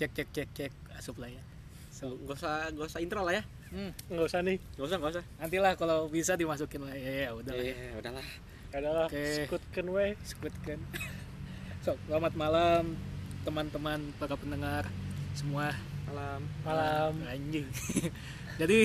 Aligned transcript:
cek 0.00 0.10
cek 0.10 0.28
cek 0.32 0.48
cek 0.50 0.72
asup 0.96 1.16
lah 1.16 1.28
ya 1.28 1.42
so 1.92 2.16
Gak 2.24 2.40
usah, 2.40 2.72
gak 2.72 2.86
usah 2.86 3.00
intro 3.00 3.20
lah 3.20 3.36
ya. 3.36 3.42
hmm, 3.68 3.90
nggak 4.08 4.24
usah 4.24 4.40
nih 4.40 4.56
Gak 4.72 4.86
usah, 4.86 4.96
gak 4.96 5.10
usah. 5.12 5.24
nantilah 5.36 5.72
kalau 5.76 6.08
bisa 6.08 6.32
dimasukin 6.32 6.80
lah 6.80 6.94
ya, 6.94 7.28
ya 7.28 7.30
udah 7.30 7.52
lah 7.52 7.60
ya. 7.62 7.74
Iya, 7.74 7.90
udahlah. 7.94 8.26
adalah 8.70 9.06
Oke. 9.06 9.44
skutkan 9.44 9.86
we 9.86 10.06
Squid 10.22 10.54
kan 10.62 10.80
so 11.84 11.92
selamat 12.06 12.32
malam 12.34 12.96
teman-teman 13.40 14.00
para 14.16 14.32
pendengar 14.34 14.88
semua 15.32 15.76
Malam. 16.06 16.40
malam 16.62 17.12
anjing 17.26 17.66
jadi 18.60 18.78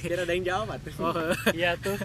Biar 0.00 0.20
ada 0.22 0.32
yang 0.32 0.46
jawab 0.46 0.78
tuh. 0.80 0.94
oh, 0.98 1.14
iya 1.58 1.74
tuh 1.74 1.98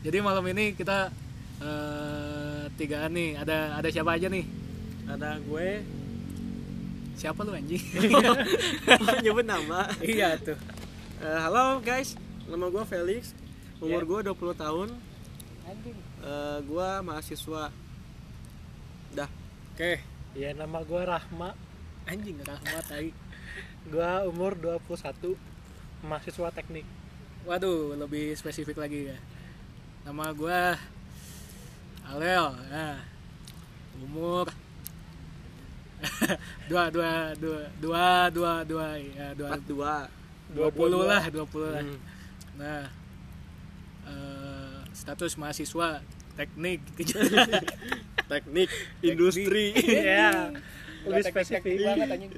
jadi 0.00 0.18
malam 0.18 0.46
ini 0.46 0.72
kita 0.72 1.10
eh, 1.58 2.64
tigaan 2.74 3.10
nih 3.10 3.36
ada 3.36 3.76
ada 3.76 3.88
siapa 3.88 4.14
aja 4.14 4.26
nih 4.26 4.46
Ada 5.04 5.36
gue 5.40 5.68
siapa 7.22 7.40
lu 7.40 7.54
anjing 7.54 7.78
nyebut 9.24 9.46
nama. 9.46 9.86
iya 10.02 10.34
tuh 10.36 10.58
Eh, 11.16 11.38
halo 11.38 11.78
guys, 11.78 12.18
nama 12.44 12.66
gue 12.66 12.82
Felix. 12.82 13.30
Umur 13.78 14.02
Ya. 14.02 14.10
gue 14.24 14.34
20 14.34 14.58
tahun. 14.58 14.88
anjing 15.62 15.94
Eh, 16.20 16.58
gue 16.60 16.88
mahasiswa. 17.00 17.70
Dah. 19.12 19.30
oke 19.70 20.02
ya 20.32 20.50
nama 20.50 20.82
gua 20.82 21.04
Rahma 21.06 21.52
anjing 22.04 22.40
rahmat 22.40 22.82
tai 22.82 23.12
gua 23.92 24.24
umur 24.24 24.56
21 24.56 25.36
mahasiswa 26.02 26.48
teknik 26.50 26.88
waduh 27.44 27.92
lebih 27.94 28.32
spesifik 28.32 28.76
lagi 28.76 29.12
ya 29.12 29.18
nama 30.02 30.32
gua 30.32 30.80
Alel 32.02 32.56
nah 32.66 33.04
umur 34.00 34.48
dua 36.70 36.90
dua 36.90 37.12
dua 37.34 37.60
dua 37.78 38.04
dua 38.28 38.52
dua 38.64 38.86
ya 38.98 39.26
dua 39.32 39.48
42. 39.56 40.52
dua 40.52 40.68
puluh 40.70 41.02
lah 41.02 41.22
dua 41.28 41.44
puluh 41.46 41.70
lah 41.70 41.82
Hmm. 41.82 41.98
nah 42.54 42.84
eh, 44.04 44.78
status 44.92 45.34
mahasiswa 45.36 46.02
teknik 46.34 46.80
Teknik 48.30 48.70
industri. 49.04 49.76
Iya. 49.76 50.48
lebih 51.02 51.24
spesifik 51.26 51.82
banget 51.82 52.08
anjing 52.08 52.32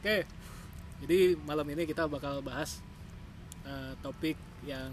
oke 0.00 0.16
jadi 1.00 1.18
malam 1.40 1.66
ini 1.70 1.86
kita 1.86 2.04
bakal 2.04 2.42
bahas 2.42 2.82
eh, 3.62 3.92
topik 4.00 4.34
yang 4.62 4.90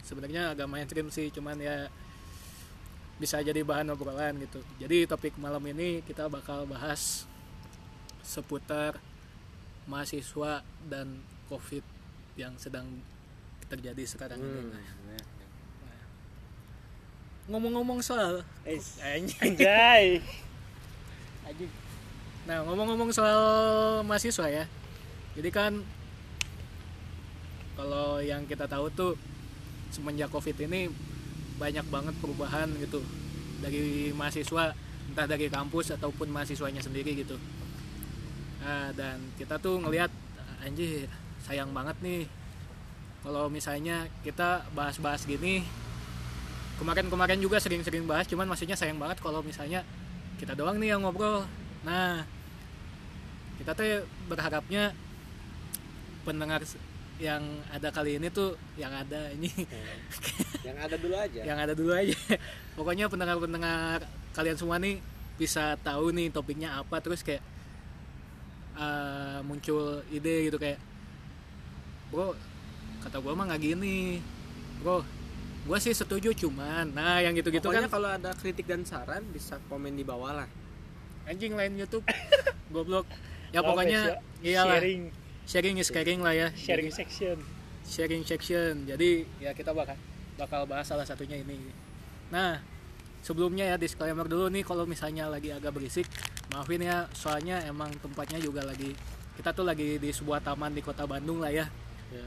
sebenarnya 0.00 0.54
agak 0.54 0.70
mainstream 0.70 1.10
sih 1.10 1.28
cuman 1.28 1.58
ya 1.58 1.90
bisa 3.18 3.42
jadi 3.42 3.66
bahan 3.66 3.90
obrolan 3.90 4.38
gitu 4.38 4.62
jadi 4.78 5.06
topik 5.06 5.34
malam 5.36 5.62
ini 5.66 6.00
kita 6.06 6.30
bakal 6.30 6.64
bahas 6.64 7.26
seputar 8.22 8.98
mahasiswa 9.84 10.62
dan 10.86 11.18
covid 11.50 11.82
yang 12.38 12.54
sedang 12.56 12.86
terjadi 13.66 14.06
sekarang 14.06 14.38
ini 14.38 14.62
Hmm. 14.70 14.72
ngomong-ngomong 17.48 18.04
soal 18.04 18.44
anjay 19.42 20.20
Anjing. 21.48 21.72
Nah, 22.44 22.60
ngomong-ngomong 22.64 23.08
soal 23.08 23.40
mahasiswa 24.04 24.52
ya. 24.52 24.64
Jadi 25.32 25.48
kan 25.48 25.80
kalau 27.72 28.20
yang 28.20 28.44
kita 28.44 28.68
tahu 28.68 28.92
tuh 28.92 29.12
semenjak 29.88 30.28
Covid 30.28 30.68
ini 30.68 30.92
banyak 31.58 31.86
banget 31.90 32.14
perubahan 32.22 32.70
gitu. 32.78 33.02
Dari 33.58 34.14
mahasiswa 34.14 34.72
entah 35.08 35.26
dari 35.26 35.50
kampus 35.50 35.98
ataupun 35.98 36.30
mahasiswanya 36.30 36.80
sendiri 36.80 37.18
gitu. 37.18 37.34
Nah, 38.62 38.94
dan 38.94 39.18
kita 39.34 39.58
tuh 39.58 39.82
ngelihat 39.82 40.10
anjir, 40.62 41.10
sayang 41.42 41.74
banget 41.74 41.98
nih. 42.00 42.24
Kalau 43.26 43.50
misalnya 43.50 44.06
kita 44.22 44.70
bahas-bahas 44.72 45.26
gini 45.26 45.66
kemarin-kemarin 46.78 47.42
juga 47.42 47.58
sering-sering 47.58 48.06
bahas 48.06 48.30
cuman 48.30 48.46
maksudnya 48.46 48.78
sayang 48.78 49.02
banget 49.02 49.18
kalau 49.18 49.42
misalnya 49.42 49.82
kita 50.38 50.54
doang 50.54 50.78
nih 50.78 50.94
yang 50.94 51.02
ngobrol. 51.02 51.42
Nah 51.82 52.22
kita 53.58 53.74
tuh 53.74 54.06
berharapnya 54.30 54.94
pendengar 56.22 56.62
yang 57.18 57.42
ada 57.74 57.90
kali 57.90 58.14
ini 58.22 58.30
tuh 58.30 58.54
yang 58.78 58.94
ada 58.94 59.34
ini 59.34 59.50
yang 60.62 60.76
ada 60.76 60.96
dulu 60.96 61.14
aja. 61.14 61.40
yang 61.42 61.58
ada 61.58 61.72
dulu 61.72 61.92
aja. 61.92 62.16
Pokoknya 62.76 63.06
pendengar-pendengar 63.06 64.02
kalian 64.32 64.54
semua 64.54 64.76
nih 64.76 64.98
bisa 65.34 65.78
tahu 65.78 66.10
nih 66.10 66.28
topiknya 66.28 66.74
apa 66.76 66.98
terus 66.98 67.22
kayak 67.22 67.42
eh, 68.74 69.38
muncul 69.42 70.02
ide 70.08 70.46
gitu 70.46 70.58
kayak 70.58 70.78
bro 72.08 72.34
kata 72.98 73.18
gua 73.18 73.32
mah 73.34 73.44
nggak 73.46 73.62
gini. 73.62 74.18
Bro 74.80 75.02
gua 75.64 75.78
sih 75.78 75.92
setuju 75.92 76.32
cuman. 76.32 76.90
Nah 76.90 77.20
yang 77.20 77.34
gitu-gitu 77.34 77.62
Pokoknya 77.64 77.86
kan. 77.86 77.92
kalau 77.92 78.08
ada 78.10 78.30
kritik 78.32 78.64
dan 78.64 78.82
saran 78.82 79.22
bisa 79.28 79.60
komen 79.66 79.92
di 79.92 80.02
bawah 80.02 80.32
lah. 80.34 80.48
anjing 81.24 81.52
lain 81.52 81.76
YouTube. 81.76 82.02
Goblok. 82.72 83.04
Ya 83.48 83.60
Love 83.60 83.68
pokoknya 83.68 84.00
ya- 84.08 84.20
iyalah. 84.42 84.76
sharing. 84.76 85.02
Sharing 85.44 85.76
is 85.76 85.88
caring 85.88 86.20
lah 86.20 86.32
ya. 86.32 86.48
Sharing 86.52 86.88
Jadi, 86.88 86.98
section. 86.98 87.36
sharing 87.84 88.22
section. 88.22 88.84
Jadi 88.84 89.28
ya 89.36 89.52
kita 89.52 89.72
bakal 89.72 89.96
bakal 90.38 90.64
bahas 90.64 90.86
salah 90.86 91.02
satunya 91.02 91.36
ini 91.36 91.58
nah 92.30 92.62
sebelumnya 93.20 93.66
ya 93.66 93.76
disclaimer 93.76 94.24
dulu 94.24 94.46
nih 94.48 94.62
kalau 94.62 94.84
misalnya 94.84 95.26
lagi 95.26 95.50
agak 95.50 95.74
berisik 95.74 96.06
maafin 96.48 96.80
ya 96.80 97.10
soalnya 97.12 97.60
emang 97.62 97.90
tempatnya 97.98 98.38
juga 98.38 98.62
lagi 98.62 98.94
kita 99.34 99.50
tuh 99.50 99.62
lagi 99.62 99.98
di 99.98 100.08
sebuah 100.08 100.40
taman 100.40 100.70
di 100.70 100.80
kota 100.80 101.04
Bandung 101.04 101.38
lah 101.38 101.50
ya 101.50 101.66
Ya. 102.08 102.24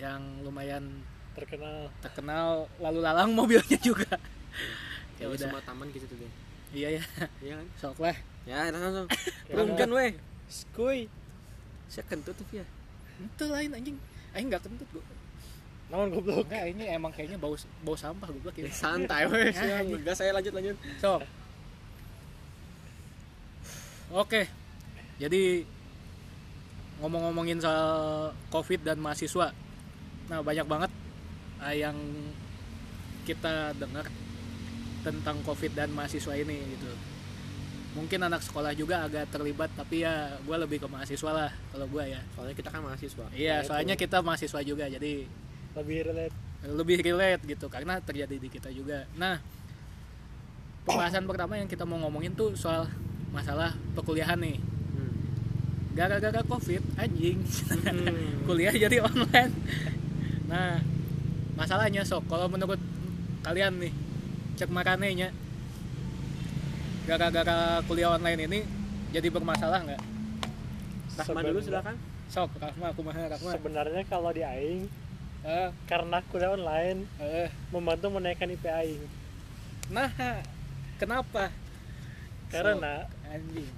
yang 0.00 0.40
lumayan 0.40 1.04
terkenal 1.32 1.92
terkenal 2.00 2.64
lalu 2.78 3.04
lalang 3.04 3.28
mobilnya 3.30 3.76
juga 3.78 4.08
ya 4.08 4.18
Kayaknya 5.18 5.28
udah 5.28 5.40
semua 5.42 5.62
taman 5.62 5.86
gitu 5.92 6.06
tuh 6.06 6.16
deh. 6.16 6.32
iya 6.72 6.88
ya 6.96 7.02
Iya 7.42 7.54
kan? 7.56 7.66
sok 7.76 8.00
lah 8.00 8.16
Ya, 8.46 8.70
langsung. 8.70 9.04
Ya, 9.48 9.52
Perungkan 9.52 9.90
weh. 9.90 10.16
skuy 10.48 11.12
Saya 11.86 12.06
kentut 12.06 12.32
tuh 12.32 12.46
ya. 12.54 12.64
itu 13.18 13.44
lain 13.44 13.70
anjing 13.70 13.96
anjing 14.32 14.48
nggak 14.48 14.64
kentut 14.64 14.88
gua 14.90 15.04
namun 15.86 16.10
goblok 16.10 16.50
enggak 16.50 16.74
ini 16.74 16.84
emang 16.90 17.14
kayaknya 17.14 17.38
bau 17.38 17.54
bau 17.80 17.94
sampah 17.94 18.26
gua 18.26 18.50
Ya, 18.50 18.52
kira 18.52 18.70
santai 18.74 19.22
weh. 19.30 19.54
Ya, 19.54 19.54
Siang. 19.54 19.86
Gas 20.02 20.18
saya 20.18 20.34
lanjut 20.34 20.50
lanjut. 20.50 20.76
So. 20.98 21.22
Oke. 24.10 24.46
Jadi 25.16 25.62
ngomong-ngomongin 26.98 27.58
soal 27.60 27.86
Covid 28.48 28.82
dan 28.82 28.98
mahasiswa. 28.98 29.52
Nah, 30.26 30.40
banyak 30.42 30.66
banget 30.66 30.90
ah, 31.60 31.70
yang 31.70 31.96
kita 33.22 33.74
dengar 33.76 34.06
tentang 35.02 35.38
Covid 35.42 35.72
dan 35.74 35.94
mahasiswa 35.94 36.34
ini 36.34 36.56
gitu. 36.74 36.90
Mungkin 37.96 38.20
anak 38.20 38.44
sekolah 38.44 38.76
juga 38.76 39.08
agak 39.08 39.32
terlibat, 39.32 39.72
tapi 39.72 40.04
ya 40.04 40.36
gue 40.44 40.56
lebih 40.58 40.84
ke 40.84 40.88
mahasiswa 40.90 41.30
lah 41.32 41.50
kalau 41.72 41.86
gue 41.88 42.04
ya. 42.04 42.20
Soalnya 42.36 42.54
kita 42.54 42.68
kan 42.68 42.82
mahasiswa. 42.84 43.24
Iya, 43.32 43.40
Ya, 43.40 43.56
itu. 43.62 43.68
soalnya 43.72 43.94
kita 43.96 44.18
mahasiswa 44.20 44.60
juga, 44.60 44.84
jadi 44.90 45.24
lebih 45.76 46.08
relate 46.08 46.34
lebih 46.66 46.98
relate 46.98 47.42
gitu 47.46 47.70
karena 47.70 48.00
terjadi 48.02 48.42
di 48.42 48.48
kita 48.50 48.72
juga. 48.74 49.06
Nah, 49.14 49.38
pembahasan 50.82 51.22
pertama 51.22 51.54
yang 51.54 51.70
kita 51.70 51.86
mau 51.86 52.00
ngomongin 52.02 52.34
tuh 52.34 52.58
soal 52.58 52.90
masalah 53.30 53.70
perkuliahan 53.94 54.34
nih. 54.40 54.58
Hmm. 54.58 55.14
Gara-gara 55.94 56.42
Covid 56.42 56.82
anjing 56.98 57.38
Hmm. 57.86 58.42
kuliah 58.50 58.74
jadi 58.74 58.98
online. 58.98 59.52
Nah, 60.50 60.82
masalahnya 61.54 62.02
sok 62.02 62.26
kalau 62.26 62.50
menurut 62.50 62.80
kalian 63.46 63.78
nih 63.78 63.92
cek 64.58 64.72
makannya 64.72 65.30
gara-gara 67.06 67.78
kuliah 67.86 68.10
online 68.10 68.40
ini 68.50 68.60
jadi 69.14 69.30
bermasalah 69.30 69.86
nggak? 69.86 70.02
Rahman 71.16 71.42
dulu 71.46 71.60
silakan. 71.62 71.94
Sok, 72.26 72.50
Rahma, 72.58 72.90
aku 72.90 73.06
mah 73.06 73.14
Rahma. 73.14 73.50
sebenarnya 73.54 74.02
kalau 74.10 74.34
di 74.34 74.42
aing 74.42 74.90
Eh, 75.46 75.70
karena 75.86 76.18
kuliah 76.26 76.50
online 76.50 77.06
eh, 77.22 77.46
membantu 77.70 78.10
menaikkan 78.10 78.50
IP 78.50 78.66
aing 78.66 78.98
nah, 79.86 80.10
kenapa? 80.98 81.54
karena 82.50 83.06
Anjing. 83.30 83.70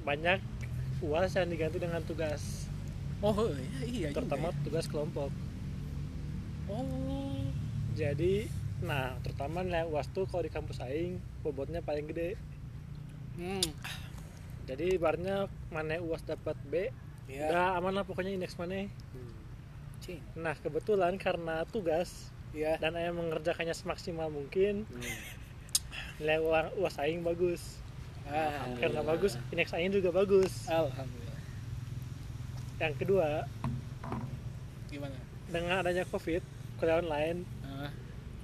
banyak 0.00 0.40
uas 1.04 1.28
yang 1.36 1.52
diganti 1.52 1.76
dengan 1.76 2.00
tugas 2.00 2.64
Oh 3.20 3.52
iya, 3.52 3.80
iya 3.84 4.08
terutama 4.16 4.48
ya. 4.48 4.56
tugas 4.64 4.88
kelompok 4.88 5.28
Oh, 6.66 7.44
jadi 7.92 8.48
nah 8.80 9.12
terutama 9.20 9.60
nilai 9.60 9.84
uas 9.86 10.08
tuh 10.08 10.24
kalau 10.24 10.40
di 10.40 10.48
kampus 10.48 10.80
aing 10.80 11.20
bobotnya 11.44 11.84
paling 11.84 12.08
gede 12.08 12.40
hmm, 13.36 13.60
jadi 14.64 14.96
ibaratnya 14.96 15.52
mana 15.68 16.00
uas 16.00 16.24
dapat 16.24 16.56
B 16.64 16.88
ya. 17.28 17.52
udah 17.52 17.66
aman 17.76 17.92
lah 17.92 18.04
pokoknya 18.08 18.32
indeks 18.32 18.56
mana. 18.56 18.88
Cing. 19.98 20.20
nah 20.34 20.54
kebetulan 20.54 21.16
karena 21.16 21.64
tugas 21.66 22.30
Ya. 22.50 22.76
dan 22.76 22.94
ayah 22.94 23.12
mengerjakannya 23.12 23.72
semaksimal 23.72 24.28
mungkin 24.28 24.86
Hmm. 24.86 25.16
nilai 26.16 26.38
uang 26.38 26.66
uas 26.78 26.96
aing 26.96 27.20
bagus. 27.20 27.76
Ah, 28.24 28.66
karena 28.76 29.00
bagus 29.02 29.36
indeks 29.48 29.70
aing 29.70 29.90
juga 29.90 30.08
bagus. 30.10 30.64
Alhamdulillah. 30.66 31.38
Yang 32.76 32.94
kedua 32.98 33.28
gimana? 34.86 35.16
dengan 35.46 35.78
adanya 35.78 36.02
covid 36.04 36.42
kuliah 36.76 36.98
online 36.98 37.44
ada 37.66 37.90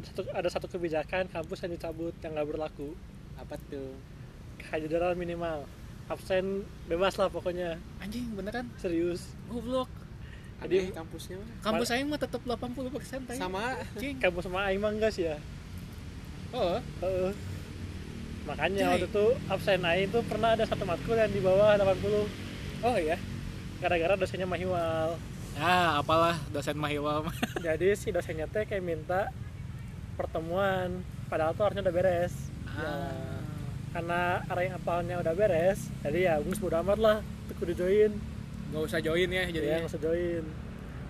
satu, 0.04 0.20
ada 0.32 0.48
satu 0.50 0.66
kebijakan 0.68 1.24
kampus 1.28 1.62
yang 1.62 1.72
dicabut 1.72 2.14
yang 2.20 2.34
nggak 2.34 2.48
berlaku. 2.48 2.90
Apa 3.36 3.54
tuh? 3.68 3.94
Kehadiran 4.58 5.14
minimal. 5.14 5.62
Absen 6.06 6.62
bebas 6.84 7.14
lah 7.16 7.26
pokoknya. 7.26 7.78
Anjing 7.98 8.34
beneran? 8.34 8.66
Serius. 8.76 9.22
Goblok 9.46 9.86
Ada 10.62 10.78
kampusnya 10.94 11.36
mah. 11.38 11.48
kampus 11.60 11.86
saya 11.86 12.02
mah 12.02 12.20
tetap 12.20 12.40
80 12.42 12.94
persen 12.94 13.18
Sama. 13.34 13.76
Anjing 13.98 14.16
kampus 14.16 14.42
sama 14.46 14.70
aing 14.70 14.78
mah 14.78 14.90
enggak 14.90 15.10
sih 15.10 15.26
ya. 15.26 15.36
Oh 16.52 16.78
Heeh. 17.00 17.32
makanya 18.42 18.82
Jai. 18.84 18.90
waktu 18.98 19.06
itu 19.06 19.26
absen 19.46 19.82
aing 19.82 20.10
tuh 20.10 20.22
pernah 20.26 20.58
ada 20.58 20.66
satu 20.66 20.82
matkul 20.82 21.14
yang 21.14 21.30
di 21.30 21.38
bawah 21.38 21.78
80 21.78 22.82
oh 22.82 22.96
ya 22.98 23.14
gara-gara 23.78 24.14
dosennya 24.14 24.46
mahiwal. 24.46 25.18
Ah 25.54 25.98
apalah 25.98 26.38
dosen 26.50 26.78
mahiwal 26.78 27.26
mah. 27.26 27.36
Jadi 27.66 27.94
si 27.94 28.10
dosennya 28.10 28.46
teh 28.46 28.62
kayak 28.62 28.82
minta 28.82 29.30
pertemuan 30.14 31.02
padahal 31.26 31.54
tuh 31.54 31.64
harusnya 31.66 31.82
udah 31.82 31.94
beres. 31.94 32.34
Ah. 32.72 33.12
karena 33.92 34.40
arah 34.48 34.64
yang 34.64 34.80
apalnya 34.80 35.20
udah 35.20 35.36
beres 35.36 35.92
jadi 36.00 36.18
ya 36.24 36.34
gus 36.40 36.56
bodo 36.56 36.80
amat 36.80 36.96
lah 36.96 37.16
tuh 37.44 37.54
kudu 37.60 37.76
join 37.76 38.16
nggak 38.72 38.82
usah 38.88 39.00
join 39.04 39.28
ya 39.28 39.44
jadi 39.46 39.52
jadi 39.52 39.68
yang 39.76 39.84
usah 39.84 40.00
join. 40.00 40.44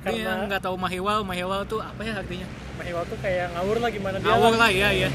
Ini 0.02 0.18
yang 0.18 0.18
karena 0.26 0.46
nggak 0.50 0.62
tahu 0.66 0.74
mahiwal 0.74 1.22
mahiwal 1.22 1.62
tuh 1.70 1.78
apa 1.78 2.02
ya 2.02 2.18
artinya? 2.18 2.46
Mahiwal 2.74 3.06
tuh 3.06 3.18
kayak 3.22 3.54
ngawur 3.54 3.78
lah 3.78 3.90
gimana 3.94 4.16
dia 4.18 4.26
ngawur 4.26 4.54
lah 4.58 4.70
ya 4.74 4.88
ya 4.90 5.08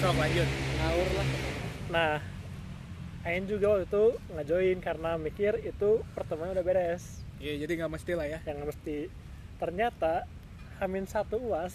sok 0.00 0.16
lanjut. 0.16 0.48
Ngawur 0.80 1.08
lah. 1.16 1.26
nah 1.92 2.14
Ain 3.24 3.48
juga 3.48 3.72
waktu 3.72 3.88
itu 3.88 4.04
nggak 4.36 4.46
join 4.48 4.78
karena 4.84 5.10
mikir 5.16 5.52
itu 5.64 6.04
pertemuan 6.12 6.52
udah 6.52 6.60
beres. 6.60 7.24
Iya 7.40 7.64
jadi 7.64 7.72
nggak 7.80 7.92
mesti 7.96 8.12
lah 8.12 8.26
ya. 8.28 8.38
Yang 8.44 8.54
nggak 8.60 8.70
mesti. 8.76 8.98
Ternyata 9.56 10.14
Hamin 10.80 11.08
satu 11.08 11.40
uas 11.40 11.72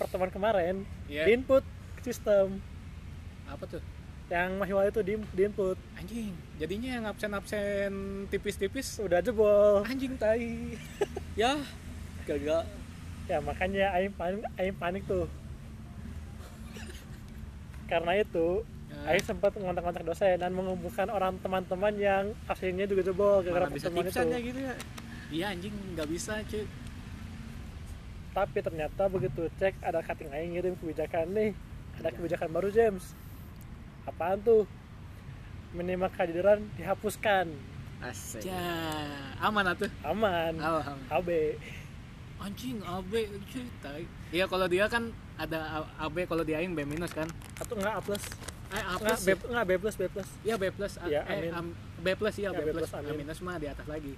pertemuan 0.00 0.32
kemarin 0.32 0.88
Iya. 1.04 1.28
di 1.28 1.36
input 1.36 1.64
ke 2.00 2.12
sistem. 2.12 2.60
Apa 3.44 3.64
tuh 3.68 3.80
yang 4.28 4.60
mahiwal 4.60 4.84
itu 4.84 5.00
di, 5.00 5.14
di 5.32 5.42
input. 5.48 5.76
Anjing 5.96 6.36
jadinya 6.60 6.90
yang 7.00 7.04
absen 7.08 7.32
absen 7.32 7.92
tipis-tipis. 8.28 9.00
Udah 9.00 9.24
jebol. 9.24 9.84
Anjing 9.84 10.14
tai. 10.20 10.76
Ya, 11.38 11.54
gagal. 12.26 12.66
ya 13.30 13.38
makanya 13.38 13.94
Aing 13.94 14.10
panik, 14.10 14.42
Aing 14.58 14.74
panik 14.74 15.02
tuh. 15.06 15.30
Karena 17.90 18.18
itu 18.18 18.64
Nah. 18.88 19.12
Aing 19.12 19.20
sempat 19.20 19.52
ngontak-ngontak 19.52 20.00
dosen 20.00 20.40
dan 20.40 20.50
mengumpulkan 20.50 21.12
orang 21.12 21.36
teman-teman 21.38 21.92
yang 22.00 22.24
absennya 22.48 22.88
juga 22.88 23.04
jebol 23.04 23.44
gara-gara 23.44 23.68
Mana 23.68 23.76
bisa 23.76 23.92
pertemuan 23.92 24.08
itu. 24.08 24.32
ya 24.32 24.40
gitu 24.40 24.60
ya. 24.64 24.74
iya 25.28 25.46
anjing 25.52 25.74
nggak 25.92 26.08
bisa 26.08 26.40
cuy. 26.48 26.64
Tapi 28.32 28.58
ternyata 28.64 29.02
begitu 29.06 29.42
cek 29.60 29.76
ada 29.84 30.00
cutting 30.00 30.32
Aing 30.32 30.56
ngirim 30.56 30.74
kebijakan 30.80 31.26
nih. 31.30 31.52
Ada 32.00 32.08
kebijakan 32.16 32.48
baru 32.48 32.68
James 32.72 33.12
apaan 34.08 34.40
tuh? 34.40 34.64
Minimal 35.70 36.08
kehadiran 36.10 36.64
dihapuskan. 36.74 37.52
Asik. 37.98 38.46
ya 38.46 38.62
aman 39.38 39.64
atuh 39.68 39.90
aman. 40.06 40.54
Alhamdulillah. 40.54 41.18
AB 41.18 41.28
anjing 42.38 42.78
AB 42.78 43.12
tai 43.82 44.06
iya 44.30 44.46
kalau 44.46 44.64
dia 44.64 44.86
kan 44.86 45.10
ada 45.34 45.82
AB 45.98 46.22
kalau 46.24 46.40
dia 46.40 46.62
aing 46.62 46.72
B 46.72 46.86
minus 46.86 47.10
kan. 47.10 47.26
Atau 47.58 47.74
enggak 47.74 47.94
A 47.94 48.00
plus? 48.00 48.22
Eh 48.68 48.78
A 48.78 48.94
enggak 48.94 49.18
plus 49.18 49.20
B, 49.20 49.30
enggak 49.44 49.64
B 49.64 49.72
plus 49.76 49.96
B 49.96 50.02
plus. 50.06 50.28
Iya 50.40 50.54
B 50.54 50.64
plus, 50.70 50.92
A- 50.96 51.10
Iya, 51.10 51.20
eh, 51.26 51.34
amin. 51.36 51.50
am- 51.52 51.76
B 51.98 52.06
plus 52.14 52.34
iya 52.38 52.48
Ya, 52.48 52.56
B 52.56 52.70
plus, 52.70 52.90
A 52.94 53.02
minus 53.02 53.38
mah 53.42 53.58
di 53.58 53.66
atas 53.66 53.86
lagi. 53.86 54.14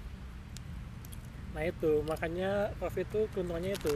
nah 1.50 1.62
itu. 1.64 1.92
Makanya 2.04 2.50
covid 2.76 3.06
tuh 3.08 3.24
keuntungannya 3.32 3.74
itu. 3.74 3.94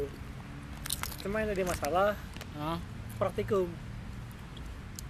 Cuma 1.21 1.45
yang 1.45 1.53
jadi 1.53 1.63
masalah. 1.63 2.17
Oh, 2.57 2.79
praktikum 3.17 3.69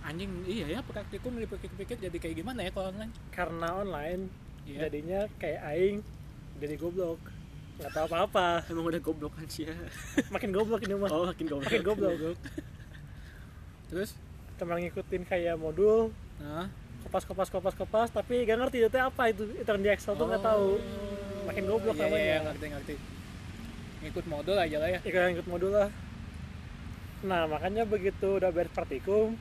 anjing 0.05 0.31
iya 0.45 0.67
ya 0.69 0.81
praktikum 0.81 1.33
dipikir-pikir 1.35 1.97
jadi 1.99 2.17
kayak 2.19 2.37
gimana 2.37 2.61
ya 2.61 2.71
kalau 2.71 2.93
online? 2.93 3.13
karena 3.31 3.69
online 3.75 4.23
Iya. 4.65 4.89
jadinya 4.89 5.21
kayak 5.37 5.61
aing 5.67 5.97
jadi 6.57 6.75
goblok 6.77 7.21
nggak 7.77 7.91
tahu 7.91 8.07
apa-apa 8.07 8.65
Emang 8.67 8.87
udah 8.87 8.97
goblok 8.99 9.33
kan 9.35 9.45
sih 9.45 9.69
ya. 9.69 9.77
makin 10.31 10.51
goblok 10.51 10.81
ini 10.81 10.95
mah 10.95 11.11
Oh, 11.11 11.27
makin 11.27 11.45
goblok. 11.45 11.69
makin 11.69 11.83
goblok 11.83 12.37
Terus, 13.85 14.17
cuma 14.57 14.81
ngikutin 14.81 15.23
kayak 15.23 15.57
modul 15.57 16.17
nah, 16.37 16.67
kopas 17.03 17.25
kopas 17.25 17.49
kopas 17.49 17.75
kopas 17.75 18.09
tapi 18.09 18.43
gak 18.43 18.57
ngerti 18.57 18.83
itu 18.83 18.97
apa 18.97 19.29
itu 19.29 19.45
itu 19.53 19.67
yang 19.67 19.83
di 19.83 19.91
Excel 19.91 20.17
tuh 20.17 20.25
nggak 20.25 20.41
tahu 20.41 20.81
makin 21.45 21.65
goblok 21.67 21.95
iya, 21.95 22.01
iya, 22.01 22.09
iya, 22.09 22.37
namanya 22.39 22.41
ngerti 22.49 22.67
ngerti. 22.73 22.95
Ngikut 24.01 24.25
modul 24.27 24.57
aja 24.57 24.77
lah 24.79 24.89
ya. 24.91 24.99
ikut 25.01 25.21
ikut 25.35 25.47
modul 25.47 25.73
lah 25.73 25.89
nah 27.21 27.45
makanya 27.45 27.85
begitu 27.85 28.37
udah 28.37 28.49
beres 28.49 28.69
praktikum 28.71 29.37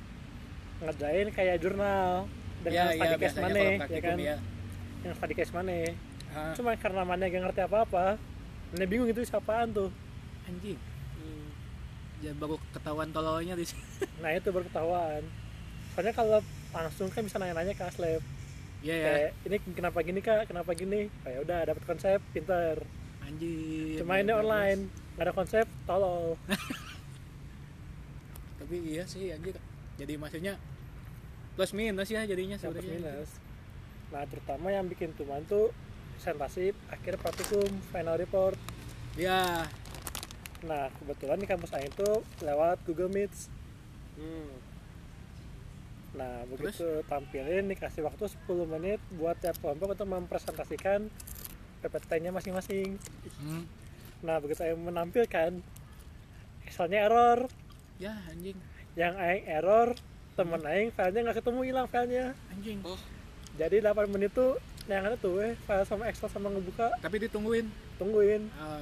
ngerjain 0.83 1.27
kayak 1.31 1.55
jurnal 1.63 2.27
dengan 2.63 2.91
iya, 2.91 2.95
study 2.95 3.15
case 3.19 3.37
mana 3.39 3.57
ya 3.59 3.71
praktikum 3.79 4.03
kan 4.03 4.17
ya. 4.19 4.37
yang 5.03 5.13
study 5.15 5.33
case 5.35 5.53
mana 5.53 5.77
cuma 6.57 6.71
karena 6.79 7.01
mana 7.05 7.23
gak 7.29 7.41
ngerti 7.45 7.61
apa-apa 7.63 8.05
mana 8.73 8.83
bingung 8.89 9.09
itu 9.11 9.21
siapaan 9.27 9.69
tuh 9.69 9.89
anjing. 10.49 10.79
Ya 12.23 12.31
baru 12.39 12.55
ketahuan 12.71 13.11
tololnya 13.11 13.51
di 13.59 13.67
sini. 13.67 13.83
nah 14.23 14.31
itu 14.31 14.47
baru 14.47 14.63
ketahuan 14.67 15.21
soalnya 15.93 16.13
kalau 16.15 16.39
langsung 16.73 17.07
kan 17.11 17.21
bisa 17.21 17.37
nanya-nanya 17.37 17.75
ke 17.77 17.83
aslab 17.85 18.23
Iya 18.83 18.95
ya. 18.95 19.05
kayak 19.07 19.31
ini 19.47 19.57
kenapa 19.75 19.99
gini 20.03 20.19
kak 20.19 20.43
kenapa 20.51 20.71
gini 20.75 21.07
oh, 21.07 21.29
ya 21.31 21.39
udah 21.43 21.59
dapat 21.71 21.83
konsep 21.87 22.19
pinter 22.35 22.83
Anjing. 23.23 23.99
cuma 24.03 24.19
ini 24.19 24.31
online 24.35 24.91
nggak 25.15 25.25
ada 25.29 25.33
konsep 25.35 25.65
tolol 25.87 26.35
Tapi 28.63 28.79
iya 28.95 29.03
sih 29.03 29.27
anjir. 29.27 29.59
Jadi 29.99 30.13
maksudnya 30.15 30.55
plus 31.53 31.71
minus 31.71 32.09
ya 32.09 32.25
jadinya 32.25 32.57
plus 32.57 32.73
sebenarnya. 32.73 32.93
minus. 32.97 33.29
Nah 34.09 34.23
terutama 34.25 34.67
yang 34.69 34.85
bikin 34.85 35.13
tuman 35.13 35.41
tuh 35.45 35.69
presentasi 36.17 36.71
akhir 36.89 37.17
praktikum 37.19 37.67
final 37.91 38.17
report. 38.17 38.57
Ya, 39.13 39.69
nah 40.65 40.89
kebetulan 40.97 41.37
di 41.37 41.45
kampus 41.45 41.69
Aing 41.75 41.93
tuh 41.93 42.25
lewat 42.41 42.81
Google 42.85 43.11
Meet 43.11 43.33
Hmm. 44.13 44.53
nah 46.13 46.45
begitu 46.45 47.01
tampilin 47.09 47.65
dikasih 47.65 48.05
waktu 48.05 48.29
10 48.45 48.69
menit 48.69 49.01
buat 49.17 49.33
tiap 49.41 49.57
kelompok 49.57 49.97
untuk 49.97 50.05
mempresentasikan 50.05 51.09
PPT-nya 51.81 52.29
masing-masing. 52.29 53.01
Hmm. 53.41 53.65
nah 54.21 54.37
begitu 54.37 54.61
Aing 54.61 54.77
menampilkan 54.77 55.65
Excelnya 56.63 57.09
error. 57.09 57.49
Ya 57.99 58.13
anjing, 58.29 58.55
yang 58.93 59.17
Aing 59.17 59.45
error 59.49 59.97
temen 60.33 60.61
Aing 60.63 60.89
filenya 60.89 61.19
nggak 61.23 61.37
ketemu 61.39 61.59
hilang 61.63 61.87
filenya. 61.87 62.25
Anjing. 62.49 62.79
Oh, 62.81 62.97
jadi 63.53 63.79
8 63.79 64.09
menit 64.09 64.31
tuh 64.31 64.57
yang 64.83 65.01
ada 65.01 65.15
tuh 65.15 65.39
eh 65.39 65.53
file 65.61 65.85
sama 65.85 66.07
Excel 66.07 66.27
sama 66.27 66.49
ngebuka. 66.49 66.89
Tapi 66.99 67.23
ditungguin. 67.23 67.67
tungguin. 67.95 68.49
Ah, 68.53 68.81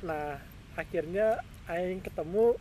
nah 0.00 0.38
akhirnya 0.74 1.38
Aing 1.64 1.98
ketemu 1.98 2.54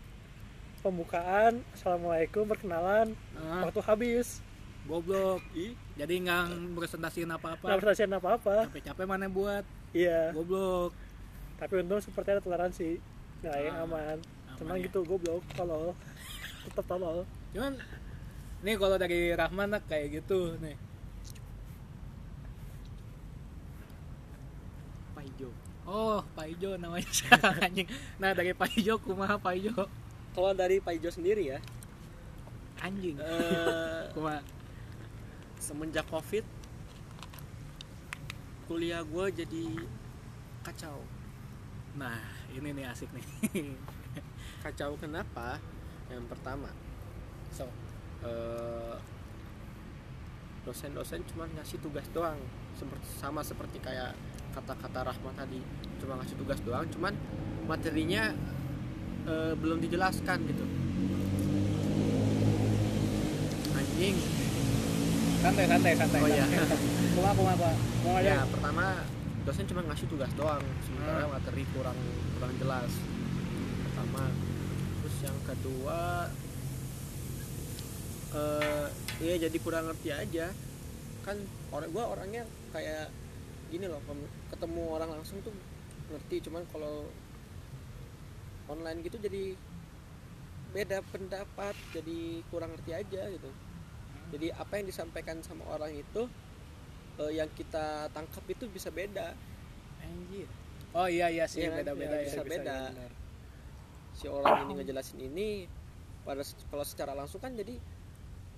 pembukaan 0.80 1.63
assalamualaikum 1.72 2.44
perkenalan 2.44 3.13
ah, 3.34 3.63
waktu 3.63 3.80
habis. 3.82 4.42
Goblok. 4.84 5.40
ih, 5.54 5.80
Jadi 5.96 6.20
nggak 6.20 6.75
presentasiin 6.75 7.24
nggak 7.25 7.40
apa-apa. 7.40 7.66
presentasiin 7.72 8.12
apa 8.12 8.30
apa 8.36 8.56
Capek-capek 8.68 9.06
mana 9.06 9.25
buat? 9.28 9.63
Iya. 9.92 10.34
Goblok. 10.34 10.92
tapi 11.54 11.80
untung 11.80 12.02
seperti 12.02 12.28
ada 12.30 12.42
toleransi 12.42 13.00
nah 13.40 13.54
Aing 13.54 13.72
Ah, 13.72 13.84
aman. 13.84 14.18
aman 14.20 14.58
cuman 14.60 14.75
ya. 14.75 14.84
gitu 14.84 15.00
goblok 15.04 15.40
tolol. 15.54 15.96
Tetap 16.66 16.84
tolol. 16.86 17.24
Cuman 17.54 17.80
nih 18.63 18.75
kalau 18.79 18.96
dari 18.96 19.36
Rahman 19.36 19.75
kayak 19.86 20.24
gitu 20.24 20.55
nih. 20.63 20.75
Pak 25.13 25.24
Ijo. 25.36 25.50
Oh, 25.84 26.24
Pak 26.34 26.48
Ijo 26.48 26.79
namanya 26.79 27.08
sekarang 27.12 27.60
anjing. 27.67 27.88
Nah, 28.17 28.32
dari 28.32 28.55
Pak 28.55 28.72
Ijo 28.79 28.96
kumaha 29.03 29.36
Pak 29.36 29.53
Ijo? 29.60 29.86
Kalau 30.34 30.51
dari 30.55 30.79
Pak 30.79 30.96
Ijo 30.96 31.12
sendiri 31.12 31.51
ya, 31.53 31.60
Anjing. 32.82 33.20
eh, 33.20 34.10
Kumaha? 34.15 34.41
semenjak 35.63 36.03
Covid 36.12 36.43
kuliah 38.67 39.03
gue 39.03 39.25
jadi 39.43 39.65
kacau. 40.63 40.98
Nah, 42.00 42.20
ini 42.55 42.72
nih 42.74 42.89
asik 42.89 43.12
nih. 43.12 43.27
Kacau 44.63 44.96
kenapa? 44.98 45.60
Yang 46.08 46.25
pertama, 46.32 46.72
so, 47.51 47.67
eh, 48.24 48.96
dosen-dosen 50.63 51.22
cuma 51.27 51.48
ngasih 51.51 51.77
tugas 51.80 52.08
doang. 52.12 52.39
Seperti 52.74 53.08
sama 53.20 53.44
seperti 53.44 53.77
kayak 53.80 54.15
kata-kata 54.53 55.10
Rahmat 55.10 55.34
tadi 55.34 55.60
cuma 55.98 56.22
ngasih 56.22 56.38
tugas 56.38 56.62
doang 56.62 56.86
cuman 56.89 57.13
materinya 57.65 58.32
eh, 59.25 59.53
belum 59.56 59.82
dijelaskan 59.82 60.38
gitu. 60.48 60.65
Anjing. 63.74 64.15
Santai 65.44 65.65
santai 65.68 65.94
santai. 65.98 66.20
Oh, 66.24 66.30
iya. 66.30 66.46
kuma 67.13 67.30
kuma 67.36 67.51
apa 67.53 67.70
kuma 68.01 68.20
ya 68.24 68.42
pertama 68.48 68.86
dosen 69.44 69.65
cuma 69.68 69.82
ngasih 69.89 70.08
tugas 70.08 70.32
doang. 70.39 70.63
Sementara 70.86 71.27
Hmm. 71.27 71.34
materi 71.36 71.63
kurang 71.75 71.98
kurang 72.38 72.53
jelas. 72.58 72.92
Pertama. 73.89 74.24
Terus 75.03 75.15
yang 75.20 75.38
kedua 75.44 76.00
eh 78.34 78.88
iya 79.22 79.36
jadi 79.40 79.58
kurang 79.60 79.86
ngerti 79.86 80.10
aja 80.10 80.50
kan 81.22 81.38
orang 81.70 81.90
gua 81.90 82.12
orangnya 82.12 82.44
kayak 82.70 83.08
gini 83.70 83.86
loh 83.86 84.02
ketemu 84.50 84.84
orang 84.90 85.10
langsung 85.12 85.38
tuh 85.42 85.54
ngerti 86.10 86.42
cuman 86.44 86.66
kalau 86.68 87.06
online 88.66 89.02
gitu 89.02 89.18
jadi 89.18 89.54
beda 90.74 91.06
pendapat 91.06 91.75
jadi 91.92 92.20
kurang 92.50 92.74
ngerti 92.74 92.92
aja 92.92 93.22
gitu 93.30 93.50
jadi 94.34 94.50
apa 94.58 94.82
yang 94.82 94.90
disampaikan 94.90 95.38
sama 95.46 95.70
orang 95.70 95.94
itu 95.94 96.25
eh, 97.20 97.32
yang 97.34 97.50
kita 97.54 98.10
tangkap 98.10 98.42
itu 98.48 98.66
bisa 98.68 98.90
beda 98.90 99.38
anjir 100.02 100.50
oh 100.92 101.06
iya 101.06 101.30
iya 101.30 101.46
sih 101.46 101.62
Iya 101.62 101.70
kan? 101.70 101.78
beda 101.86 101.92
beda 101.94 102.16
Iya, 102.16 102.20
ya 102.20 102.28
bisa 102.28 102.42
beda. 102.44 102.78
benar. 102.90 103.12
si 104.13 104.25
orang 104.25 104.58
ini 104.60 104.72
ngejelasin 104.75 105.20
ini 105.22 105.48
pada 106.22 106.42
kalau 106.68 106.86
secara 106.86 107.13
langsung 107.13 107.38
kan 107.38 107.54
jadi 107.54 107.78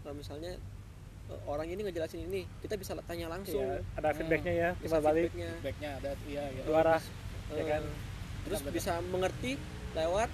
kalau 0.05 0.15
misalnya 0.15 0.53
eh, 1.25 1.39
orang 1.50 1.65
ini 1.65 1.81
ngejelasin 1.81 2.21
ini 2.24 2.45
kita 2.62 2.77
bisa 2.77 2.93
tanya 3.01 3.25
langsung. 3.25 3.65
Iya, 3.65 3.81
ada 3.97 4.13
Hmm. 4.13 4.17
feedbacknya 4.21 4.53
ya 4.53 4.69
bisa 4.77 4.95
timbal 4.95 5.05
balik 5.09 5.24
feedbacknya. 5.25 5.51
Backnya 5.59 5.89
ada 5.97 6.12
iya 6.29 6.43
iya. 6.53 6.63
Dua 6.63 6.77
arah 6.79 7.01
ya 7.50 7.63
kan? 7.65 7.83
terus 8.45 8.62
Benar-benar. 8.62 8.77
bisa 8.77 8.93
mengerti 9.09 9.51
lewat 9.97 10.29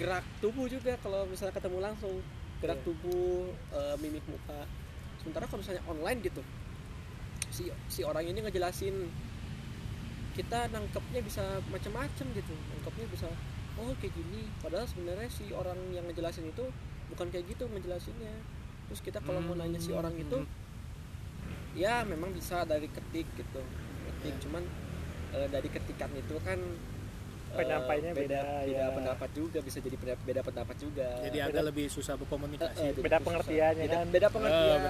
gerak 0.00 0.24
tubuh 0.40 0.64
juga 0.64 0.96
kalau 0.98 1.28
misalnya 1.28 1.52
ketemu 1.52 1.78
langsung. 1.78 2.14
Gerak 2.58 2.80
Iya. 2.80 2.86
tubuh 2.88 3.52
eh, 3.70 3.96
mimik 4.00 4.24
muka. 4.24 4.64
Sementara 5.20 5.44
kalau 5.44 5.60
misalnya 5.60 5.84
online 5.84 6.24
gitu 6.24 6.40
si 7.48 7.68
si 7.86 8.00
orang 8.02 8.24
ini 8.24 8.40
ngejelasin 8.40 8.96
kita 10.32 10.70
nangkepnya 10.70 11.20
bisa 11.20 11.44
macam-macam 11.68 12.26
gitu. 12.32 12.54
Nangkepnya 12.72 13.06
bisa 13.10 13.28
oh 13.76 13.92
kayak 14.00 14.14
gini. 14.14 14.48
Padahal 14.58 14.88
sebenarnya 14.88 15.28
si 15.28 15.52
orang 15.52 15.76
yang 15.92 16.08
ngejelasin 16.08 16.48
itu 16.48 16.64
bukan 17.08 17.28
kayak 17.28 17.44
gitu 17.46 17.68
ngejelasinnya 17.68 18.32
terus 18.88 19.00
kita 19.00 19.20
kalau 19.20 19.38
mau 19.38 19.52
nanya 19.52 19.76
si 19.76 19.90
orang 19.90 20.12
itu 20.14 20.42
ya 21.74 22.02
memang 22.02 22.32
bisa 22.32 22.64
dari 22.64 22.88
ketik 22.88 23.28
gitu 23.34 23.62
ketik 24.08 24.34
Ya. 24.34 24.40
cuman 24.42 24.62
eh, 25.30 25.48
dari 25.48 25.68
ketikan 25.68 26.10
itu 26.10 26.34
kan 26.40 26.58
eh, 26.58 27.54
Penyampainya 27.54 28.12
beda, 28.12 28.40
beda 28.60 28.66
ya. 28.66 28.86
pendapat 28.90 29.30
juga 29.32 29.58
bisa 29.60 29.78
jadi 29.78 29.94
beda, 29.94 30.14
beda 30.18 30.40
pendapat 30.42 30.76
juga 30.76 31.08
jadi 31.22 31.38
agak 31.46 31.62
lebih 31.64 31.86
susah 31.86 32.16
berkomunikasi 32.16 32.76
Eh, 32.78 32.88
eh, 32.88 32.92
beda 32.96 33.16
susah. 33.16 33.24
pengertiannya 33.24 33.84
beda, 33.84 33.94
kan. 33.94 34.06
beda 34.08 34.26
Oh, 34.26 34.32
pengertian 34.32 34.80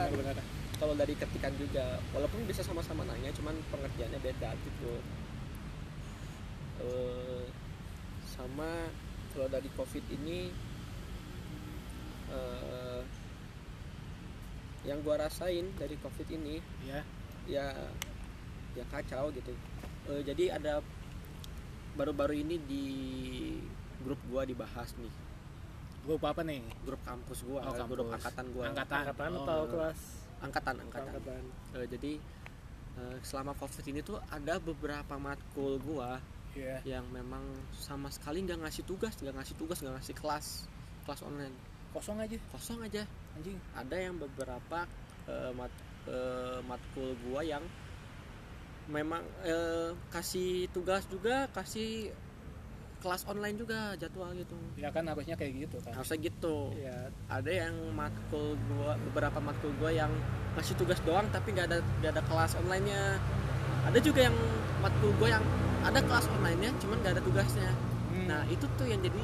kalau 0.78 0.94
dari 0.94 1.10
ketikan 1.12 1.52
juga 1.54 1.84
walaupun 2.08 2.40
bisa 2.46 2.62
sama-sama 2.62 3.02
nanya 3.02 3.30
cuman 3.32 3.54
pengertiannya 3.68 4.20
beda 4.20 4.50
gitu 4.56 4.92
Eh, 6.78 7.44
sama 8.24 8.86
kalau 9.28 9.50
dari 9.50 9.66
covid 9.74 10.04
ini 10.14 10.54
eh, 12.30 12.87
yang 14.88 15.04
gua 15.04 15.20
rasain 15.20 15.68
dari 15.76 16.00
covid 16.00 16.24
ini 16.32 16.64
ya. 16.82 17.04
ya 17.44 17.66
ya 18.72 18.84
kacau 18.88 19.28
gitu. 19.30 19.52
Eh, 20.08 20.24
jadi 20.24 20.56
ada 20.56 20.80
baru-baru 21.92 22.40
ini 22.40 22.56
di 22.64 22.84
grup 24.00 24.16
gua 24.32 24.48
dibahas 24.48 24.96
nih. 24.96 25.12
Grup 26.08 26.24
apa 26.24 26.40
nih? 26.40 26.64
Grup 26.88 27.00
kampus 27.04 27.44
gua 27.44 27.60
Oh, 27.68 27.74
grup 27.84 28.08
kampus. 28.08 28.16
angkatan 28.24 28.46
gua. 28.56 28.64
Angkatan. 28.70 28.98
Angkatan 29.04 29.30
Oh. 29.34 29.44
atau 29.44 29.60
kelas? 29.68 30.00
Angkatan 30.38 30.74
angkatan, 30.80 31.08
angkatan. 31.12 31.42
Eh, 31.76 31.86
jadi 31.90 32.12
eh, 32.98 33.16
selama 33.20 33.52
covid 33.54 33.84
ini 33.84 34.00
tuh 34.00 34.16
ada 34.26 34.56
beberapa 34.58 35.14
matkul 35.18 35.76
gua 35.78 36.18
iya 36.56 36.80
yang 36.82 37.06
memang 37.12 37.44
sama 37.70 38.08
sekali 38.10 38.42
nggak 38.42 38.58
ngasih 38.66 38.82
tugas 38.82 39.14
nggak 39.20 39.36
ngasih 39.36 39.54
tugas 39.54 39.78
nggak 39.78 39.94
ngasih 40.00 40.14
kelas 40.16 40.46
kelas 41.04 41.20
online. 41.22 41.54
Kosong 41.92 42.18
aja. 42.18 42.36
Kosong 42.50 42.80
aja 42.82 43.02
anjing. 43.38 43.58
Ada 43.78 43.96
yang 44.10 44.14
beberapa 44.18 44.78
eh, 45.30 45.50
mat, 45.54 45.72
eh, 46.10 46.58
matkul 46.66 47.14
gua 47.30 47.46
yang 47.46 47.62
memang 48.90 49.22
eh, 49.46 49.94
kasih 50.10 50.66
tugas 50.74 51.06
juga 51.06 51.46
kasih 51.54 52.10
kelas 52.98 53.22
online 53.30 53.54
juga 53.54 53.94
jadwal 53.94 54.34
gitu. 54.34 54.58
Ya 54.74 54.90
kan 54.90 55.06
harusnya 55.06 55.38
kayak 55.38 55.70
gitu 55.70 55.78
kan. 55.86 55.94
Harusnya 55.94 56.18
gitu. 56.18 56.74
Ya 56.74 57.14
ada 57.30 57.50
yang 57.50 57.78
matkul 57.94 58.58
gua 58.74 58.98
beberapa 59.10 59.38
matkul 59.38 59.70
gua 59.78 59.94
yang 59.94 60.10
ngasih 60.58 60.74
tugas 60.74 60.98
doang 61.06 61.30
tapi 61.30 61.54
nggak 61.54 61.70
ada 61.70 61.78
nggak 62.02 62.12
ada 62.18 62.22
kelas 62.26 62.58
onlinenya. 62.58 63.22
Ada 63.86 63.98
juga 64.02 64.26
yang 64.26 64.36
matkul 64.82 65.14
gua 65.22 65.38
yang 65.38 65.44
ada 65.86 66.02
kelas 66.02 66.26
onlinenya 66.26 66.74
cuman 66.82 66.96
nggak 67.06 67.14
ada 67.14 67.22
tugasnya. 67.22 67.70
Hmm. 68.08 68.24
nah 68.24 68.40
itu 68.48 68.64
tuh 68.80 68.88
yang 68.88 69.04
jadi 69.04 69.20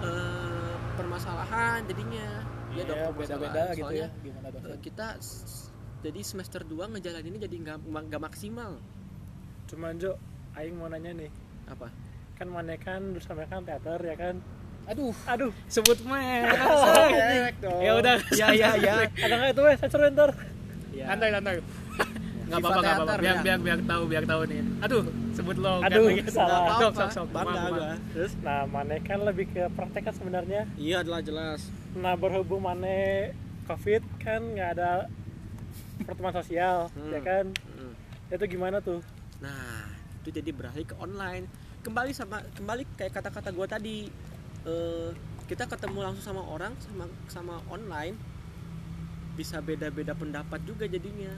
eh, 0.00 0.74
permasalahan 0.96 1.84
jadinya 1.84 2.45
iya 2.76 2.84
dong, 2.84 3.12
beda-beda 3.14 3.32
permasalahan. 3.32 3.72
gitu 3.72 3.82
Soalnya, 3.82 4.06
ya. 4.06 4.22
gimana 4.22 4.46
eh, 4.46 4.52
dosen 4.52 4.78
kita 4.80 5.06
jadi 6.04 6.20
semester 6.22 6.60
2 6.62 6.92
ngejalaninnya 6.92 7.40
jadi 7.42 7.56
nggak 7.56 7.76
nggak 7.88 8.22
maksimal. 8.22 8.72
Cuman 9.66 9.98
Jo 9.98 10.14
aing 10.54 10.76
mau 10.76 10.86
nanya 10.86 11.10
nih. 11.10 11.30
Apa? 11.66 11.88
Kan 12.36 12.52
mana 12.52 12.76
kan 12.76 13.02
sama 13.18 13.48
kan 13.48 13.64
teater 13.64 13.98
ya 13.98 14.14
kan? 14.14 14.34
Aduh. 14.86 15.10
Aduh. 15.26 15.50
Sebut 15.66 15.98
dong. 17.64 17.80
ya 17.82 17.92
udah 17.98 18.16
ya 18.40 18.48
ya 18.54 18.70
ya. 18.78 18.94
Ada 19.08 19.34
nggak 19.34 19.50
itu 19.56 19.62
weh 19.66 19.76
sensor 19.80 20.00
ntar. 20.12 20.30
Ya. 20.94 21.04
santai 21.10 21.28
santai. 21.34 21.54
Nggak 22.46 22.62
apa-apa 22.62 22.78
nggak 22.78 22.94
apa-apa. 23.02 23.14
Biar 23.18 23.34
ya. 23.34 23.42
biar 23.42 23.58
biar 23.58 23.78
tahu 23.82 24.02
biar 24.06 24.22
tahu 24.22 24.40
nih. 24.46 24.62
Aduh 24.86 25.02
sebut 25.34 25.56
lo 25.58 25.82
Aduh, 25.82 26.06
salah. 26.30 26.78
Nggak 26.78 26.78
sok 26.78 26.94
sok 26.94 27.10
sok. 27.10 27.26
Bangga 27.34 27.98
terus 28.14 28.32
nah 28.46 28.62
mana 28.70 28.94
kan 29.02 29.18
lebih 29.26 29.50
ke 29.50 29.66
praktek 29.74 30.06
kan 30.06 30.14
sebenarnya? 30.14 30.62
Iya 30.78 31.02
adalah 31.02 31.20
jelas 31.26 31.66
nah 31.96 32.14
berhubung 32.14 32.60
mana 32.60 33.32
covid 33.64 34.04
kan 34.18 34.40
nggak 34.44 34.70
ada 34.74 35.08
pertemuan 36.02 36.34
sosial 36.34 36.92
Hmm. 36.92 37.10
ya 37.10 37.20
kan 37.20 37.46
Mm. 37.50 37.92
itu 38.30 38.44
gimana 38.48 38.78
tuh 38.78 39.00
Nah, 39.36 39.84
itu 40.18 40.32
jadi 40.32 40.48
beralih 40.48 40.80
ke 40.82 40.96
online. 40.96 41.44
Kembali 41.82 42.08
sama 42.10 42.40
kembali 42.50 42.88
kayak 42.94 43.12
kata-kata 43.12 43.52
gua 43.52 43.68
tadi. 43.68 44.08
Eh, 44.64 45.10
kita 45.46 45.64
ketemu 45.66 46.00
langsung 46.02 46.24
sama 46.24 46.40
orang 46.42 46.72
sama 46.80 47.04
sama 47.26 47.54
online 47.66 48.16
bisa 49.34 49.60
beda-beda 49.60 50.12
pendapat 50.12 50.56
juga 50.64 50.84
jadinya. 50.86 51.36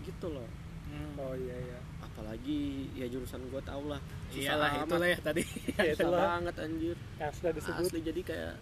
Gitu 0.00 0.26
loh. 0.28 0.46
Hmm. 0.86 1.18
oh 1.18 1.34
iya 1.34 1.58
iya 1.58 1.78
Apalagi 2.00 2.60
ya 2.94 3.10
jurusan 3.10 3.42
gua 3.50 3.58
tau 3.60 3.82
lah. 3.84 3.98
Susah 4.30 4.38
iyalah 4.46 4.70
amat. 4.72 4.86
itulah 4.86 5.08
ya 5.08 5.18
tadi 5.18 5.42
Ya, 5.42 5.74
Susah 5.74 5.94
itulah 5.98 6.20
banget 6.30 6.54
anjir. 6.60 6.96
yang 7.18 7.32
sudah 7.34 7.50
disebut 7.52 7.82
Asli 7.82 8.00
jadi 8.04 8.20
kayak 8.22 8.54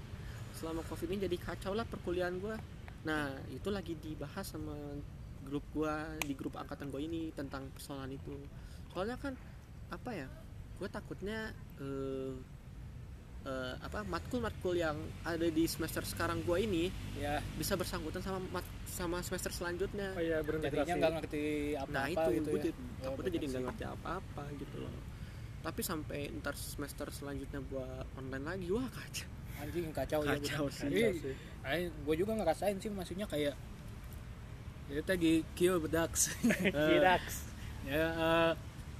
selama 0.62 0.87
covid 0.87 1.11
ini 1.11 1.26
jadi 1.26 1.37
kacau 1.42 1.75
lah 1.75 1.83
perkuliahan 1.83 2.38
gua. 2.38 2.54
Nah, 3.02 3.35
itu 3.50 3.66
lagi 3.66 3.99
dibahas 3.99 4.47
sama 4.47 4.78
grup 5.42 5.66
gua 5.75 6.07
di 6.23 6.38
grup 6.38 6.54
angkatan 6.54 6.87
gua 6.87 7.02
ini 7.02 7.35
tentang 7.35 7.66
persoalan 7.75 8.14
itu. 8.14 8.31
Soalnya 8.95 9.19
kan 9.19 9.35
apa 9.90 10.11
ya? 10.14 10.31
Gue 10.78 10.87
takutnya 10.87 11.50
eh, 11.83 12.33
eh, 13.42 13.75
apa 13.83 14.07
matkul-matkul 14.07 14.78
yang 14.78 14.95
ada 15.26 15.47
di 15.50 15.66
semester 15.66 16.07
sekarang 16.07 16.47
gua 16.47 16.62
ini 16.62 16.95
ya 17.19 17.42
bisa 17.59 17.75
bersangkutan 17.75 18.23
sama 18.23 18.38
mat- 18.54 18.75
sama 18.87 19.19
semester 19.19 19.50
selanjutnya. 19.50 20.14
oh 20.14 20.23
iya 20.23 20.38
jadinya 20.42 20.95
nggak 20.97 21.12
ngerti 21.19 21.42
Nah 21.90 22.07
apa-apa 22.07 22.07
itu 22.07 22.31
gitu 22.38 22.49
gue 22.49 22.54
ya 22.54 22.62
jadi, 22.62 22.73
Oh, 22.78 23.04
takutnya 23.11 23.33
jadi 23.35 23.47
nggak 23.50 23.62
ngerti 23.66 23.85
apa-apa 23.85 24.42
gitu 24.62 24.76
loh. 24.78 24.95
Tapi 25.62 25.81
sampai 25.83 26.21
ntar 26.38 26.54
semester 26.54 27.07
selanjutnya 27.11 27.61
gua 27.66 27.87
online 28.14 28.47
lagi, 28.47 28.66
wah 28.71 28.87
kacau. 28.87 29.26
Anjing 29.62 29.95
kacau, 29.95 30.21
ya 30.26 30.35
Kacau 30.37 30.66
bener. 30.66 30.75
sih. 30.75 30.90
Ih, 30.90 31.14
Aing, 31.62 31.90
gue 32.02 32.14
juga 32.19 32.33
ngerasain 32.35 32.75
sih 32.83 32.90
maksudnya 32.90 33.26
kayak 33.31 33.54
ya 34.90 34.92
itu 34.99 35.04
tadi 35.07 35.33
kill 35.54 35.78
bedaks 35.78 36.35
Kidaks 36.90 37.49
ya 37.87 38.07
eh, 38.11 38.50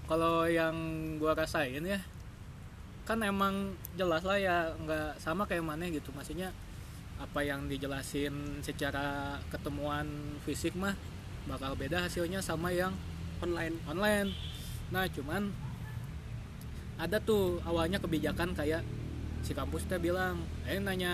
kalau 0.07 0.47
yang 0.47 0.75
gua 1.19 1.35
rasain 1.35 1.83
ya 1.83 2.01
kan 3.03 3.19
emang 3.23 3.75
jelas 3.99 4.23
lah 4.23 4.39
ya 4.39 4.71
nggak 4.79 5.19
sama 5.19 5.43
kayak 5.45 5.67
mana 5.67 5.91
gitu 5.91 6.15
maksudnya 6.15 6.55
apa 7.19 7.43
yang 7.43 7.67
dijelasin 7.67 8.63
secara 8.63 9.39
ketemuan 9.51 10.07
fisik 10.47 10.75
mah 10.79 10.95
bakal 11.51 11.75
beda 11.75 12.07
hasilnya 12.07 12.39
sama 12.39 12.71
yang 12.71 12.95
Online. 13.43 13.75
online 13.91 14.31
nah 14.95 15.03
cuman 15.11 15.51
ada 16.95 17.19
tuh 17.19 17.59
awalnya 17.67 17.99
kebijakan 17.99 18.55
kayak 18.55 18.87
si 19.43 19.53
kampus 19.53 19.87
teh 19.91 19.99
bilang 19.99 20.39
eh 20.65 20.79
nanya 20.79 21.13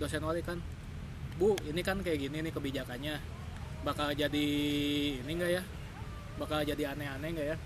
dosen 0.00 0.24
wali 0.24 0.40
kan 0.40 0.58
bu 1.36 1.56
ini 1.68 1.80
kan 1.84 2.00
kayak 2.00 2.28
gini 2.28 2.44
nih 2.44 2.52
kebijakannya 2.52 3.20
bakal 3.82 4.14
jadi 4.14 4.46
ini 5.22 5.30
enggak 5.30 5.52
ya? 5.58 5.62
Bakal 6.38 6.62
jadi 6.62 6.94
aneh-aneh 6.94 7.28
enggak 7.34 7.48
ya? 7.54 7.56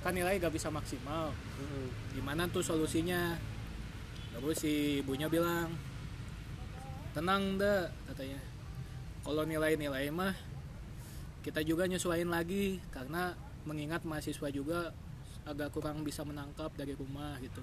Kan 0.00 0.14
nilai 0.14 0.38
gak 0.38 0.54
bisa 0.54 0.70
maksimal. 0.70 1.34
Mm-mm. 1.34 1.86
gimana 2.14 2.46
tuh 2.46 2.62
solusinya? 2.62 3.34
Terus 4.38 4.62
si 4.62 5.02
ibunya 5.02 5.26
bilang 5.26 5.74
tenang 7.12 7.58
deh 7.58 7.90
katanya. 8.06 8.38
Kalau 9.26 9.42
nilai-nilai 9.42 10.08
mah 10.14 10.34
kita 11.42 11.66
juga 11.66 11.90
nyesuaiin 11.90 12.30
lagi 12.30 12.78
karena 12.94 13.34
mengingat 13.66 14.06
mahasiswa 14.06 14.48
juga 14.54 14.94
agak 15.42 15.74
kurang 15.74 16.06
bisa 16.06 16.22
menangkap 16.22 16.70
dari 16.78 16.94
rumah 16.94 17.36
gitu 17.42 17.60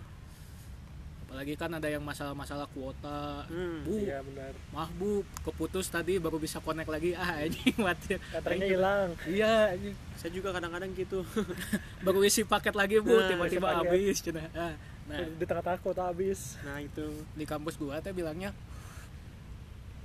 apalagi 1.36 1.60
kan 1.60 1.68
ada 1.68 1.92
yang 1.92 2.00
masalah-masalah 2.00 2.64
kuota. 2.72 3.44
Hmm, 3.52 3.84
bu 3.84 4.00
iya 4.00 4.24
benar. 4.24 4.56
mah 4.72 4.88
bu. 4.96 5.20
Keputus 5.44 5.92
tadi 5.92 6.16
baru 6.16 6.40
bisa 6.40 6.64
connect 6.64 6.88
lagi. 6.88 7.12
Ah 7.12 7.44
anjing 7.44 7.76
mati 7.84 8.16
baterainya 8.32 8.68
hilang. 8.72 9.10
Iya 9.28 9.76
anjing 9.76 9.92
saya 10.16 10.32
juga 10.32 10.56
kadang-kadang 10.56 10.96
gitu. 10.96 11.28
Baru 12.08 12.24
isi 12.24 12.48
paket 12.48 12.72
lagi 12.72 13.04
bu. 13.04 13.20
Nah, 13.20 13.28
tiba-tiba 13.28 13.68
habis 13.68 14.24
cenah. 14.24 14.48
Ah, 14.56 14.80
nah. 15.12 15.28
Di 15.28 15.44
tengah-tengah 15.44 15.84
kota 15.84 16.08
habis. 16.08 16.56
Nah 16.64 16.80
itu. 16.80 17.04
Di 17.36 17.44
kampus 17.44 17.76
gua 17.76 18.00
teh 18.00 18.16
bilangnya 18.16 18.56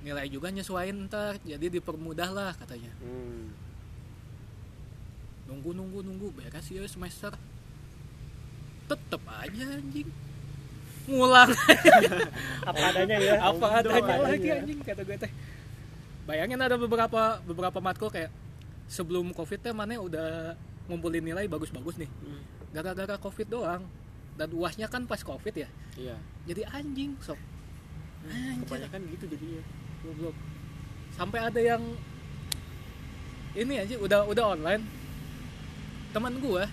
nilai 0.03 0.27
juga 0.27 0.51
nyesuaiin 0.51 1.07
ntar 1.07 1.39
jadi 1.47 1.79
dipermudah 1.79 2.27
lah 2.27 2.51
katanya. 2.59 2.91
Hmm. 2.99 3.55
nunggu 5.47 5.71
nunggu 5.71 5.99
nunggu 6.03 6.27
beres 6.35 6.67
ya 6.67 6.83
semester. 6.91 7.31
Tetep 8.91 9.23
aja 9.31 9.79
anjing 9.79 10.11
ngulang. 11.11 11.51
Apa 12.69 12.83
adanya 12.95 13.17
ya. 13.19 13.35
Apa 13.43 13.67
adanya 13.83 14.15
lagi 14.23 14.47
anjing 14.49 14.79
kata 14.79 15.01
gue 15.03 15.17
teh. 15.19 15.31
Bayangin 16.23 16.59
ada 16.61 16.79
beberapa 16.79 17.43
beberapa 17.43 17.79
matkul 17.83 18.07
kayak 18.07 18.31
sebelum 18.87 19.35
covid 19.35 19.59
teh 19.59 19.73
mana 19.75 19.99
udah 19.99 20.55
ngumpulin 20.87 21.23
nilai 21.23 21.45
bagus-bagus 21.51 21.99
nih. 21.99 22.09
Hmm. 22.09 22.41
gara-gara 22.71 23.19
covid 23.19 23.47
doang. 23.51 23.83
Dan 24.39 24.47
uasnya 24.55 24.87
kan 24.87 25.03
pas 25.03 25.19
covid 25.19 25.67
ya. 25.67 25.69
Iya. 25.99 26.15
Jadi 26.47 26.61
anjing 26.71 27.19
sok. 27.19 27.37
Anjing. 28.31 28.63
Kebanyakan 28.63 28.99
gitu 29.11 29.25
jadinya 29.27 29.61
goblok. 30.07 30.35
Sampai 31.11 31.39
ada 31.43 31.59
yang 31.59 31.83
ini 33.51 33.83
aja 33.83 33.99
udah 33.99 34.23
udah 34.31 34.45
online. 34.55 34.83
Teman 36.15 36.39
gua 36.39 36.67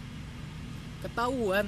ketahuan 1.02 1.66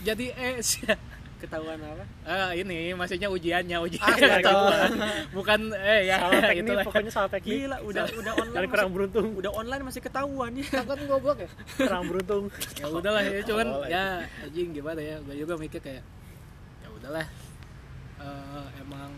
jadi 0.00 0.24
es 0.54 0.78
ketahuan 1.42 1.78
apa? 1.78 2.02
Ah 2.26 2.50
ini 2.50 2.90
maksudnya 2.92 3.30
ujiannya 3.30 3.78
ujian. 3.78 4.02
Ah, 4.02 4.18
iya, 4.18 4.42
ketahuan 4.42 4.90
bukan 5.30 5.60
eh 5.70 6.00
ya 6.10 6.16
salah 6.18 6.42
teknik 6.42 6.66
itulah. 6.66 6.84
pokoknya 6.84 7.12
salah 7.14 7.30
teknik. 7.30 7.50
Gila 7.62 7.76
udah 7.86 8.04
udah 8.10 8.32
dan 8.34 8.42
online 8.42 8.66
kurang 8.66 8.88
masih, 8.90 8.94
beruntung. 8.98 9.26
udah 9.38 9.52
online 9.54 9.82
masih 9.86 10.00
ketahuan. 10.02 10.50
Ya 10.74 10.82
kan 10.82 10.98
goblok 11.06 11.38
ya? 11.38 11.48
Kurang 11.78 12.04
beruntung. 12.10 12.42
Ya 12.74 12.86
udahlah 12.90 13.22
ya 13.22 13.40
cuman 13.46 13.66
Oh, 13.70 13.84
ya 13.86 14.04
anjing 14.42 14.68
gimana 14.74 14.98
ya? 14.98 15.16
Gue 15.22 15.34
juga 15.36 15.54
mikir 15.54 15.78
kayak 15.78 16.02
ya 16.82 16.88
udahlah. 16.90 17.26
Eh, 18.18 18.66
emang 18.82 19.10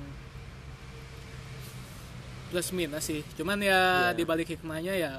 plus 2.52 2.68
minus 2.74 3.04
sih. 3.06 3.24
Cuman 3.32 3.56
ya 3.62 4.12
Iya. 4.12 4.12
di 4.12 4.24
balik 4.26 4.48
hikmahnya 4.50 4.92
ya 4.92 5.12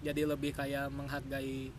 jadi 0.00 0.24
lebih 0.24 0.54
kayak 0.54 0.88
menghargai 0.88 1.74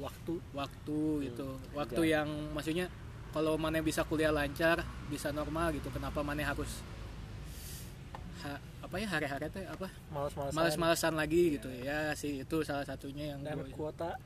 waktu 0.00 0.34
waktu 0.56 0.98
gitu. 1.28 1.48
waktu 1.76 2.02
iya. 2.08 2.24
yang 2.24 2.28
maksudnya 2.56 2.86
kalau 3.30 3.54
mana 3.54 3.78
bisa 3.84 4.02
kuliah 4.02 4.34
lancar 4.34 4.82
bisa 5.06 5.30
normal 5.30 5.70
gitu 5.76 5.86
kenapa 5.92 6.24
mana 6.24 6.42
harus 6.42 6.82
ha- 8.42 8.62
apa 8.80 8.94
ya 8.98 9.06
hari-hari 9.06 9.46
teh 9.52 9.64
apa? 9.68 9.86
Malas-malasan 10.10 10.56
males-malesan 10.56 11.14
lagi 11.14 11.42
gitu. 11.60 11.70
Ya 11.70 12.10
sih 12.16 12.42
itu 12.42 12.56
salah 12.66 12.82
satunya 12.82 13.36
yang 13.36 13.40
dan 13.44 13.62
gua- 13.62 13.70
kuota. 13.70 14.18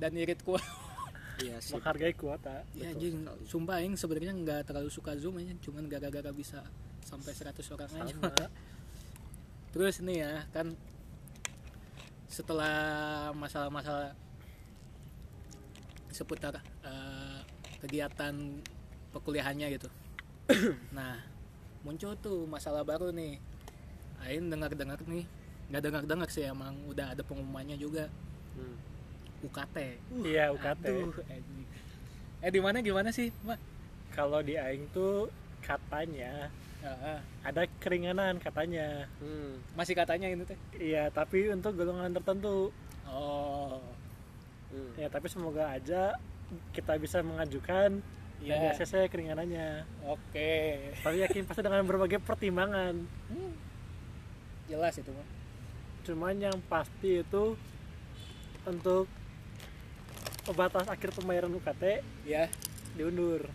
Dan 0.00 0.16
irit 0.16 0.40
kuat 0.42 0.64
iya 1.44 1.60
sih. 1.60 1.76
Menghargai 1.76 2.16
kuota. 2.16 2.64
Ya 2.74 2.90
anjing, 2.90 3.22
sekali. 3.22 3.46
sumpah 3.46 3.78
aing 3.78 3.94
sebenarnya 3.94 4.32
nggak 4.32 4.60
terlalu 4.66 4.90
suka 4.90 5.14
Zoom 5.20 5.38
aja, 5.38 5.52
cuman 5.60 5.86
gara-gara 5.86 6.32
bisa 6.32 6.64
sampai 7.04 7.30
100 7.36 7.74
orang 7.76 7.90
aja. 8.00 8.16
Terus 9.76 10.02
nih 10.02 10.18
ya, 10.24 10.32
kan 10.50 10.74
setelah 12.26 13.30
masalah-masalah 13.36 14.18
seputar 16.10 16.58
eh, 16.82 17.40
kegiatan 17.80 18.34
perkuliahannya 19.10 19.66
gitu. 19.72 19.88
nah, 20.96 21.18
muncul 21.80 22.14
tuh 22.16 22.44
masalah 22.44 22.82
baru 22.82 23.10
nih. 23.10 23.38
Aing 24.20 24.46
dengar-dengar 24.46 25.00
nih, 25.02 25.24
nggak 25.68 25.82
dengar-dengar 25.82 26.28
sih 26.28 26.44
emang 26.44 26.76
udah 26.86 27.12
ada 27.12 27.22
pengumumannya 27.22 27.74
juga 27.74 28.06
Hmm. 28.50 28.76
UKT. 29.40 29.76
iya 30.20 30.50
UKT 30.50 30.84
Aduh, 30.84 31.14
anjing. 31.24 31.64
Eh 32.40 32.50
di 32.50 32.58
mana 32.58 32.80
gimana 32.80 33.08
sih, 33.08 33.30
Mak? 33.40 33.56
kalau 34.10 34.42
di 34.42 34.58
aing 34.58 34.90
tuh 34.90 35.30
katanya 35.62 36.50
Ah, 36.80 37.14
ah. 37.14 37.18
ada 37.44 37.62
keringanan 37.78 38.36
katanya 38.36 39.06
Hmm. 39.16 39.60
masih 39.72 39.92
katanya 39.92 40.26
ini 40.26 40.42
teh. 40.42 40.58
iya 40.74 41.08
tapi 41.08 41.46
untuk 41.46 41.76
golongan 41.76 42.10
tertentu 42.10 42.72
Oh, 43.06 43.78
Hmm. 44.70 44.92
ya 44.96 45.06
tapi 45.06 45.26
semoga 45.26 45.66
aja 45.68 46.14
kita 46.70 46.94
bisa 46.96 47.20
mengajukan 47.20 47.98
dan 48.40 48.56
di 48.56 48.64
iya. 48.64 48.72
ACC 48.72 49.06
keringanannya 49.06 49.84
Oke. 50.06 50.94
tapi 50.98 51.20
yakin 51.20 51.44
pasti 51.44 51.60
dengan 51.60 51.82
berbagai 51.82 52.18
pertimbangan 52.18 52.94
Hmm. 53.28 53.54
Jelas 54.66 54.94
itu 54.94 55.10
mah. 55.10 55.26
cuman 56.00 56.34
yang 56.40 56.56
pasti 56.64 57.20
itu 57.20 57.58
untuk 58.62 59.04
batas 60.50 60.86
akhir 60.86 61.10
pembayaran 61.12 61.52
UKT 61.52 62.02
Ya. 62.24 62.46
diundur 62.94 63.46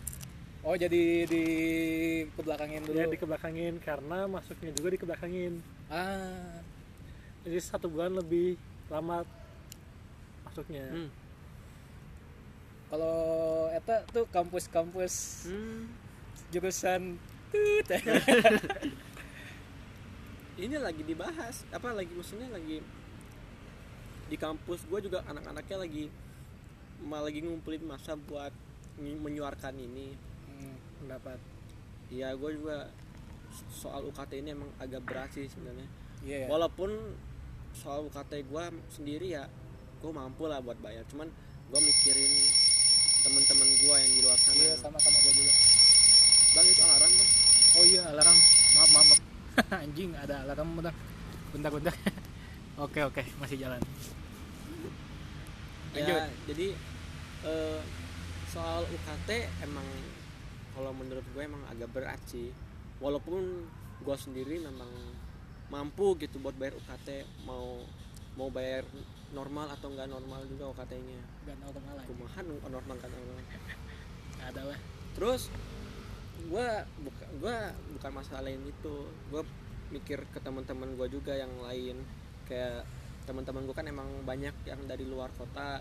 Oh, 0.62 0.74
jadi 0.74 1.22
di 1.24 1.44
kebelakangin 2.28 2.82
dulu. 2.82 2.96
ya 2.96 3.06
dikebelakangin 3.06 3.78
karena 3.78 4.26
masuknya 4.26 4.72
juga 4.72 4.88
dikebelakangin 4.90 5.62
Ah, 5.86 6.58
jadi 7.42 7.58
satu 7.60 7.86
bulan 7.86 8.12
lebih 8.12 8.58
lama 8.86 9.22
masuknya 10.56 10.88
Hmm. 10.88 11.10
kalau 12.88 13.18
eta 13.68 14.08
tuh 14.08 14.24
kampus-kampus 14.26 15.44
Hmm. 15.44 15.84
jurusan 16.48 17.20
tut. 17.52 17.84
ini 20.56 20.76
lagi 20.78 21.04
dibahas 21.04 21.68
apa 21.68 21.92
lagi 21.92 22.08
maksudnya 22.10 22.48
lagi 22.48 22.80
di 24.26 24.36
kampus 24.38 24.88
gue 24.88 25.00
juga 25.04 25.20
anak-anaknya 25.28 25.76
lagi 25.78 26.04
malah 26.98 27.28
lagi 27.28 27.44
ngumpulin 27.44 27.84
masa 27.84 28.16
buat 28.16 28.50
menyuarkan 28.96 29.76
ini 29.76 30.16
Hmm, 30.48 30.72
pendapat. 30.98 31.36
ya 32.08 32.32
gue 32.32 32.50
juga 32.54 32.88
soal 33.68 34.08
UKT 34.08 34.40
ini 34.40 34.56
emang 34.56 34.72
agak 34.80 35.04
berat 35.04 35.28
sih 35.28 35.44
sebenarnya 35.44 35.84
Iya. 36.24 36.48
walaupun 36.48 36.96
soal 37.74 38.08
UKT 38.08 38.40
gue 38.42 38.64
sendiri 38.88 39.36
ya 39.36 39.44
gue 40.06 40.14
mampu 40.14 40.46
lah 40.46 40.62
buat 40.62 40.78
bayar 40.78 41.02
cuman 41.10 41.26
gue 41.66 41.80
mikirin 41.82 42.30
teman-teman 43.26 43.66
gue 43.66 43.94
yang 43.98 44.12
di 44.14 44.20
luar 44.22 44.38
sana 44.38 44.54
Iya, 44.54 44.78
sama-sama 44.78 45.18
gua 45.18 45.34
juga. 45.34 45.50
bang 46.54 46.66
itu 46.70 46.78
alarm 46.80 47.10
bang 47.10 47.30
Oh 47.76 47.84
iya, 47.84 48.02
alarm. 48.08 48.38
Maaf, 48.72 48.88
maaf. 48.88 49.06
maaf. 49.10 49.20
Anjing, 49.84 50.14
ada 50.14 50.46
alarm 50.46 50.78
bentar. 50.78 50.94
Bentar, 51.52 51.70
bentar. 51.74 51.94
Oke, 52.78 53.02
oke, 53.02 53.20
masih 53.36 53.58
jalan. 53.58 53.82
Lanjut. 55.92 56.12
ya 56.12 56.28
jadi 56.44 56.66
eh, 57.42 57.80
soal 58.46 58.84
UKT 58.84 59.28
emang 59.64 59.84
kalau 60.70 60.92
menurut 60.92 61.24
gue 61.24 61.40
emang 61.40 61.64
agak 61.66 61.88
berat 61.88 62.20
sih 62.28 62.52
walaupun 63.00 63.64
gue 64.00 64.16
sendiri 64.16 64.60
memang 64.60 64.88
mampu 65.68 66.14
gitu 66.20 66.36
buat 66.38 66.52
bayar 66.54 66.76
UKT 66.76 67.08
mau 67.48 67.80
mau 68.36 68.52
bayar 68.52 68.84
normal 69.36 69.68
atau 69.68 69.88
enggak 69.88 70.08
normal 70.08 70.40
juga 70.46 70.64
UKT-nya 70.72 71.20
Gak 71.44 71.58
normal 71.60 71.92
lagi. 71.94 72.06
kumahan 72.08 72.44
normal 72.48 72.96
kan 72.96 73.10
normal 73.10 73.36
Ada 74.38 74.62
lah. 74.64 74.78
terus 75.12 75.52
gue 76.38 76.68
buka 77.00 77.24
gua 77.36 77.56
bukan 77.90 78.10
masalah 78.12 78.42
lain 78.42 78.62
itu 78.62 78.94
gue 79.26 79.42
mikir 79.88 80.24
ke 80.26 80.38
teman-teman 80.38 80.92
gue 80.94 81.08
juga 81.10 81.32
yang 81.32 81.52
lain 81.60 81.96
kayak 82.44 82.84
teman-teman 83.24 83.64
gue 83.64 83.74
kan 83.74 83.84
emang 83.84 84.06
banyak 84.22 84.54
yang 84.62 84.80
dari 84.84 85.02
luar 85.02 85.32
kota 85.32 85.80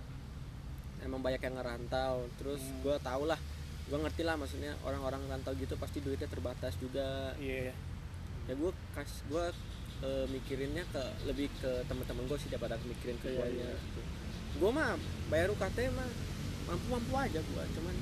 emang 0.99 1.19
banyak 1.19 1.39
yang 1.39 1.55
ngerantau 1.55 2.25
terus 2.35 2.59
Hmm. 2.59 2.81
gue 2.81 2.95
tau 2.99 3.23
lah 3.23 3.37
gue 3.85 3.93
ngerti 3.95 4.23
lah 4.23 4.33
maksudnya 4.33 4.73
orang-orang 4.81 5.21
rantau 5.27 5.53
gitu 5.53 5.75
pasti 5.75 5.99
duitnya 5.99 6.25
terbatas 6.25 6.73
juga 6.75 7.37
Iya. 7.37 7.69
ya 8.45 8.53
gue 8.55 8.71
kas 8.91 9.21
gue 9.25 9.45
mikirinnya 10.27 10.83
ke 10.89 11.03
lebih 11.23 11.47
ke 11.57 11.83
teman-teman 11.85 12.25
gue 12.25 12.37
sih 12.37 12.49
daripada 12.49 12.75
mikirin 12.81 13.17
ke 13.19 13.27
Iya, 13.27 13.37
gue 13.37 13.47
iya. 13.51 13.71
gue 14.55 14.69
mah 14.71 14.95
bayar 15.27 15.49
UKT 15.49 15.77
mah 15.91 16.09
mampu-mampu 16.65 17.13
aja 17.15 17.39
gue 17.39 17.63
cuman 17.73 17.95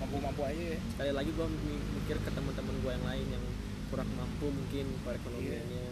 Mampu-mampu 0.00 0.40
aja 0.42 0.62
ya. 0.72 0.78
sekali 0.88 1.12
lagi 1.12 1.30
gue 1.30 1.46
mikir 1.92 2.16
ke 2.18 2.30
teman-teman 2.30 2.72
gue 2.78 2.90
yang 2.90 3.04
lain 3.04 3.26
yang 3.28 3.44
kurang 3.88 4.08
mampu 4.14 4.48
mungkin 4.48 4.86
perekonomiannya 5.02 5.86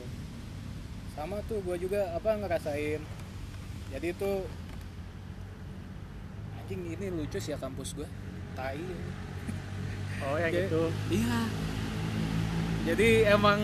sama 1.12 1.42
tuh 1.44 1.58
gue 1.60 1.76
juga 1.76 2.14
apa 2.14 2.38
ngerasain. 2.38 3.02
Jadi 3.90 4.08
tuh 4.14 4.46
anjing 6.56 6.82
ini 6.88 7.06
lucu 7.10 7.36
sih 7.36 7.50
ya 7.50 7.58
kampus 7.58 7.92
gue 7.92 8.06
tai 8.52 8.78
oh 10.20 10.36
yang 10.36 10.52
Oke. 10.52 10.62
gitu 10.62 10.82
iya. 11.10 11.40
Jadi 12.86 13.08
emang 13.26 13.60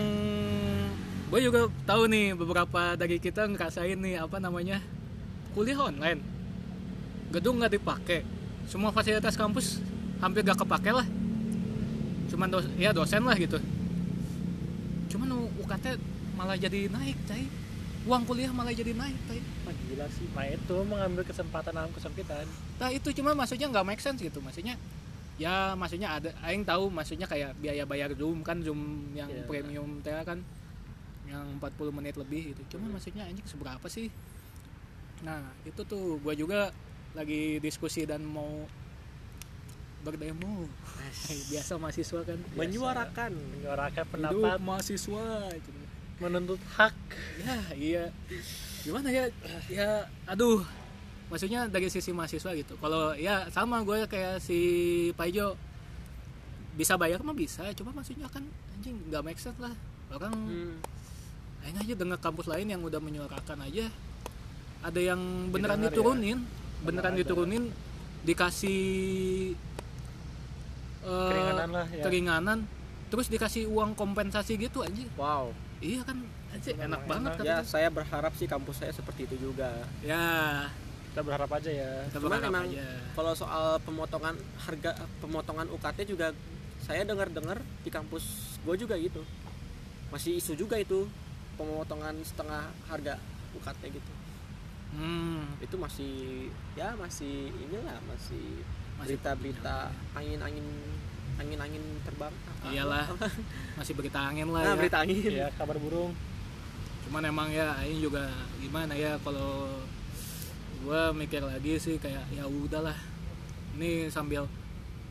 gue 1.25 1.39
juga 1.41 1.59
tahu 1.83 2.05
nih 2.05 2.37
beberapa 2.37 2.93
dari 2.93 3.17
kita 3.17 3.49
ngerasain 3.49 3.97
nih 3.97 4.21
apa 4.21 4.37
namanya 4.37 4.77
kuliah 5.57 5.79
online. 5.79 6.21
Gedung 7.33 7.57
nggak 7.57 7.73
dipakai. 7.75 8.21
Semua 8.69 8.93
fasilitas 8.93 9.33
kampus 9.33 9.81
hampir 10.21 10.41
gak 10.41 10.61
kepake 10.61 10.93
lah. 10.93 11.05
Cuman 12.29 12.49
dos 12.49 12.65
ya 12.77 12.93
dosen 12.93 13.25
lah 13.25 13.37
gitu. 13.37 13.57
Cuman 15.09 15.27
UKT 15.61 15.97
malah 16.35 16.57
jadi 16.57 16.91
naik 16.91 17.17
cai 17.25 17.45
uang 18.05 18.21
kuliah 18.29 18.53
malah 18.53 18.69
jadi 18.69 18.93
naik 18.93 19.17
cai 19.25 19.41
Wah, 19.65 19.73
gila 19.73 20.05
sih. 20.13 20.27
Nah 20.33 20.45
itu 20.45 20.75
mengambil 20.85 21.23
kesempatan 21.25 21.73
dalam 21.73 21.89
kesempitan. 21.89 22.45
Nah 22.77 22.89
itu 22.93 23.09
cuma 23.17 23.33
maksudnya 23.33 23.65
nggak 23.69 23.85
make 23.85 24.01
sense 24.01 24.21
gitu. 24.21 24.37
Maksudnya 24.45 24.77
ya 25.35 25.73
maksudnya 25.73 26.21
ada 26.21 26.29
aing 26.47 26.63
tahu 26.63 26.87
maksudnya 26.87 27.25
kayak 27.27 27.57
biaya 27.59 27.83
bayar 27.83 28.13
zoom 28.15 28.39
kan 28.39 28.61
zoom 28.63 29.09
yang 29.17 29.27
Iya. 29.27 29.43
premium 29.49 29.99
teh 29.99 30.15
kan 30.23 30.39
yang 31.25 31.57
40 31.57 31.97
menit 31.97 32.15
lebih 32.15 32.53
gitu. 32.53 32.77
Cuma 32.77 32.93
maksudnya 32.93 33.25
anjing 33.25 33.45
seberapa 33.45 33.85
sih? 33.89 34.09
Nah 35.25 35.41
itu 35.65 35.81
tuh 35.85 36.21
gua 36.21 36.37
juga 36.37 36.69
lagi 37.15 37.57
diskusi 37.63 38.03
dan 38.03 38.21
mau 38.27 38.67
berdemo 40.05 40.69
biasa 41.51 41.81
mahasiswa 41.81 42.21
kan? 42.21 42.37
Menyuarakan 42.53 43.31
menyuarakan 43.33 44.03
hidup 44.05 44.13
pendapat. 44.13 44.59
mahasiswa 44.61 45.25
gitu. 45.57 45.69
menuntut 46.15 46.61
hak. 46.79 46.95
Ya 47.43 47.57
iya. 47.75 48.03
Gimana 48.85 49.09
ya? 49.09 49.27
Ya 49.67 50.07
aduh. 50.29 50.61
Maksudnya 51.25 51.65
dari 51.65 51.89
sisi 51.89 52.13
mahasiswa 52.13 52.53
gitu. 52.53 52.77
Kalau 52.77 53.17
ya 53.17 53.49
sama 53.49 53.81
gue 53.81 54.05
kayak 54.05 54.37
si 54.39 54.59
Paijo. 55.17 55.57
Bisa 56.77 56.99
bayar 56.99 57.23
mah 57.25 57.33
bisa 57.33 57.65
cuma 57.73 57.95
maksudnya 57.95 58.29
kan 58.29 58.45
anjing 58.77 58.95
nggak 59.09 59.23
make 59.25 59.41
sense 59.41 59.57
lah. 59.57 59.73
Orang 60.13 60.31
Hmm. 60.31 60.77
Aing 61.65 61.77
aja 61.81 61.93
dengan 61.97 62.17
kampus 62.21 62.45
lain 62.45 62.69
yang 62.69 62.81
udah 62.85 63.01
menyuarakan 63.01 63.65
aja. 63.65 63.89
Ada 64.85 65.01
yang 65.01 65.49
beneran 65.49 65.81
Didengar 65.81 65.89
ya. 65.89 65.93
diturunin 65.97 66.37
beneran 66.85 67.13
ada. 67.17 67.19
diturunin 67.25 67.63
dikasih 68.21 68.83
eh, 71.01 71.29
keringanan 71.29 71.69
lah 71.73 71.87
ya. 71.89 72.03
keringanan 72.05 72.59
terus 73.09 73.25
dikasih 73.29 73.65
uang 73.65 73.97
kompensasi 73.97 74.57
gitu 74.61 74.85
anjing 74.85 75.09
wow. 75.17 75.49
Iya 75.83 76.01
kan? 76.07 76.17
Memang 76.55 76.87
enak 76.87 77.01
banget. 77.03 77.31
enak. 77.35 77.41
kan 77.41 77.45
ya 77.45 77.57
saya 77.67 77.87
berharap 77.91 78.31
sih 78.39 78.47
kampus 78.47 78.79
saya 78.79 78.91
seperti 78.95 79.27
itu 79.27 79.51
juga. 79.51 79.75
Ya. 79.99 80.69
Kita 81.11 81.21
berharap 81.21 81.51
aja 81.51 81.67
ya. 81.67 81.91
Kita 82.07 82.17
Cuman 82.23 82.39
berharap 82.39 82.51
emang 82.53 82.65
aja. 82.71 82.87
kalau 83.11 83.33
soal 83.35 83.65
pemotongan 83.83 84.35
harga 84.63 84.91
pemotongan 85.19 85.67
UKT 85.75 85.97
juga 86.07 86.31
saya 86.79 87.03
dengar-dengar 87.03 87.59
di 87.83 87.89
kampus 87.91 88.55
gue 88.63 88.75
juga 88.79 88.95
gitu. 88.95 89.21
Masih 90.13 90.39
isu 90.39 90.55
juga 90.55 90.79
itu 90.79 91.05
pemotongan 91.55 92.15
setengah 92.21 92.69
harga 92.87 93.19
UKT 93.55 93.81
gitu. 93.95 94.11
Hmm, 94.95 95.43
itu 95.59 95.75
masih 95.75 96.13
ya 96.77 96.95
masih 96.95 97.51
inilah 97.51 97.99
masih 98.07 98.63
Masih 98.95 99.19
berita-berita 99.19 99.91
angin-angin 100.15 100.63
angin-angin 101.35 101.83
terbang. 102.07 102.31
Iyalah. 102.71 103.11
masih 103.79 103.91
berita 103.91 104.23
angin 104.23 104.47
lah 104.47 104.63
nah 104.63 104.71
ya. 104.71 104.79
berita 104.79 104.97
angin. 105.03 105.19
Ya 105.27 105.47
kabar 105.59 105.75
burung. 105.75 106.15
Cuman 107.03 107.27
emang 107.27 107.51
ya 107.51 107.75
ini 107.83 107.99
juga 107.99 108.31
gimana 108.63 108.95
ya 108.95 109.19
kalau 109.19 109.67
gua 110.87 111.11
mikir 111.11 111.43
lagi 111.43 111.75
sih 111.75 111.99
kayak 111.99 112.23
ya 112.31 112.47
udahlah 112.47 112.95
ini 113.75 114.07
sambil 114.07 114.47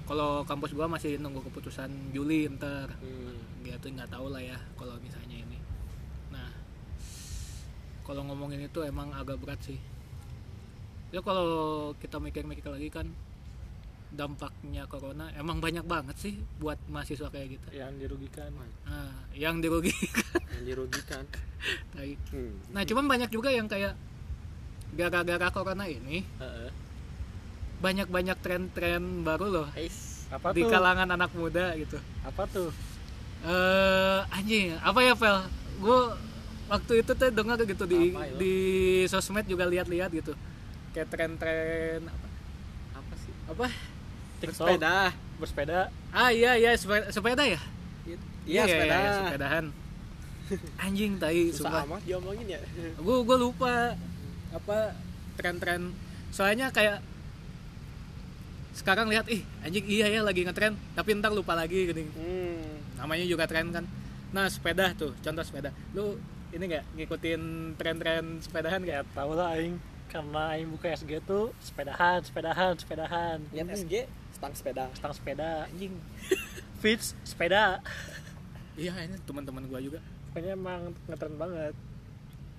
kalau 0.09 0.49
kampus 0.49 0.73
gua 0.73 0.89
masih 0.89 1.21
nunggu 1.21 1.45
keputusan 1.45 1.93
Juli 2.17 2.49
ntar. 2.57 2.89
Hmm. 3.05 3.37
gitu 3.65 3.89
nggak 3.97 4.13
tahu 4.13 4.29
lah 4.29 4.45
ya 4.45 4.61
kalau 4.77 4.93
misalnya 5.01 5.41
ini 5.41 5.57
kalau 8.05 8.23
ngomongin 8.29 8.69
itu 8.69 8.85
emang 8.85 9.11
agak 9.17 9.41
berat 9.41 9.61
sih. 9.65 9.81
Ya 11.11 11.25
kalau 11.25 11.91
kita 11.99 12.21
mikir-mikir 12.21 12.69
lagi 12.69 12.93
kan 12.93 13.09
dampaknya 14.15 14.87
corona 14.87 15.27
emang 15.35 15.59
banyak 15.59 15.83
banget 15.83 16.15
sih 16.21 16.35
buat 16.63 16.79
mahasiswa 16.87 17.27
kayak 17.33 17.59
gitu. 17.59 17.67
Yang 17.75 17.93
dirugikan. 18.07 18.51
Nah 18.87 19.11
yang 19.35 19.59
dirugi 19.59 19.91
yang 20.55 20.65
dirugikan. 20.65 21.25
Hmm. 22.31 22.61
nah 22.77 22.85
cuman 22.85 23.09
banyak 23.09 23.31
juga 23.33 23.49
yang 23.49 23.65
kayak 23.65 23.97
gara-gara 24.95 25.49
corona 25.49 25.89
ini 25.89 26.21
Heeh. 26.21 26.71
banyak-banyak 27.81 28.39
tren-tren 28.45 29.25
baru 29.27 29.47
loh. 29.51 29.69
Apa 30.31 30.53
di 30.53 30.63
tuh? 30.63 30.71
kalangan 30.71 31.09
anak 31.11 31.33
muda 31.35 31.75
gitu. 31.75 31.99
Apa 32.23 32.47
tuh? 32.47 32.71
Eh 33.45 34.21
anjing 34.31 34.77
apa 34.81 35.01
ya 35.05 35.15
Vel 35.17 35.39
gue 35.83 36.01
waktu 36.69 36.93
itu 37.05 37.13
tuh 37.13 37.29
dengar 37.31 37.59
gitu 37.63 37.85
di 37.85 38.13
Apa, 38.13 38.25
yo? 38.29 38.37
di 38.41 38.55
sosmed 39.11 39.47
juga 39.49 39.65
lihat-lihat 39.69 40.11
gitu. 40.13 40.33
Kayak 40.97 41.09
tren-tren 41.13 42.01
apa? 42.09 42.29
Apa 43.01 43.15
sih? 43.21 43.33
Apa? 43.51 43.67
TikTok 44.41 44.67
sepeda 44.69 44.97
bersepeda. 45.39 45.81
Ah 46.15 46.31
iya 46.31 46.55
iya 46.55 46.71
sepeda, 46.77 47.11
sepeda 47.11 47.43
ya? 47.45 47.61
Iya. 48.45 48.63
Sepeda. 48.69 48.97
iya, 48.97 49.13
sepedahan. 49.25 49.65
Anjing 50.85 51.13
tai 51.17 51.49
susah 51.51 51.89
amat 51.89 52.05
diomongin 52.05 52.47
ya. 52.47 52.61
Gue 53.01 53.17
gue 53.25 53.39
lupa 53.41 53.97
apa 54.53 54.79
tren-tren. 55.41 55.91
Soalnya 56.31 56.69
kayak 56.71 57.01
sekarang 58.75 59.07
lihat 59.07 59.31
ih 59.31 59.47
anjing 59.63 59.87
iya 59.87 60.11
ya 60.11 60.21
lagi 60.27 60.43
ngetren 60.43 60.75
tapi 60.99 61.15
ntar 61.15 61.31
lupa 61.31 61.55
lagi 61.55 61.87
gini. 61.87 62.11
Hmm. 62.11 62.83
namanya 62.99 63.25
juga 63.29 63.45
tren 63.45 63.71
kan. 63.71 63.85
Nah 64.35 64.49
sepeda 64.51 64.93
tuh 64.97 65.15
contoh 65.21 65.45
sepeda. 65.47 65.71
Lu 65.95 66.17
ini 66.55 66.65
nggak 66.71 66.85
ngikutin 66.95 67.43
tren-tren 67.75 68.39
sepedahan 68.39 68.81
nggak? 68.87 69.03
Ya 69.03 69.11
tau 69.11 69.35
lah 69.35 69.59
aing. 69.59 69.75
Karena 70.07 70.55
aing 70.55 70.71
buka 70.71 70.95
SG 70.95 71.19
tuh 71.27 71.51
sepedahan 71.59 72.23
sepedahan 72.23 72.79
sepedahan. 72.79 73.39
Lihat 73.51 73.75
SG 73.75 74.07
stang 74.31 74.55
sepeda. 74.55 74.87
Stang 74.95 75.11
sepeda. 75.11 75.67
Anjing. 75.67 75.99
Fits 76.83 77.19
sepeda. 77.27 77.79
Iya 78.75 78.91
ini 79.07 79.15
teman-teman 79.23 79.71
gua 79.71 79.79
juga. 79.79 80.03
Pokoknya 80.35 80.59
emang 80.59 80.91
ngetren 81.07 81.39
banget. 81.39 81.79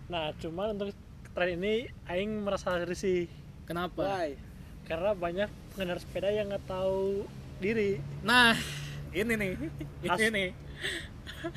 Nah 0.07 0.31
cuman 0.39 0.79
untuk 0.79 0.95
tren 1.35 1.59
ini 1.59 1.91
aing 2.07 2.39
merasa 2.39 2.79
risih. 2.87 3.27
Kenapa? 3.67 3.99
Why? 4.23 4.39
Karena 4.87 5.11
banyak 5.11 5.51
pengendara 5.75 5.99
sepeda 5.99 6.31
yang 6.31 6.47
nggak 6.47 6.71
tahu 6.71 7.27
diri. 7.59 7.99
Nah 8.23 8.55
ini 9.11 9.33
nih. 9.35 9.51
As- 10.07 10.23
ini 10.23 10.27
nih 10.31 10.49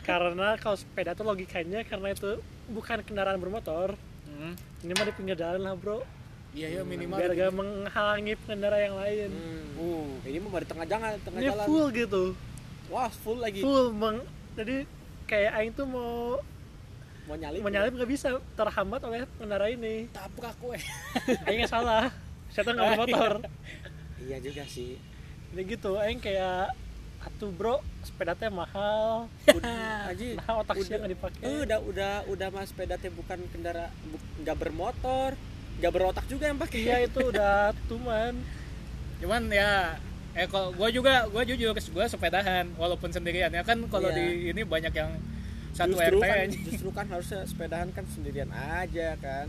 karena 0.05 0.57
kalau 0.61 0.77
sepeda 0.77 1.12
tuh 1.14 1.24
logikanya 1.27 1.85
karena 1.85 2.12
itu 2.12 2.40
bukan 2.68 3.01
kendaraan 3.05 3.40
bermotor. 3.40 3.96
Hmm, 4.29 4.55
ini 4.85 4.92
mah 4.92 5.07
di 5.09 5.14
pinggir 5.16 5.37
jalan 5.37 5.64
lah 5.64 5.74
bro. 5.74 6.05
Iya 6.57 6.81
ya 6.81 6.83
minimal 6.83 7.20
biar 7.20 7.33
gak 7.37 7.53
menghalangi 7.53 8.33
pengendara 8.40 8.79
yang 8.81 8.96
lain. 8.96 9.31
Hmm. 9.31 9.81
uh 9.85 10.09
ini 10.24 10.37
mah 10.40 10.61
di 10.64 10.68
tengah 10.68 10.87
jalan 10.88 11.11
tengah 11.20 11.40
ini 11.40 11.48
jalan. 11.53 11.66
full 11.68 11.87
gitu. 11.92 12.22
Wah 12.88 13.11
full 13.12 13.38
lagi. 13.40 13.61
Full 13.61 13.92
meng 13.92 14.24
jadi 14.57 14.88
kayak 15.29 15.53
aing 15.61 15.72
tuh 15.77 15.87
mau 15.87 16.40
mau 17.29 17.37
nyalip 17.37 17.61
menyalip 17.61 17.92
nggak 17.92 18.11
bisa 18.11 18.40
terhambat 18.57 19.01
oleh 19.05 19.29
pengendara 19.37 19.68
ini. 19.68 20.09
Tabrak 20.11 20.57
gue 20.59 20.81
aing 21.44 21.64
yang 21.64 21.70
salah. 21.70 22.09
Saya 22.48 22.64
tuh 22.64 22.72
nggak 22.74 22.96
motor 23.01 23.33
iya 24.24 24.37
juga 24.42 24.64
sih. 24.68 25.01
Jadi 25.53 25.62
gitu 25.64 25.96
aing 25.96 26.20
kayak 26.20 26.74
atuh 27.29 27.51
bro. 27.51 27.77
Sepeda 28.01 28.33
teh 28.33 28.49
mahal. 28.49 29.29
Udah 29.57 30.09
aja 30.09 30.25
nah 30.38 30.53
otak 30.59 30.75
sih 30.79 30.88
udah, 30.88 30.97
nggak 30.99 31.12
dipakai. 31.12 31.43
eh, 31.43 31.59
udah 31.62 31.79
udah 31.83 32.12
udah 32.27 32.49
mas 32.49 32.69
sepeda 32.69 32.97
teh 32.97 33.09
bukan 33.09 33.38
kendara 33.49 33.88
bu- 34.03 34.25
nggak 34.38 34.57
bermotor 34.57 35.31
nggak 35.79 35.93
berotak 35.93 36.25
juga 36.27 36.45
yang 36.47 36.59
pakai. 36.59 36.79
Iya 36.81 36.97
itu 37.05 37.19
udah 37.31 37.71
tuman 37.87 38.35
cuman 39.19 39.43
ya 39.49 39.99
eh 40.33 40.47
kalau 40.47 40.71
gue 40.71 40.88
juga 40.93 41.27
gue 41.27 41.43
jujur 41.49 41.75
gue 41.75 42.07
sepedahan 42.07 42.71
walaupun 42.75 43.11
sendirian. 43.11 43.51
Ya 43.51 43.62
kan 43.62 43.79
kalau 43.87 44.09
Iya. 44.09 44.19
di 44.19 44.27
ini 44.51 44.62
banyak 44.64 44.91
yang 44.93 45.11
satu 45.71 45.95
justru 45.95 46.19
RT 46.19 46.25
kan, 46.25 46.49
justru 46.64 46.91
kan 46.91 47.07
harusnya 47.07 47.41
sepedahan 47.45 47.88
kan 47.91 48.05
sendirian 48.09 48.51
aja 48.51 49.14
kan. 49.19 49.47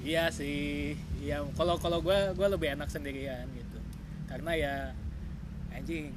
Iya 0.00 0.30
sih. 0.30 0.94
Iya 1.18 1.44
kalau 1.52 1.76
kalau 1.76 1.98
gue 1.98 2.14
gue 2.32 2.46
lebih 2.46 2.72
enak 2.72 2.86
sendirian 2.86 3.44
gitu. 3.50 3.78
Karena 4.26 4.52
ya 4.52 4.74
anjing 5.70 6.12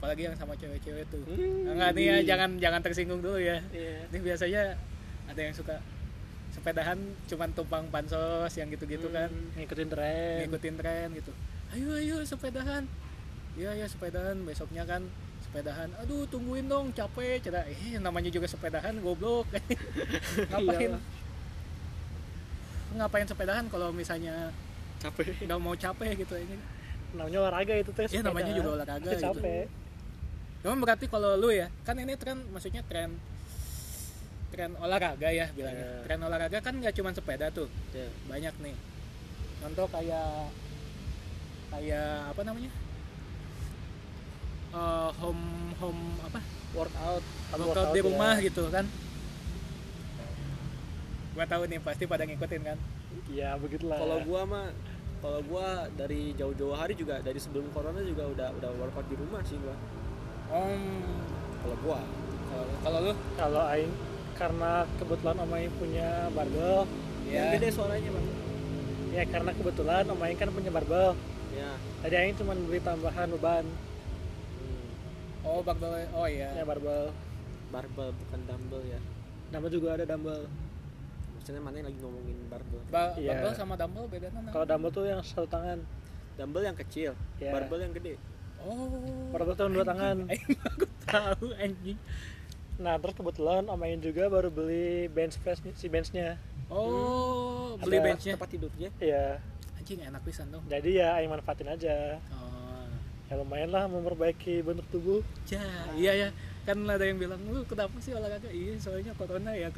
apalagi 0.00 0.32
yang 0.32 0.36
sama 0.40 0.56
cewek-cewek 0.56 1.04
tuh. 1.12 1.20
Hmm. 1.28 1.76
enggak 1.76 1.92
nih 1.92 2.04
ya 2.08 2.16
jangan 2.24 2.56
jangan 2.56 2.80
tersinggung 2.80 3.20
dulu 3.20 3.36
ya. 3.36 3.60
Iya. 3.68 4.08
ini 4.08 4.18
biasanya 4.24 4.62
ada 5.28 5.40
yang 5.44 5.52
suka 5.52 5.76
sepedahan 6.56 6.96
cuman 7.28 7.48
tumpang 7.52 7.84
pansos 7.92 8.48
yang 8.56 8.72
gitu-gitu 8.72 9.12
kan. 9.12 9.28
Ngikutin 9.60 9.88
tren. 9.92 10.48
Ngikutin 10.48 10.74
tren 10.80 11.06
gitu. 11.12 11.32
Ayo 11.76 12.00
ayo 12.00 12.16
sepedahan. 12.24 12.88
Iya 13.60 13.76
ya 13.76 13.86
sepedahan. 13.92 14.40
Besoknya 14.40 14.88
kan 14.88 15.04
sepedahan. 15.44 15.92
Aduh 16.00 16.24
tungguin 16.32 16.64
dong 16.64 16.96
capek. 16.96 17.44
Cerita 17.44 17.68
eh 17.68 18.00
namanya 18.00 18.32
juga 18.32 18.48
sepedahan 18.48 18.96
goblok. 19.04 19.52
Ngapain? 20.50 20.96
Iyalah. 20.96 21.02
ngapain 22.90 23.22
sepedahan 23.22 23.70
kalau 23.70 23.92
misalnya 23.94 24.48
capek. 24.98 25.44
nggak 25.44 25.60
mau 25.60 25.76
capek 25.76 26.24
gitu? 26.24 26.34
Ini 26.40 26.56
namanya 27.14 27.38
olahraga 27.46 27.74
itu 27.78 27.90
teh 27.94 28.06
Iya, 28.10 28.22
namanya 28.22 28.50
juga 28.54 28.70
olahraga 28.80 29.02
Tapi 29.04 29.18
gitu. 29.18 29.26
capek 29.30 29.64
Cuman 30.60 30.78
berarti 30.84 31.08
kalau 31.08 31.40
lu 31.40 31.48
ya 31.48 31.72
kan 31.88 31.96
ini 31.96 32.12
tren 32.20 32.44
maksudnya 32.52 32.84
tren 32.84 33.16
tren 34.52 34.76
olahraga 34.76 35.30
ya 35.32 35.48
bilangnya. 35.56 35.86
Iya. 35.86 36.04
tren 36.04 36.20
olahraga 36.20 36.58
kan 36.60 36.74
nggak 36.76 36.94
cuma 36.98 37.14
sepeda 37.16 37.48
tuh 37.48 37.70
ya 37.96 38.08
banyak 38.28 38.54
nih. 38.60 38.76
Contoh 39.64 39.86
kayak 39.88 40.52
kayak 41.72 42.34
apa 42.34 42.40
namanya? 42.44 42.70
Eh, 44.70 45.10
home 45.22 45.74
home 45.80 46.02
apa? 46.28 46.40
Workout 46.76 47.24
workout 47.56 47.90
di 47.96 48.00
ya. 48.02 48.06
rumah 48.06 48.34
gitu 48.42 48.64
kan. 48.68 48.84
Gua 51.32 51.46
tahu 51.46 51.62
nih 51.70 51.80
pasti 51.80 52.04
pada 52.04 52.28
ngikutin 52.28 52.62
kan. 52.62 52.78
Ya 53.32 53.56
begitulah. 53.56 53.96
Kalau 53.96 54.18
gua 54.28 54.42
mah 54.44 54.66
kalau 55.24 55.40
gua 55.46 55.88
dari 55.94 56.36
jauh-jauh 56.36 56.76
hari 56.76 56.98
juga 56.98 57.22
dari 57.24 57.38
sebelum 57.40 57.70
corona 57.72 58.02
juga 58.04 58.28
udah 58.28 58.48
udah 58.60 58.70
workout 58.76 59.06
di 59.08 59.16
rumah 59.16 59.40
sih 59.46 59.56
gua 59.62 59.76
om. 60.50 60.82
Kalau 61.60 61.76
gua 61.80 62.00
kalau- 62.80 63.02
lu? 63.02 63.12
Kalau 63.36 63.62
aing 63.68 63.92
karena 64.34 64.72
kebetulan 64.96 65.36
om 65.38 65.52
aing 65.52 65.72
punya 65.76 66.08
barbel. 66.30 66.88
Yang 67.24 67.34
ya 67.36 67.52
gede 67.54 67.68
suaranya 67.70 68.10
bang. 68.10 68.26
Ya 69.10 69.22
karena 69.26 69.50
kebetulan 69.52 70.04
om 70.06 70.18
aing 70.18 70.38
kan 70.38 70.48
punya 70.50 70.70
barbel. 70.70 71.12
Ya 71.52 71.70
tadi 72.00 72.14
aing 72.16 72.34
cuma 72.34 72.56
beli 72.56 72.80
tambahan 72.80 73.28
beban. 73.30 73.64
Hmm. 73.64 74.88
oh 75.42 75.60
barbel 75.60 75.92
oh 76.10 76.26
ya 76.26 76.48
iya 76.50 76.64
barbel. 76.64 77.12
Barbel 77.70 78.08
bukan 78.10 78.40
dumbbell 78.44 78.82
ya. 78.82 78.98
Nama 79.50 79.66
juga 79.68 79.94
ada 79.94 80.04
dumbbell. 80.04 80.46
Maksudnya 81.36 81.62
mana 81.62 81.76
yang 81.78 81.88
lagi 81.88 81.98
ngomongin 82.00 82.36
barbel? 82.48 82.80
Ba 82.88 83.14
Iya. 83.14 83.30
barbel 83.32 83.52
sama 83.54 83.74
dumbbell 83.76 84.06
beda 84.06 84.26
nah 84.32 84.50
kalau 84.50 84.66
dumbbell 84.66 84.90
tuh 84.90 85.04
yang 85.04 85.20
satu 85.20 85.46
tangan. 85.46 85.78
Dumbbell 86.34 86.64
yang 86.64 86.74
kecil 86.74 87.12
Ya. 87.36 87.52
barbel 87.52 87.78
yang 87.78 87.92
gede 87.92 88.16
oh. 88.64 89.54
Tuh 89.56 89.64
yang 89.66 89.74
dua 89.74 89.86
tangan. 89.86 90.16
Aku 90.74 90.86
tahu 91.06 91.46
anjing. 91.58 91.98
Nah 92.80 92.96
terus 92.96 93.12
kebetulan 93.12 93.68
om 93.68 93.80
aing 93.84 94.00
juga 94.00 94.32
baru 94.32 94.48
beli 94.48 95.10
bench 95.12 95.36
press 95.44 95.60
si 95.76 95.86
benchnya. 95.92 96.40
Oh 96.72 97.76
beli 97.76 98.00
Ada 98.00 98.06
benchnya? 98.08 98.34
Tempat 98.40 98.50
tidurnya? 98.50 98.90
Iya. 98.96 99.42
Anjing 99.76 100.00
enak 100.00 100.22
pisan 100.24 100.48
dong. 100.48 100.64
Jadi 100.70 100.96
ya 100.96 101.20
aing 101.20 101.28
manfaatin 101.28 101.68
aja. 101.68 102.16
Oh. 102.32 102.88
Ya 103.28 103.34
lumayan 103.36 103.70
lah 103.70 103.84
memperbaiki 103.86 104.64
bentuk 104.64 104.88
tubuh. 104.88 105.20
Ya 105.52 105.62
iya 105.94 106.12
ya 106.16 106.28
kan 106.64 106.76
ada 106.88 107.04
yang 107.04 107.20
bilang 107.20 107.40
lu 107.48 107.64
kenapa 107.68 107.96
sih 108.00 108.16
olahraga? 108.16 108.48
Iya 108.48 108.80
soalnya 108.80 109.12
corona 109.18 109.52
ya 109.52 109.68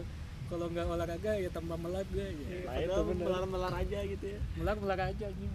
kalau 0.53 0.69
nggak 0.69 0.85
olahraga 0.85 1.33
ya 1.41 1.49
tambah 1.49 1.81
melat 1.81 2.05
gue 2.13 2.29
ya. 2.29 2.69
Nah, 2.69 2.77
itu 2.77 2.93
padahal 2.93 3.05
bener. 3.09 3.25
melar-melar 3.25 3.73
aja 3.73 3.99
gitu 4.05 4.27
ya. 4.37 4.41
Melat 4.61 4.77
melat 4.79 5.01
aja 5.01 5.25
anjing. 5.33 5.53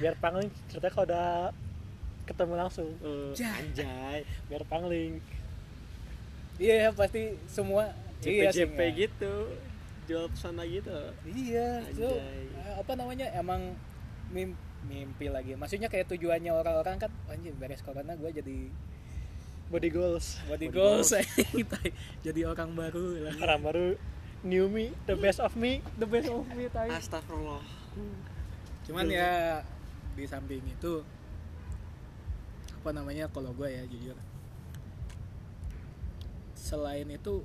Biar 0.00 0.14
pangling 0.20 0.48
ceritanya 0.68 0.92
kalau 0.92 1.06
udah 1.08 1.28
ketemu 2.30 2.54
langsung. 2.54 2.88
Jah. 3.34 3.58
anjay 3.58 4.22
biar 4.46 4.62
pangling. 4.70 5.18
Iya 6.60 6.94
pasti 6.94 7.34
semua 7.50 7.90
iya 8.22 8.52
sih, 8.52 8.62
JP-JP 8.68 8.78
nggak. 8.78 8.92
gitu 9.02 9.34
jual 10.06 10.26
pesona 10.30 10.62
gitu. 10.66 10.90
Iya 11.26 11.86
itu 11.86 12.06
Anjay. 12.06 12.42
eh, 12.58 12.74
apa 12.78 12.92
namanya 12.98 13.26
emang 13.34 13.78
mimpi, 14.34 14.58
mimpi 14.86 15.26
lagi. 15.30 15.54
Maksudnya 15.54 15.86
kayak 15.86 16.10
tujuannya 16.10 16.50
orang-orang 16.50 16.98
kan 16.98 17.10
anjing 17.30 17.54
beres 17.58 17.82
corona 17.82 18.18
gue 18.18 18.30
jadi 18.30 18.58
body 19.70 19.90
goals. 19.90 20.42
Body 20.50 20.66
Body 20.66 20.74
goals. 20.74 21.10
tai. 21.14 21.90
jadi 22.26 22.40
orang 22.50 22.74
baru. 22.74 23.22
Lah 23.22 23.34
orang 23.38 23.60
baru. 23.62 23.86
New 24.40 24.66
me 24.72 24.90
the 25.06 25.14
best 25.14 25.38
of 25.38 25.54
me. 25.54 25.78
The 26.00 26.08
best 26.08 26.26
of 26.26 26.42
me 26.52 26.66
tai. 26.68 26.90
astagfirullah. 26.90 27.62
Cuman 28.88 29.06
ya 29.06 29.62
di 30.18 30.26
samping 30.26 30.64
itu 30.66 31.06
apa 32.80 32.96
namanya 32.96 33.28
kalau 33.28 33.52
gue 33.52 33.68
ya 33.68 33.84
jujur. 33.84 34.16
Selain 36.56 37.04
itu 37.04 37.44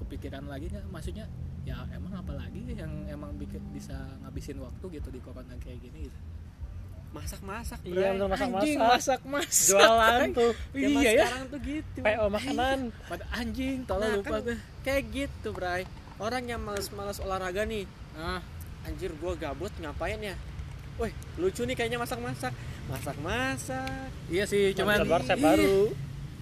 kepikiran 0.00 0.48
lagi 0.48 0.72
nggak? 0.72 0.88
Maksudnya 0.88 1.28
ya 1.68 1.84
emang 1.92 2.16
apa 2.16 2.32
lagi 2.32 2.64
yang 2.72 3.04
emang 3.04 3.36
bikin 3.36 3.60
bisa 3.76 3.92
ngabisin 4.24 4.56
waktu 4.64 4.96
gitu 4.96 5.12
di 5.12 5.20
corona 5.20 5.52
kayak 5.60 5.84
gini 5.84 6.08
gitu? 6.08 6.18
Masak-masak 7.10 7.84
iya 7.84 8.16
bener 8.16 8.32
anjing 8.32 8.80
masak-masak. 8.80 9.20
Masak 9.20 9.20
masak 9.28 9.68
jualan 9.76 10.20
tuh. 10.32 10.52
Zaman 10.72 10.88
iya 10.88 11.10
ya. 11.12 11.24
sekarang 11.28 11.44
tuh 11.52 11.60
gitu. 11.60 11.98
PO 12.00 12.24
makanan 12.32 12.78
pada 13.12 13.24
anjing 13.36 13.78
tolong 13.84 14.08
Nah, 14.08 14.16
lupa 14.16 14.30
kan 14.32 14.40
gue 14.48 14.56
kayak 14.80 15.02
gitu 15.12 15.48
bray. 15.52 15.84
Orang 16.16 16.48
yang 16.48 16.64
males-males 16.64 17.20
olahraga 17.20 17.68
nih. 17.68 17.84
Ah 18.16 18.40
anjir 18.88 19.12
gua 19.20 19.36
gabut 19.36 19.72
ngapain 19.76 20.16
ya? 20.16 20.32
Woi, 20.96 21.12
lucu 21.36 21.64
nih 21.68 21.76
kayaknya 21.76 22.00
masak-masak. 22.00 22.52
Masak-masak. 22.88 24.08
iya 24.32 24.44
sih 24.48 24.72
cuman 24.72 25.04
Cuman 25.04 25.20
resep 25.20 25.38
baru 25.38 25.92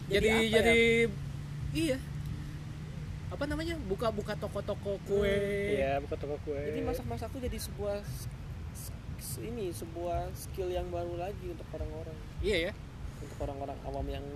jadi 0.08 0.28
Jadi 0.28 0.28
apa 0.30 0.54
jadi 0.54 0.78
iya 1.74 1.98
apa 3.28 3.44
namanya 3.44 3.76
buka-buka 3.84 4.34
toko-toko 4.34 4.96
kue 5.04 5.36
iya 5.76 6.00
buka 6.00 6.16
toko 6.16 6.36
kue 6.48 6.56
Jadi 6.56 6.80
masak-masak 6.80 7.28
tuh 7.28 7.40
jadi 7.44 7.58
sebuah 7.60 7.98
ini 9.38 9.70
sebuah 9.70 10.34
skill 10.34 10.70
yang 10.72 10.90
baru 10.90 11.14
lagi 11.14 11.46
untuk 11.46 11.66
orang-orang. 11.70 12.16
iya 12.42 12.70
ya 12.70 12.72
Untuk 13.22 13.38
orang-orang 13.46 13.78
awam 13.86 14.06
yang 14.10 14.26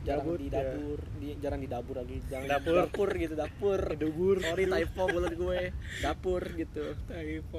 jarang 0.00 0.24
Gabut, 0.24 0.40
di 0.40 0.48
ya. 0.48 0.56
dapur, 0.56 0.98
di, 1.20 1.28
jarang 1.40 1.60
di 1.60 1.68
dapur 1.68 1.94
lagi, 2.00 2.16
jarang 2.28 2.44
di 2.44 2.52
Dapur. 2.52 2.74
dapur 2.84 3.10
gitu, 3.16 3.34
dapur. 3.36 3.80
dubur 3.96 4.36
Sorry 4.40 4.64
typo 4.64 5.02
mulut 5.08 5.34
gue. 5.36 5.60
Dapur 6.00 6.42
gitu. 6.56 6.84
typo 7.08 7.58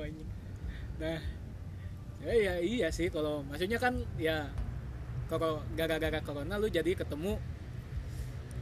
nah 1.02 1.18
ya, 2.24 2.34
ya 2.34 2.54
iya 2.58 2.88
sih 2.90 3.08
kalau 3.08 3.42
maksudnya 3.44 3.78
kan 3.78 3.94
ya 4.16 4.50
kalau 5.26 5.64
gara-gara 5.74 6.20
corona 6.20 6.56
lu 6.56 6.68
jadi 6.68 6.92
ketemu 6.94 7.40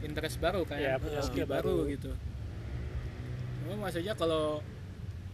interest 0.00 0.38
baru 0.38 0.62
kan 0.62 0.78
Iya, 0.78 0.96
punya 0.96 1.18
hobi 1.18 1.26
skill 1.26 1.46
baru 1.46 1.74
baru. 1.76 1.90
gitu 1.90 2.10
Cuma 3.60 3.74
maksudnya 3.82 4.14
kalau 4.14 4.64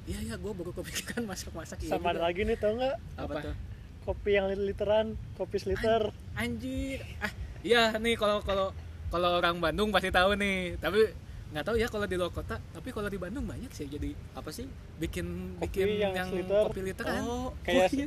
iya 0.05 0.19
ya 0.25 0.35
gue 0.35 0.53
baru 0.53 0.71
kepikiran 0.73 1.23
masak-masak 1.31 1.79
iya 1.81 1.91
sama 1.93 2.11
ada 2.11 2.19
juga. 2.19 2.27
lagi 2.27 2.41
nih 2.43 2.57
tau 2.57 2.73
nggak 2.75 2.97
apa, 3.15 3.23
Apa 3.23 3.39
tuh? 3.43 3.55
kopi 4.03 4.31
yang 4.33 4.47
literan 4.51 5.07
kopi 5.35 5.57
sliter 5.57 6.03
anjir 6.35 7.03
ah 7.19 7.31
iya 7.61 7.91
nih 7.97 8.15
kalau 8.15 8.39
kalau 8.41 8.71
kalau 9.07 9.39
orang 9.39 9.59
Bandung 9.59 9.91
pasti 9.91 10.11
tahu 10.11 10.35
nih 10.35 10.79
tapi 10.79 11.11
nggak 11.57 11.65
tahu 11.65 11.77
ya 11.77 11.89
kalau 11.89 12.05
di 12.05 12.15
luar 12.15 12.29
kota 12.29 12.61
tapi 12.69 12.89
kalau 12.91 13.09
di 13.09 13.17
Bandung 13.17 13.43
banyak 13.43 13.73
sih 13.73 13.89
jadi 13.89 14.13
Apa 14.35 14.53
sih? 14.53 14.69
bikin 14.99 15.57
Kopi 15.57 15.65
bikin 15.65 15.89
yang 15.99 16.13
yang, 16.13 16.29
liter. 16.31 16.63
kopi 16.63 16.81
literan 16.83 17.23
Oh, 17.23 17.57
Kayak- 17.63 17.89
oh 17.89 17.97
iya. 17.97 18.07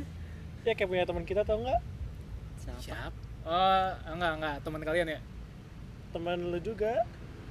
ya 0.64 0.74
kayak 0.76 0.86
punya 0.88 1.04
teman 1.04 1.24
kita 1.24 1.42
tau 1.42 1.58
nggak 1.58 1.82
Siapa? 2.60 2.80
siap 2.80 3.14
oh 3.42 3.90
enggak 4.08 4.32
enggak 4.38 4.56
teman 4.62 4.82
kalian 4.84 5.08
ya 5.10 5.20
teman 6.10 6.38
lu 6.38 6.60
juga 6.60 6.94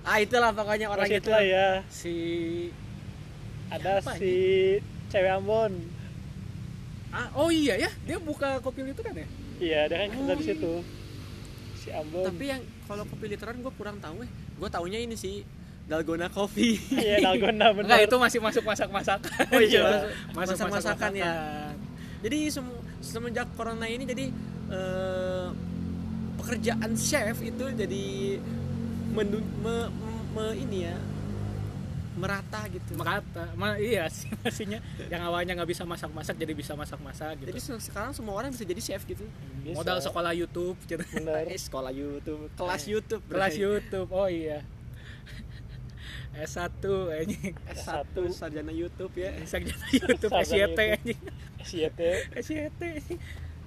Ah, 0.01 0.23
itulah 0.23 0.55
pokoknya 0.55 0.87
orang 0.87 1.11
itu. 1.11 1.27
lah 1.27 1.43
ya 1.43 1.69
si 1.85 2.15
ada 3.69 3.99
Siapa 3.99 4.15
si 4.17 4.33
cewek 5.09 5.33
Ambon 5.35 5.73
ah, 7.11 7.29
oh 7.35 7.49
iya 7.49 7.75
ya 7.77 7.91
dia 8.03 8.17
buka 8.17 8.61
kopi 8.61 8.85
literan 8.85 9.17
ya 9.17 9.29
iya 9.59 9.81
dia 9.85 9.97
kan 9.99 10.09
kerja 10.09 10.23
Oh, 10.23 10.37
di 10.37 10.39
iya. 10.39 10.55
situ 10.55 10.73
si 11.77 11.89
Ambon 11.91 12.25
Tapi 12.25 12.45
yang 12.47 12.61
kalau 12.85 13.03
kopi 13.03 13.27
literan 13.27 13.59
gue 13.59 13.73
kurang 13.73 13.99
tahu 13.99 14.23
eh. 14.23 14.31
Gue 14.55 14.69
taunya 14.69 14.99
ini 14.99 15.13
sih 15.13 15.43
Dalgona 15.89 16.29
Coffee. 16.29 16.77
iya 17.01 17.17
dalgona 17.19 17.73
bener 17.73 17.89
enggak 17.89 18.01
itu 18.05 18.17
masih 18.17 18.39
masuk 18.39 18.63
masak 18.63 18.89
masakan 18.89 19.33
Oh 19.57 19.59
iya, 19.59 20.05
masuk 20.31 20.57
ya. 20.61 20.69
masakan 20.71 21.11
jadi 22.19 22.39
semu- 22.51 22.83
semenjak 23.01 23.49
corona 23.55 23.87
ini 23.87 24.05
jadi 24.05 24.25
eh, 24.69 25.49
pekerjaan 26.37 26.93
chef 26.93 27.41
itu 27.41 27.65
jadi 27.73 28.05
menu, 29.09 29.41
me, 29.59 29.89
me- 30.31 30.59
ini 30.59 30.85
ya 30.85 30.97
merata 32.15 32.67
gitu. 32.67 32.99
merata 32.99 33.47
ma 33.55 33.79
iya 33.79 34.11
sih 34.11 34.27
maksudnya 34.43 34.83
yang 35.07 35.23
awalnya 35.23 35.55
nggak 35.55 35.71
bisa 35.71 35.87
masak 35.87 36.11
masak 36.11 36.35
jadi 36.35 36.51
bisa 36.51 36.75
masak 36.75 36.99
masak 36.99 37.39
gitu 37.39 37.49
Jadi 37.49 37.61
se- 37.63 37.79
sekarang 37.81 38.11
semua 38.11 38.35
orang 38.35 38.51
bisa 38.51 38.67
jadi 38.67 38.83
chef 38.83 39.07
gitu. 39.07 39.23
Bisa. 39.63 39.73
modal 39.73 40.03
sekolah 40.03 40.35
YouTube 40.35 40.75
gitu. 40.85 40.99
bener 41.15 41.47
Eh, 41.47 41.55
sekolah 41.57 41.95
YouTube, 41.95 42.51
kelas 42.53 42.83
YouTube, 42.85 43.23
kelas. 43.25 43.55
YouTube 43.55 44.11
oh 44.11 44.27
iya 44.27 44.67
S1 46.35 46.83
anjing. 47.09 47.55
S1 47.67 48.05
sarjana 48.31 48.71
YouTube 48.71 49.15
ya. 49.15 49.33
sarjana 49.51 49.87
YouTube 49.89 50.33
SYT 50.35 50.79
anjing. 50.95 51.21
SYT 51.59 52.01
SYT 52.37 52.83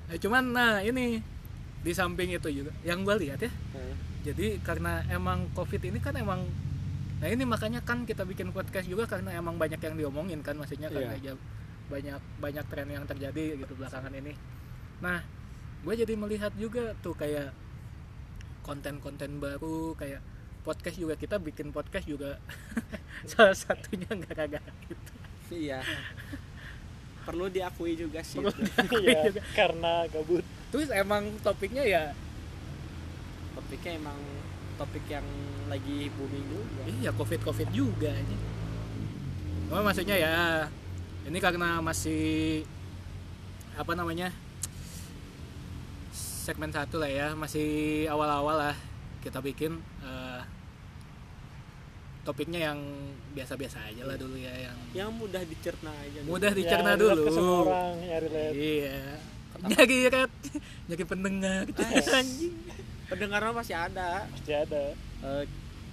Nah, 0.08 0.18
cuman 0.18 0.44
nah 0.50 0.74
ini. 0.80 1.22
Di 1.82 1.92
samping 1.92 2.30
itu 2.30 2.46
juga 2.52 2.70
yang 2.82 3.02
gue 3.02 3.16
lihat 3.18 3.42
ya. 3.42 3.50
Nah, 3.50 3.96
jadi 4.22 4.62
karena 4.62 5.02
emang 5.08 5.50
covid 5.52 5.82
ini 5.82 5.98
kan 5.98 6.14
emang 6.14 6.46
nah 7.18 7.26
ini 7.26 7.42
makanya 7.42 7.82
kan 7.82 8.02
kita 8.02 8.22
bikin 8.22 8.50
podcast 8.50 8.86
juga 8.86 9.06
karena 9.06 9.30
emang 9.32 9.54
banyak 9.56 9.78
yang 9.78 9.94
diomongin 9.96 10.42
kan 10.42 10.54
maksudnya 10.54 10.90
karena 10.90 11.14
Iya. 11.16 11.34
ja- 11.34 11.42
banyak 11.88 12.22
banyak 12.38 12.66
tren 12.66 12.88
yang 12.88 13.04
terjadi 13.04 13.58
gitu 13.58 13.74
belakangan 13.76 14.10
ini. 14.12 14.34
Nah 15.00 15.26
gue 15.82 15.94
jadi 15.96 16.14
melihat 16.14 16.54
juga 16.56 16.94
tuh 16.98 17.14
kayak 17.14 17.50
konten-konten 18.62 19.38
baru 19.38 19.94
kayak 19.96 20.22
podcast 20.62 20.96
juga 20.96 21.14
kita 21.16 21.38
bikin 21.38 21.70
podcast 21.70 22.06
juga 22.06 22.38
salah 23.32 23.54
satunya 23.54 24.08
gara-gara 24.08 24.72
gitu 24.86 25.12
Iya. 25.52 25.84
Perlu 27.22 27.52
diakui 27.52 27.94
juga 27.94 28.24
sih. 28.24 28.40
Perlu 28.40 28.56
itu. 28.66 28.98
iya 29.04 29.28
juga. 29.28 29.42
karena 29.52 29.94
gabut 30.08 30.46
terus 30.72 30.88
emang 30.90 31.28
topiknya 31.44 31.84
ya 31.84 32.04
Topiknya 33.52 34.00
emang 34.00 34.16
topik 34.80 35.04
yang 35.06 35.28
lagi 35.68 36.08
booming 36.16 36.46
juga 36.48 36.82
iya 36.88 37.12
covid 37.12 37.44
covid 37.44 37.68
juga 37.70 38.16
ini 38.16 38.38
Cuma 39.68 39.84
maksudnya 39.84 40.16
ya 40.16 40.34
ini 41.28 41.38
karena 41.38 41.84
masih 41.84 42.64
apa 43.76 43.92
namanya 43.92 44.32
segmen 46.16 46.72
satu 46.72 46.96
lah 47.00 47.12
ya 47.12 47.28
masih 47.36 48.04
awal-awal 48.08 48.72
lah 48.72 48.76
kita 49.22 49.44
bikin 49.44 49.76
eh, 50.02 50.31
topiknya 52.22 52.70
yang 52.70 52.80
biasa-biasa 53.32 53.78
aja 53.84 54.04
lah 54.04 54.14
dulu 54.14 54.36
ya 54.36 54.54
yang 54.54 54.78
yang 54.94 55.10
mudah 55.12 55.42
dicerna 55.42 55.90
aja 55.90 56.20
mudah 56.22 56.52
Ya, 56.52 56.58
dicerna 56.58 56.92
relate 56.92 57.02
dulu. 57.02 57.24
ke 57.24 57.32
semua 57.32 57.58
orang 57.64 57.94
ya 58.00 58.18
relate 58.20 58.54
iya. 58.54 59.00
Nyari 59.62 59.98
red 60.08 60.32
nyari 60.88 61.04
pendengar. 61.06 61.62
Gitu 61.64 61.82
anjing. 62.10 62.56
Pendengar 63.06 63.40
mah 63.44 63.54
pasti 63.56 63.74
ada. 63.76 64.26
Pasti 64.26 64.52
ada. 64.52 64.84
Eh, 65.22 65.44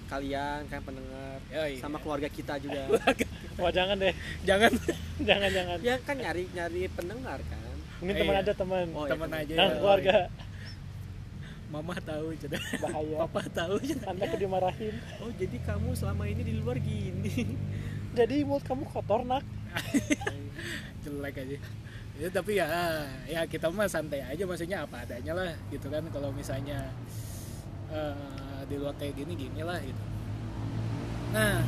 kalian 0.08 0.64
kan 0.66 0.80
pendengar. 0.80 1.36
Oh, 1.50 1.66
iya. 1.66 1.76
sama 1.76 2.00
keluarga 2.00 2.28
kita 2.28 2.56
juga. 2.56 2.88
Wah 3.58 3.68
jangan 3.68 4.00
deh. 4.00 4.14
Jangan. 4.42 4.72
Jangan 5.28 5.50
jangan. 5.50 5.78
Ya 5.84 6.00
kan 6.00 6.16
nyari 6.16 6.48
nyari 6.48 6.88
pendengar 6.88 7.42
kan. 7.44 7.60
Mungkin 7.98 8.14
Iya. 8.14 8.22
teman 8.22 8.36
aja 8.38 8.52
teman. 8.54 8.86
Oh, 8.88 9.04
iya, 9.04 9.10
teman 9.12 9.28
teman. 9.28 9.42
aja. 9.42 9.52
Dan 9.52 9.68
ya. 9.68 9.76
keluarga 9.76 10.16
mama 11.68 11.94
tahu 12.00 12.32
jadi 12.36 12.56
bahaya. 12.80 13.16
Papa 13.28 13.42
tahu 13.52 13.76
jadi 13.84 14.02
anakku 14.08 14.36
dimarahin 14.40 14.96
oh 15.20 15.30
jadi 15.36 15.56
kamu 15.64 15.92
selama 15.92 16.24
ini 16.24 16.42
di 16.44 16.54
luar 16.56 16.80
gini. 16.80 17.32
Jadi 18.18 18.42
mulut 18.42 18.64
kamu 18.66 18.88
kotor 18.88 19.22
nak. 19.22 19.44
Jelek 21.04 21.38
aja. 21.38 21.58
Ya, 22.18 22.28
tapi 22.34 22.58
ya 22.58 22.66
ya 23.30 23.46
kita 23.46 23.70
mah 23.70 23.86
santai 23.86 24.24
aja 24.26 24.42
maksudnya 24.42 24.82
apa 24.82 25.06
adanya 25.06 25.36
lah 25.36 25.54
gitu 25.70 25.86
kan. 25.86 26.02
Kalau 26.10 26.34
misalnya 26.34 26.88
eh, 27.92 28.64
di 28.66 28.74
luar 28.74 28.96
kayak 28.98 29.22
gini 29.22 29.38
gini 29.38 29.60
lah 29.62 29.78
gitu. 29.78 30.02
Nah 31.30 31.62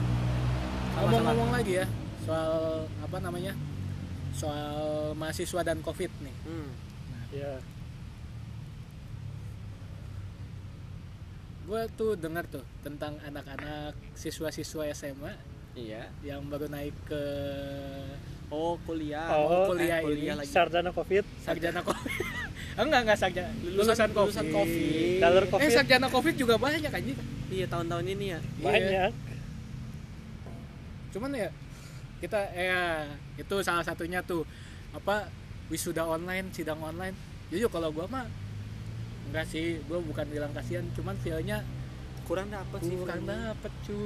ngomong-ngomong 0.99 1.55
lagi 1.55 1.79
ya 1.85 1.87
soal 2.27 2.89
apa 2.99 3.17
namanya 3.23 3.55
soal 4.35 5.13
mahasiswa 5.15 5.61
dan 5.63 5.79
covid 5.85 6.11
nih. 6.19 6.37
Hmm. 6.49 6.71
ya 7.31 7.63
gue 11.71 11.83
tuh 11.95 12.19
dengar 12.19 12.43
tuh 12.51 12.67
tentang 12.83 13.15
anak-anak 13.23 13.95
siswa-siswa 14.19 14.91
SMA 14.91 15.31
iya. 15.79 16.11
yang 16.27 16.43
baru 16.51 16.67
naik 16.67 16.91
ke 17.07 17.23
oh 18.51 18.75
kuliah. 18.83 19.31
Oh, 19.39 19.71
kuliah 19.71 20.03
eh, 20.03 20.11
ini. 20.11 20.35
lagi. 20.35 20.51
sarjana 20.51 20.91
covid. 20.91 21.23
Sarjana 21.47 21.79
covid 21.87 22.11
enggak 22.83 23.01
enggak 23.07 23.19
sarjana 23.23 23.55
lulusan, 23.63 24.11
lulusan 24.11 24.11
covid, 24.11 24.35
COVID. 24.51 25.19
Jalur 25.23 25.45
eh 25.47 25.51
covid 25.55 25.71
sarjana 25.71 26.07
covid 26.11 26.35
juga 26.35 26.59
banyak 26.59 26.91
anjing. 26.91 27.19
Iya 27.55 27.67
tahun-tahun 27.71 28.07
ini 28.19 28.27
ya. 28.35 28.41
Banyak. 28.59 29.13
Cuman 31.15 31.31
ya 31.39 31.55
kita 32.19 32.51
ya 32.51 33.07
itu 33.39 33.55
salah 33.63 33.87
satunya 33.87 34.19
tuh 34.27 34.43
apa 34.91 35.31
wisuda 35.71 36.03
online 36.03 36.51
sidang 36.51 36.83
online. 36.83 37.15
Jujur 37.55 37.71
kalau 37.71 37.95
gua 37.95 38.11
mah 38.11 38.27
enggak 39.31 39.47
sih 39.47 39.79
gua 39.87 40.03
bukan 40.03 40.27
bilang 40.27 40.51
kasihan 40.51 40.83
cuman 40.99 41.14
feelnya 41.23 41.62
kurang 42.27 42.51
dapet 42.51 42.81
sih 42.83 42.95
kurang 42.99 43.23
dapet 43.25 43.73
cu. 43.87 43.99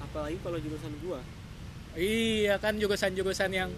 Apalagi 0.00 0.36
kalau 0.40 0.58
jurusan 0.58 0.92
gua. 1.04 1.20
Iya 1.94 2.56
kan 2.56 2.80
jurusan-jurusan 2.80 3.50
yang 3.52 3.70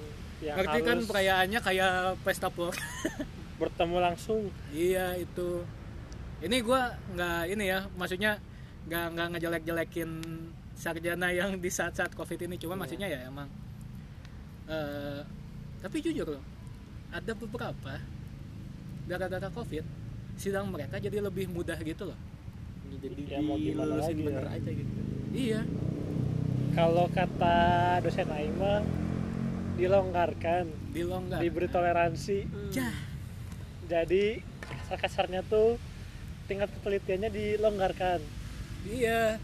yang 0.42 0.56
ngerti 0.58 0.78
kan 0.82 0.98
perayaannya 1.06 1.60
kayak 1.62 2.18
pesta 2.22 2.48
pora 2.50 2.74
bertemu 3.60 3.96
langsung. 3.98 4.50
Iya 4.70 5.18
itu. 5.18 5.66
Ini 6.42 6.56
gua 6.62 6.94
nggak 7.14 7.42
ini 7.54 7.64
ya 7.70 7.86
maksudnya 7.94 8.38
nggak 8.86 9.06
nggak 9.14 9.28
ngejelek-jelekin 9.38 10.10
sarjana 10.74 11.30
yang 11.30 11.54
di 11.62 11.70
saat-saat 11.70 12.18
covid 12.18 12.38
ini 12.42 12.58
cuma 12.58 12.74
Iya. 12.74 12.80
maksudnya 12.82 13.06
ya 13.06 13.18
emang 13.30 13.46
eh 14.66 15.22
tapi 15.78 16.02
jujur 16.02 16.26
loh 16.34 16.42
ada 17.14 17.32
beberapa 17.38 17.94
gara-gara 19.06 19.46
covid 19.54 19.86
sidang 20.42 20.66
mereka 20.66 20.98
jadi 20.98 21.22
lebih 21.22 21.46
mudah 21.46 21.78
gitu 21.78 22.02
loh. 22.04 22.18
Jadi 22.92 23.22
Ya, 23.24 23.38
mau 23.38 23.54
gimana 23.54 23.94
lagi 23.96 24.14
bener 24.16 24.42
ya. 24.42 24.50
aja 24.52 24.70
gitu. 24.70 24.92
Iya. 25.32 25.60
Kalau 26.72 27.06
kata 27.08 27.58
dosen 28.00 28.26
Aing 28.28 28.56
mah 28.56 28.82
dilonggarkan 29.72 30.66
dilonggar. 30.90 31.38
diberi 31.38 31.66
toleransi. 31.66 32.44
Jah, 32.70 32.92
jadi 33.86 34.42
kasar-kasarnya 34.60 35.40
tuh 35.42 35.78
tingkat 36.44 36.68
ketelitiannya 36.72 37.30
dilonggarkan. 37.30 38.20
Iya. 38.84 39.38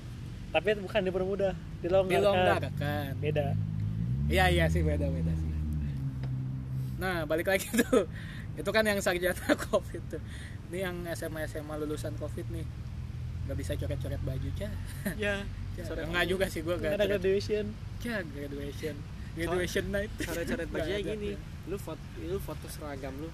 Tapi 0.48 0.68
bukan 0.78 1.00
dipermudah 1.02 1.54
dilonggarkan. 1.78 2.20
Dilonggarkan. 2.20 3.11
Beda. 3.18 3.46
Iya 4.26 4.44
iya 4.50 4.64
sih 4.66 4.82
beda 4.82 5.06
beda 5.06 5.32
sih. 5.32 5.46
Nah 6.98 7.24
balik 7.24 7.46
lagi 7.46 7.64
tuh, 7.80 8.04
itu 8.54 8.68
kan 8.68 8.82
yang 8.82 8.98
sarjana 8.98 9.37
covid 9.64 10.02
tuh. 10.08 10.20
Ini 10.68 10.78
yang 10.83 10.96
SMA 11.12 11.44
SMA 11.44 11.74
lulusan 11.76 12.12
covid 12.14 12.44
nih, 12.48 12.64
nggak 13.44 13.57
bisa 13.57 13.72
coret-coret 13.74 14.20
baju 14.20 14.48
cah. 14.54 14.72
ya 15.18 15.40
Coret 15.78 16.04
Enggak 16.04 16.26
juga 16.26 16.44
sih 16.46 16.61
gue 16.61 16.74
Nggak 16.74 16.90
gak 16.90 16.98
ada 16.98 17.07
graduation 17.09 17.64
Cah, 17.98 18.20
graduation, 18.26 18.94
graduation 19.33 19.85
night. 19.94 20.11
coret-coret 20.18 20.68
bajunya 20.68 20.98
Nggak 20.98 21.07
ada. 21.07 21.14
gini 21.14 21.31
lu 21.64 21.76
foto 21.76 22.00
lu 22.18 22.38
foto 22.38 22.66
seragam 22.66 23.14
lu 23.14 23.31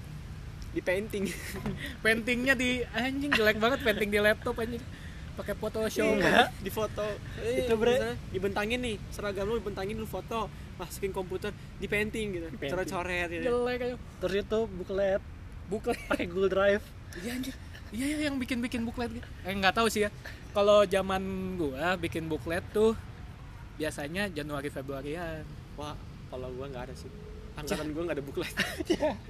di 0.70 0.80
painting 0.80 1.24
Paintingnya 2.04 2.52
di 2.52 2.82
anjing 2.84 3.30
jelek 3.30 3.56
banget 3.56 3.80
painting 3.80 4.10
di 4.10 4.18
laptop 4.18 4.54
anjing. 4.56 4.82
Pakai 5.34 5.54
Photoshop. 5.54 6.14
Iya, 6.14 6.46
di 6.54 6.68
foto 6.68 7.02
eh, 7.40 7.66
Itu, 7.66 7.74
Bre. 7.74 8.14
dibentangin 8.30 8.78
nih 8.78 9.02
seragam 9.08 9.46
lu 9.46 9.56
dibentangin 9.56 9.96
lu 9.96 10.04
foto 10.04 10.46
masukin 10.74 11.10
komputer 11.10 11.50
di 11.74 11.86
painting 11.86 12.26
gitu 12.32 12.46
coret-coret 12.60 13.26
gitu 13.32 13.42
Jelek 13.42 13.78
aja. 13.80 13.96
terus 14.20 14.34
itu 14.36 14.58
booklet 14.68 15.22
Buklet. 15.64 15.98
pakai 16.06 16.26
Google 16.26 16.52
Drive 16.52 16.84
Iya 17.16 17.30
anjir. 17.32 17.54
Iya 17.90 18.04
iya, 18.08 18.18
yang 18.26 18.36
bikin-bikin 18.36 18.82
buklet 18.82 19.10
gitu. 19.12 19.28
Eh 19.42 19.52
nggak 19.52 19.74
tahu 19.74 19.86
sih 19.86 20.02
ya. 20.02 20.10
Kalau 20.50 20.82
zaman 20.84 21.22
gua 21.54 21.94
bikin 21.94 22.26
buklet 22.26 22.62
tuh 22.70 22.98
biasanya 23.74 24.26
Januari 24.28 24.66
Februarian. 24.68 25.42
wah 25.74 25.98
kalau 26.26 26.46
gua 26.52 26.66
nggak 26.68 26.86
ada 26.86 26.94
sih 26.94 27.10
angkatan 27.58 27.90
gua 27.90 28.02
nggak 28.06 28.18
ada 28.18 28.24
buklet 28.24 28.54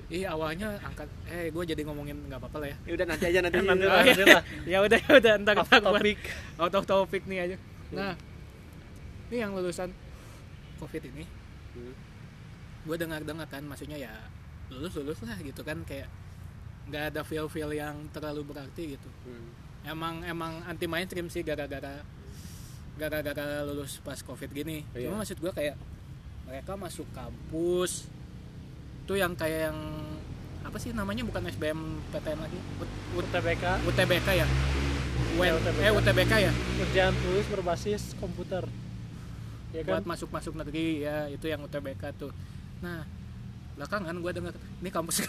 Iya 0.08 0.32
awalnya 0.32 0.76
angkat 0.78 1.08
eh 1.26 1.48
gue 1.48 1.64
jadi 1.64 1.80
ngomongin 1.82 2.16
nggak 2.24 2.36
apa-apa 2.38 2.56
lah 2.60 2.68
ya. 2.68 2.76
ya 2.82 2.92
udah 2.94 3.06
nanti 3.08 3.24
aja 3.26 3.38
nanti 3.40 3.56
Nanti 3.64 3.84
Oh, 3.84 3.88
lah, 3.90 4.00
iya. 4.00 4.12
nanti 4.12 4.24
lah. 4.28 4.42
ya 4.64 4.78
udah 4.80 4.98
ya 4.98 5.12
udah 5.14 5.32
entar 5.34 5.54
buat 5.58 5.68
topic. 5.72 6.18
out 6.56 6.74
of 6.74 6.84
topic 6.84 7.22
nih 7.24 7.38
aja. 7.42 7.56
Nah, 7.90 8.12
ini 9.28 9.36
yang 9.38 9.52
lulusan 9.52 9.88
covid 10.76 11.04
ini, 11.06 11.24
Hmm. 11.72 11.94
gue 12.84 12.96
dengar-dengar 12.96 13.48
kan, 13.48 13.64
maksudnya 13.64 13.96
ya 13.98 14.12
lulus 14.68 14.92
lulus 14.94 15.18
lah 15.24 15.34
gitu 15.38 15.60
kan 15.60 15.80
kayak 15.82 16.06
nggak 16.84 17.04
ada 17.10 17.20
feel 17.22 17.46
feel 17.46 17.70
yang 17.70 17.96
terlalu 18.10 18.44
berarti 18.44 18.94
gitu. 18.94 19.08
Hmm. 19.24 19.48
Emang 19.84 20.20
emang 20.22 20.64
anti 20.64 20.84
mainstream 20.84 21.26
sih 21.26 21.40
gara-gara 21.40 22.00
gara-gara 22.94 23.44
lulus 23.62 23.98
pas 23.98 24.18
covid 24.18 24.48
gini. 24.48 24.86
Iya. 24.92 25.08
Cuma 25.08 25.20
maksud 25.20 25.36
gue 25.36 25.50
kayak 25.50 25.76
mereka 26.44 26.72
masuk 26.74 27.08
kampus 27.10 28.06
tuh 29.04 29.16
yang 29.16 29.32
kayak 29.34 29.68
yang 29.68 29.78
apa 30.60 30.76
sih 30.78 30.92
namanya 30.92 31.20
bukan 31.22 31.44
SBM 31.46 31.76
PTN 32.08 32.40
lagi 32.40 32.56
Ut- 32.78 33.00
UTBK 33.14 33.64
UTBK 33.84 34.28
ya 34.34 34.46
UN, 35.36 35.44
Ya, 35.44 35.52
UTBK. 35.52 35.80
eh 35.82 35.92
UTBK 35.92 36.32
ya 36.40 36.52
ujian 36.80 37.12
tulis 37.14 37.46
berbasis 37.48 38.02
komputer 38.16 38.64
ya 39.72 39.82
kan 39.82 40.00
buat 40.00 40.04
masuk 40.06 40.32
masuk 40.32 40.56
negeri 40.56 41.04
ya 41.04 41.28
itu 41.28 41.44
yang 41.44 41.60
UTBK 41.60 42.16
tuh 42.16 42.32
nah 42.80 43.04
belakangan 43.74 44.14
gue 44.14 44.32
dengar 44.32 44.54
ini 44.54 44.90
kampus 44.90 45.26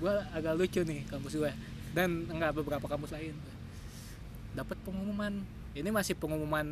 gue 0.00 0.14
agak 0.36 0.52
lucu 0.60 0.80
nih 0.84 1.08
kampus 1.08 1.40
gue 1.40 1.52
dan 1.96 2.28
enggak 2.28 2.52
beberapa 2.56 2.84
kampus 2.84 3.16
lain. 3.16 3.34
Dapat 4.52 4.76
pengumuman. 4.84 5.40
Ini 5.72 5.88
masih 5.92 6.18
pengumuman 6.18 6.66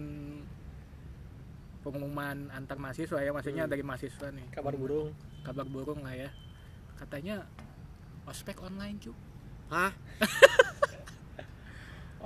pengumuman 1.86 2.51
antar 2.51 2.76
mahasiswa 2.82 3.22
ya 3.22 3.30
maksudnya 3.30 3.64
Hmm. 3.64 3.72
dari 3.72 3.82
mahasiswa 3.86 4.28
nih. 4.34 4.47
Kabar 4.51 4.74
burung. 4.74 5.14
Kabar 5.47 5.64
burung 5.64 6.03
lah 6.03 6.14
ya. 6.14 6.30
Katanya 6.99 7.47
ospek 8.26 8.59
online 8.61 8.99
cu 8.99 9.12
hah? 9.70 9.93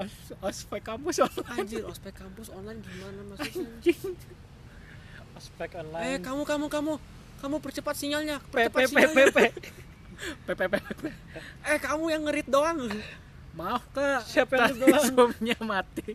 Os, 0.01 0.33
ospek 0.41 0.81
kampus 0.81 1.21
online. 1.21 1.61
Anjir 1.61 1.85
ospek 1.85 2.15
kampus 2.17 2.49
online 2.49 2.81
gimana 2.81 3.21
maksudnya? 3.37 3.93
Ospek 5.37 5.71
eh 5.77 5.81
online 5.85 6.25
kamu 6.25 6.43
kamu 6.49 6.67
kamu 6.73 6.93
kamu 7.41 7.57
percepat 7.59 7.97
sinyalnya 7.97 8.37
percepat 8.53 8.93
sinyalnya. 8.93 9.33
P 9.33 9.41
P 10.45 10.51
PPP 10.53 11.03
eh 11.65 11.79
kamu 11.81 12.05
yang 12.13 12.23
ngerit 12.29 12.49
doang. 12.49 12.93
Maaf 13.57 13.83
kak. 13.91 14.23
Siapa 14.29 14.53
yang 14.55 14.63
tadi 14.69 14.79
doang? 14.85 15.05
Zoom-nya 15.11 15.59
mati. 15.65 16.15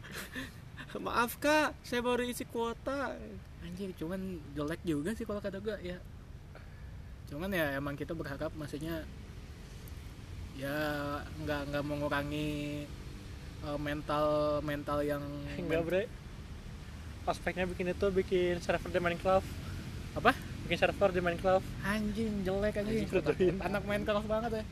Maaf 1.05 1.35
kak. 1.41 1.75
Saya 1.83 1.99
baru 2.05 2.23
isi 2.23 2.47
kuota. 2.47 3.17
Anjir 3.65 3.91
cuman 3.97 4.39
jelek 4.55 4.81
juga 4.85 5.11
sih 5.17 5.25
kalau 5.27 5.41
kata 5.43 5.59
gue 5.59 5.75
ya. 5.83 5.97
Cuman 7.27 7.49
ya 7.51 7.75
emang 7.75 7.97
kita 7.97 8.13
berharap 8.13 8.53
maksudnya 8.55 9.03
ya 10.55 10.77
nggak 11.43 11.61
nggak 11.73 11.83
mengurangi 11.83 12.85
eh, 13.65 13.79
mental 13.81 14.27
mental 14.63 15.03
yang 15.03 15.23
enggak 15.59 15.83
bre. 15.83 16.03
Ospeknya 17.25 17.65
bikin 17.65 17.89
itu 17.89 18.07
bikin 18.13 18.61
server 18.61 18.93
di 18.93 19.01
Minecraft 19.01 19.49
apa 20.15 20.31
bikin 20.65 20.77
server 20.81 21.09
di 21.13 21.21
Minecraft. 21.21 21.65
Anjing 21.85 22.41
jelek 22.41 22.73
anjing. 22.81 23.05
Anjing, 23.05 23.09
fotoin. 23.09 23.55
anak 23.61 23.83
Minecraft 23.85 24.27
banget 24.27 24.51
ya 24.61 24.65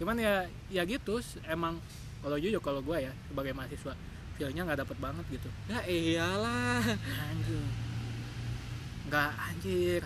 cuman 0.00 0.16
ya 0.16 0.48
ya 0.72 0.82
gitu 0.88 1.20
emang 1.44 1.76
kalau 2.24 2.40
jujur 2.40 2.56
kalau 2.64 2.80
gue 2.80 3.04
ya 3.04 3.12
sebagai 3.28 3.52
mahasiswa 3.52 3.92
feelnya 4.40 4.64
nggak 4.64 4.80
dapet 4.80 4.96
banget 4.96 5.24
gitu. 5.28 5.48
Ya 5.68 5.84
iyalah. 5.84 6.80
Anjing. 7.28 7.68
Nggak 9.12 9.30
anjir. 9.36 10.02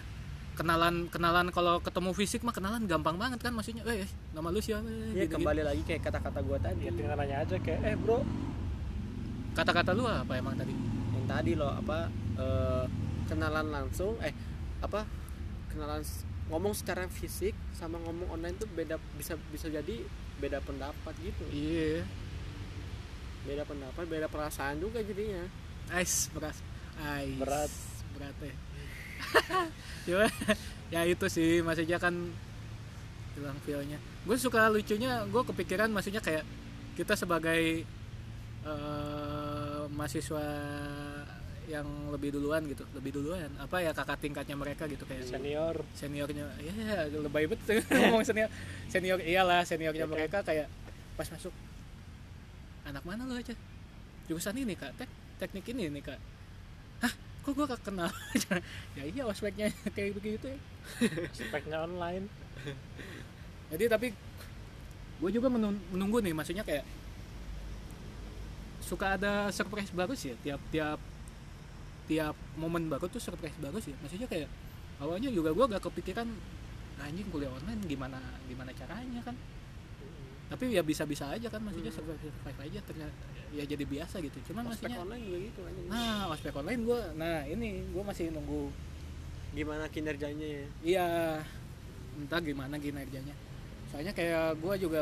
Kenalan 0.58 1.06
kenalan 1.14 1.46
kalau 1.54 1.78
ketemu 1.78 2.10
fisik 2.10 2.42
mah 2.42 2.50
kenalan 2.50 2.82
gampang 2.90 3.14
banget 3.14 3.38
kan 3.38 3.54
maksudnya. 3.54 3.86
Eh 3.86 4.10
nama 4.34 4.50
lu 4.50 4.58
siapa? 4.58 4.82
Ya 5.14 5.22
Gitu-gitu. 5.22 5.38
kembali 5.38 5.62
lagi 5.62 5.82
kayak 5.86 6.02
kata-kata 6.10 6.42
gua 6.42 6.58
tadi. 6.58 6.90
Ya 6.90 6.90
tinggal 6.90 7.14
nanya 7.14 7.46
aja 7.46 7.54
kayak 7.62 7.80
eh 7.86 7.94
bro. 7.94 8.26
Kata-kata 9.54 9.94
lu 9.94 10.10
apa 10.10 10.32
emang 10.34 10.58
tadi? 10.58 10.74
Yang 11.14 11.26
tadi 11.30 11.52
loh 11.54 11.70
apa 11.70 12.10
eh, 12.34 12.84
kenalan 13.28 13.66
langsung 13.72 14.16
eh 14.20 14.34
apa 14.84 15.08
kenalan 15.72 16.04
ngomong 16.52 16.76
secara 16.76 17.08
fisik 17.08 17.56
sama 17.72 17.96
ngomong 18.04 18.28
online 18.36 18.56
tuh 18.60 18.68
beda 18.68 19.00
bisa 19.16 19.34
bisa 19.48 19.72
jadi 19.72 20.04
beda 20.38 20.60
pendapat 20.60 21.14
gitu. 21.24 21.44
Iya. 21.48 22.04
Beda 23.44 23.64
pendapat 23.64 24.04
beda 24.08 24.26
perasaan 24.28 24.80
juga 24.80 25.00
jadinya. 25.00 25.44
Ais 25.92 26.32
beras 26.32 26.60
Ais. 27.00 27.36
Berat. 27.36 27.72
berat 28.14 28.36
ya 28.38 28.54
Cuma 30.06 30.26
ya 30.94 31.02
itu 31.02 31.26
sih 31.26 31.58
maksudnya 31.64 31.98
kan 31.98 32.14
hilang 33.34 33.58
feelnya. 33.66 33.98
Gue 34.22 34.38
suka 34.38 34.70
lucunya 34.70 35.26
gue 35.26 35.42
kepikiran 35.42 35.90
maksudnya 35.90 36.22
kayak 36.22 36.46
kita 36.94 37.18
sebagai 37.18 37.82
eh, 38.64 39.82
mahasiswa 39.90 40.46
yang 41.64 41.86
lebih 42.12 42.36
duluan 42.36 42.64
gitu 42.68 42.84
lebih 42.92 43.16
duluan. 43.16 43.48
Apa 43.56 43.80
ya 43.80 43.96
kakak 43.96 44.20
tingkatnya 44.20 44.56
mereka 44.56 44.84
gitu 44.84 45.04
kayak 45.08 45.24
senior. 45.24 45.80
Seniornya 45.96 46.44
ya 46.60 47.08
lebay 47.08 47.48
betul 47.48 47.80
ngomong 48.04 48.24
senior. 48.24 48.50
Senior 48.92 49.18
iyalah 49.20 49.64
seniornya 49.64 50.04
Oke. 50.04 50.12
mereka 50.12 50.44
kayak 50.44 50.68
pas 51.16 51.28
masuk 51.30 51.54
anak 52.84 53.04
mana 53.06 53.24
lo 53.24 53.34
aja? 53.36 53.56
Jurusan 54.28 54.56
ini 54.60 54.76
kak. 54.76 54.92
Tek 55.00 55.10
teknik 55.40 55.64
ini 55.72 55.88
nih 55.88 56.02
kak. 56.04 56.20
Hah 57.00 57.12
kok 57.44 57.52
gue 57.52 57.64
gak 57.68 57.82
kenal? 57.84 58.08
Ya 58.96 59.04
iya 59.08 59.22
ospeknya 59.24 59.72
kayak 59.96 60.20
begitu 60.20 60.52
ya. 60.52 60.58
Speknya 61.32 61.84
online. 61.84 62.28
Jadi 63.72 63.84
tapi 63.88 64.08
gue 65.14 65.30
juga 65.32 65.48
menun- 65.48 65.80
menunggu 65.88 66.20
nih 66.20 66.36
maksudnya 66.36 66.66
kayak 66.66 66.84
suka 68.84 69.16
ada 69.16 69.48
surprise 69.48 69.88
baru 69.88 70.12
sih 70.12 70.36
ya, 70.36 70.36
tiap 70.44 70.60
tiap 70.68 71.00
tiap 72.04 72.36
momen 72.54 72.86
baru 72.86 73.08
tuh 73.08 73.18
surprise 73.18 73.56
baru 73.56 73.80
sih 73.80 73.96
maksudnya 73.98 74.28
kayak 74.28 74.48
awalnya 75.00 75.28
juga 75.28 75.50
gue 75.50 75.64
gak 75.72 75.84
kepikiran 75.84 76.28
anjing 77.00 77.26
kuliah 77.28 77.50
online 77.50 77.80
gimana 77.84 78.18
gimana 78.46 78.70
caranya 78.70 79.20
kan? 79.24 79.34
Tapi 80.44 80.70
ya 80.70 80.84
bisa-bisa 80.84 81.26
aja 81.32 81.48
kan 81.50 81.58
maksudnya 81.58 81.90
Hmm. 81.90 81.98
survive 81.98 82.20
survive 82.22 82.60
aja 82.62 82.80
ternyata 82.84 83.14
ya 83.50 83.64
jadi 83.64 83.82
biasa 83.82 84.20
gitu. 84.20 84.38
Cuman 84.52 84.68
ospek 84.68 84.92
maksudnya 84.92 84.98
online 85.02 85.22
juga 85.24 85.38
gitu 85.42 85.60
aja 85.64 85.80
nah 85.90 86.20
ospek 86.30 86.54
online 86.54 86.82
gue 86.84 87.00
nah 87.16 87.36
ini 87.44 87.68
gue 87.90 88.02
masih 88.04 88.26
nunggu 88.30 88.70
gimana 89.54 89.86
kinerjanya 89.88 90.46
ya? 90.46 90.64
Iya, 90.82 91.08
entah 92.18 92.40
gimana 92.42 92.74
kinerjanya. 92.76 93.34
Soalnya 93.90 94.12
kayak 94.12 94.58
gue 94.58 94.74
juga 94.78 95.00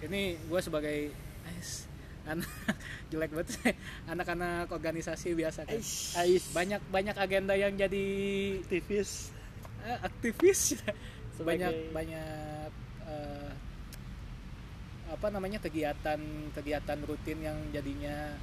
ini 0.00 0.38
gue 0.40 0.60
sebagai 0.62 1.10
es 1.58 1.89
anak 2.28 2.48
jelek 3.10 3.30
banget 3.32 3.76
anak-anak 4.06 4.68
organisasi 4.68 5.32
biasa 5.32 5.64
kan. 5.64 5.80
Ais 6.20 6.44
Banyak 6.52 6.80
banyak 6.88 7.16
agenda 7.16 7.54
yang 7.56 7.74
jadi 7.74 8.06
aktivis. 8.60 9.32
Eh, 9.80 9.98
aktivis. 10.04 10.60
Sebagai- 11.36 11.44
banyak 11.44 11.74
banyak 11.96 12.70
eh, 13.08 13.50
apa 15.10 15.26
namanya 15.32 15.58
kegiatan 15.58 16.20
kegiatan 16.54 16.98
rutin 17.02 17.38
yang 17.40 17.58
jadinya 17.72 18.36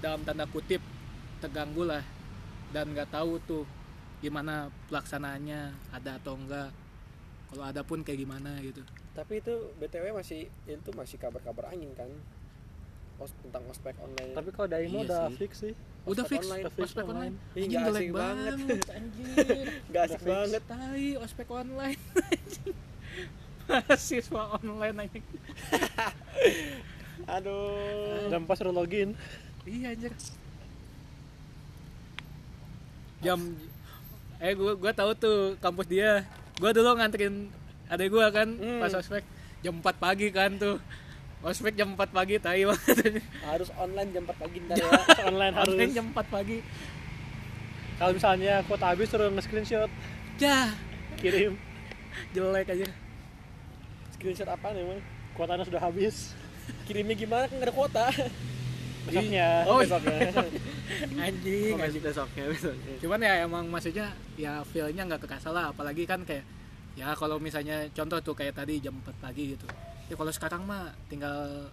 dalam 0.00 0.22
tanda 0.22 0.46
kutip 0.46 0.80
terganggu 1.42 1.84
lah. 1.84 2.04
Dan 2.70 2.94
nggak 2.94 3.10
tahu 3.14 3.38
tuh 3.46 3.64
gimana 4.18 4.72
pelaksanaannya 4.88 5.92
ada 5.92 6.16
atau 6.18 6.34
enggak 6.38 6.72
kalau 7.46 7.62
ada 7.62 7.82
pun 7.86 8.02
kayak 8.02 8.26
gimana 8.26 8.58
gitu. 8.64 8.82
Tapi 9.14 9.40
itu 9.40 9.54
btw 9.80 10.12
masih 10.12 10.50
itu 10.68 10.90
masih 10.92 11.16
kabar-kabar 11.16 11.72
angin 11.72 11.88
kan 11.96 12.10
Os, 13.16 13.32
tentang 13.40 13.64
ospek 13.66 13.96
online. 13.96 14.32
Tapi 14.32 14.48
kalau 14.50 14.68
Daimo 14.68 14.92
Iya 14.94 15.04
udah 15.06 15.22
sih. 15.24 15.36
fix 15.38 15.52
sih. 15.58 15.72
Udah 16.04 16.22
Ospek 16.22 16.30
fix. 16.30 16.42
online, 16.44 16.62
udah 16.62 16.72
fix 16.72 16.84
ospek 16.86 17.04
online. 17.04 17.34
online. 17.34 17.56
Ih, 17.56 17.66
jelek 17.66 17.88
asik 17.88 18.08
banget. 18.12 18.54
banget. 18.54 18.84
Anjir 18.96 19.66
gak 19.90 20.02
asik 20.04 20.20
Udah 20.20 20.30
banget. 20.30 20.62
Tai 20.62 21.04
ospek 21.18 21.48
online. 21.50 22.00
Mahasiswa 23.66 24.42
online 24.54 24.96
anjing. 25.00 25.24
Aduh. 27.26 28.28
Jam 28.28 28.42
pas 28.44 28.60
login. 28.62 29.10
Iya 29.64 29.86
anjir. 29.90 30.12
Jam 33.18 33.40
eh 34.36 34.52
gua 34.52 34.76
gua 34.76 34.92
tahu 34.92 35.10
tuh 35.16 35.38
kampus 35.58 35.88
dia. 35.88 36.22
Gua 36.56 36.70
dulu 36.70 36.94
nganterin 36.94 37.48
adek 37.88 38.08
gua 38.08 38.30
kan 38.30 38.48
Hmm. 38.52 38.78
pas 38.78 38.92
ospek. 38.92 39.24
Jam 39.60 39.74
4 39.74 39.96
pagi 39.96 40.28
kan 40.30 40.54
tuh 40.54 40.76
ospek 41.42 41.74
jam 41.76 41.92
4 41.92 42.10
pagi 42.10 42.36
tai 42.38 42.64
banget. 42.64 43.20
Harus 43.44 43.68
online 43.76 44.10
jam 44.12 44.22
4 44.24 44.34
pagi 44.36 44.56
ntar 44.64 44.76
ya. 44.76 44.90
Online 45.30 45.54
harus. 45.54 45.72
Online 45.72 45.92
jam 45.92 46.06
4 46.10 46.26
pagi. 46.26 46.58
Kalau 47.96 48.12
misalnya 48.12 48.54
kuota 48.68 48.86
habis 48.92 49.08
suruh 49.08 49.28
nge-screenshot. 49.32 49.90
Ya. 50.36 50.72
Kirim. 51.16 51.56
Jelek 52.32 52.68
aja. 52.68 52.86
Screenshot 54.16 54.48
apa 54.48 54.72
nih 54.72 54.84
emang 54.84 55.00
kuotanya 55.32 55.64
sudah 55.64 55.80
habis. 55.80 56.32
Kirimnya 56.84 57.14
gimana? 57.14 57.44
Kan 57.48 57.56
nggak 57.56 57.68
ada 57.68 57.74
kuota. 57.76 58.04
Besoknya 59.06 59.48
Oh, 59.70 59.78
besoknya. 59.78 60.18
Anjing, 61.22 61.78
anjing. 61.78 62.02
besoknya 62.02 62.44
besoknya? 62.50 62.94
Cuman 62.98 63.18
ya 63.22 63.32
emang 63.46 63.64
maksudnya 63.70 64.10
ya 64.34 64.66
feelnya 64.66 65.06
nggak 65.06 65.22
kerasa 65.22 65.54
lah. 65.54 65.70
Apalagi 65.70 66.04
kan 66.04 66.26
kayak 66.26 66.42
ya 66.98 67.14
kalau 67.14 67.38
misalnya 67.38 67.86
contoh 67.94 68.18
tuh 68.18 68.34
kayak 68.34 68.56
tadi 68.56 68.80
jam 68.82 68.96
4 68.98 69.22
pagi 69.22 69.52
gitu 69.54 69.68
ya 70.06 70.14
kalau 70.14 70.30
sekarang 70.30 70.62
mah 70.62 70.94
tinggal 71.06 71.66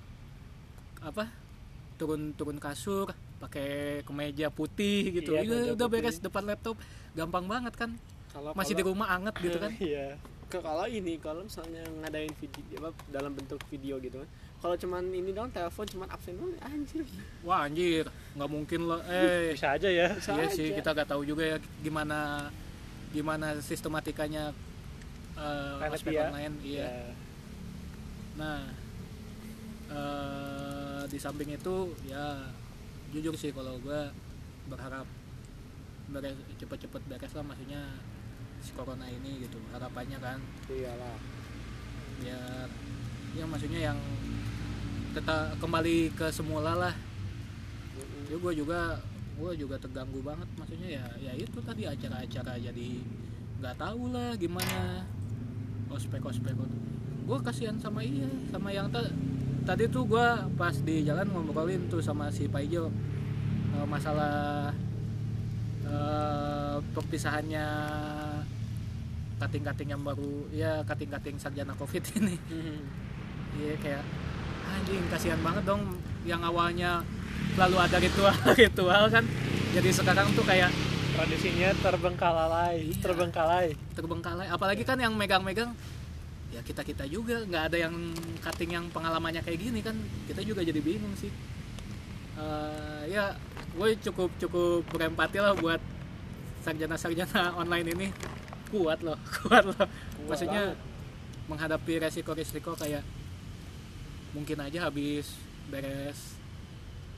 apa 0.99 1.29
turun 1.95 2.33
turun 2.33 2.57
kasur 2.57 3.11
pakai 3.37 4.01
kemeja 4.03 4.47
putih 4.49 5.11
gitu. 5.13 5.35
Iya, 5.35 5.43
Ya, 5.43 5.75
udah 5.75 5.87
putih. 5.87 6.01
beres 6.01 6.17
depan 6.17 6.43
laptop. 6.43 6.79
Gampang 7.13 7.45
banget 7.45 7.73
kan? 7.75 7.91
Kalau 8.31 8.55
masih 8.55 8.73
di 8.73 8.81
rumah 8.81 9.11
anget 9.11 9.35
gitu 9.37 9.57
kan? 9.59 9.71
Iya. 9.83 10.17
Ke 10.49 10.61
kalau 10.61 10.85
ini 10.85 11.17
kalau 11.17 11.41
misalnya 11.43 11.81
ngadain 12.01 12.29
video 12.37 12.77
apa 12.85 12.89
dalam 13.09 13.33
bentuk 13.33 13.59
video 13.69 13.97
gitu 13.99 14.21
kan. 14.21 14.29
Kalau 14.57 14.75
cuman 14.79 15.03
ini 15.11 15.29
doang 15.29 15.51
telepon 15.51 15.85
cuman 15.85 16.07
absen 16.09 16.33
doang 16.39 16.55
anjir. 16.63 17.03
Wah 17.43 17.67
anjir. 17.67 18.05
Nggak 18.33 18.49
mungkin 18.49 18.79
loh 18.87 19.01
eh. 19.05 19.51
Bisa 19.53 19.75
aja 19.75 19.89
ya. 19.91 20.07
Bisa 20.15 20.31
iya 20.33 20.47
sih 20.49 20.67
aja. 20.71 20.75
kita 20.79 20.89
nggak 20.93 21.09
tahu 21.09 21.21
juga 21.25 21.43
ya 21.45 21.57
gimana 21.83 22.47
gimana 23.11 23.59
sistematikanya 23.59 24.55
ospek 25.83 26.15
dia. 26.15 26.29
online. 26.31 26.55
Iya. 26.63 26.85
Ya. 26.85 26.91
Nah, 28.33 28.65
eh, 29.93 31.01
di 31.05 31.17
samping 31.21 31.53
itu 31.53 31.93
ya 32.09 32.49
jujur 33.13 33.37
sih 33.37 33.53
kalau 33.53 33.77
gue 33.77 34.01
berharap 34.65 35.05
beres 36.09 36.33
cepet-cepet 36.57 37.01
beres 37.05 37.31
lah 37.37 37.45
maksudnya 37.45 37.81
si 38.63 38.73
corona 38.73 39.05
ini 39.05 39.45
gitu 39.45 39.61
harapannya 39.69 40.17
kan. 40.17 40.41
Iyalah. 40.71 41.17
Biar 42.23 42.67
ya 43.33 43.45
maksudnya 43.45 43.93
yang 43.93 43.99
tetap 45.13 45.53
kembali 45.61 46.09
ke 46.17 46.33
semula 46.33 46.73
lah. 46.73 46.95
Ya 48.31 48.35
gue 48.39 48.53
juga 48.57 48.97
gue 49.33 49.51
juga 49.57 49.77
terganggu 49.77 50.21
banget 50.21 50.45
maksudnya 50.57 50.89
ya 51.01 51.05
ya 51.21 51.33
itu 51.33 51.57
tadi 51.61 51.89
acara-acara 51.89 52.53
jadi 52.57 52.89
nggak 53.61 53.77
tahu 53.77 54.09
lah 54.09 54.33
gimana. 54.41 55.05
Ospek 55.93 56.25
ospek 56.25 56.57
gue 57.23 57.37
kasihan 57.39 57.75
sama 57.77 57.99
iya 57.99 58.27
sama 58.49 58.69
yang 58.69 58.87
ta- 58.89 59.11
tadi 59.63 59.87
tuh 59.87 60.03
gue 60.05 60.27
pas 60.53 60.75
di 60.77 61.01
jalan 61.01 61.23
ngobrolin 61.25 61.87
tuh 61.87 61.99
sama 61.99 62.27
si 62.27 62.45
Paijo 62.45 62.91
eh, 63.73 63.85
masalah 63.85 64.71
eh, 65.83 66.77
perpisahannya 66.91 67.67
kating-kating 69.35 69.89
yang 69.89 70.01
baru 70.01 70.47
ya 70.49 70.83
kating-kating 70.83 71.35
sarjana 71.35 71.75
covid 71.75 71.99
ini. 72.15 72.39
Iya 73.53 73.75
kayak 73.77 74.03
anjing 74.65 75.03
kasihan 75.09 75.39
banget 75.39 75.63
dong 75.63 75.83
yang 76.23 76.39
awalnya 76.41 77.03
lalu 77.55 77.75
ada 77.77 77.97
ritual 77.99 78.31
ritual 78.55 79.03
kan. 79.09 79.25
Jadi 79.73 79.89
sekarang 79.89 80.31
tuh 80.31 80.45
kayak 80.45 80.71
tradisinya 81.13 81.69
terbengkalai 81.77 82.87
Iya. 82.87 82.99
terbengkalai. 82.99 83.67
terbengkalai. 83.93 84.47
Apalagi 84.47 84.83
kan 84.83 84.95
yang 84.97 85.11
megang-megang 85.13 85.75
ya 86.53 86.61
kita 86.61 86.85
kita 86.85 87.09
juga. 87.09 87.41
Nggak 87.43 87.63
ada 87.73 87.77
yang 87.89 87.95
cutting 88.45 88.71
yang 88.77 88.85
pengalamannya 88.93 89.41
kayak 89.41 89.59
gini 89.59 89.81
kan. 89.81 89.97
Kita 90.29 90.45
juga 90.45 90.61
jadi 90.61 90.77
bingung 90.77 91.17
sih. 91.17 91.33
Eh, 92.33 93.03
ya 93.09 93.33
gue 93.73 93.89
cukup 94.09 94.29
cukup 94.37 94.85
berempati 94.93 95.37
lah 95.41 95.57
buat 95.57 95.81
sarjana 96.61 96.95
sarjana 96.95 97.51
online 97.61 97.87
ini. 97.91 98.07
Kuat 98.69 99.01
loh 99.01 99.17
kuat 99.41 99.65
loh. 99.65 99.85
Maksudnya 100.29 100.77
menghadapi 101.49 101.99
resiko-resiko 101.99 102.77
kayak 102.77 103.03
mungkin 104.33 104.57
aja 104.65 104.89
habis 104.89 105.37
beres 105.69 106.39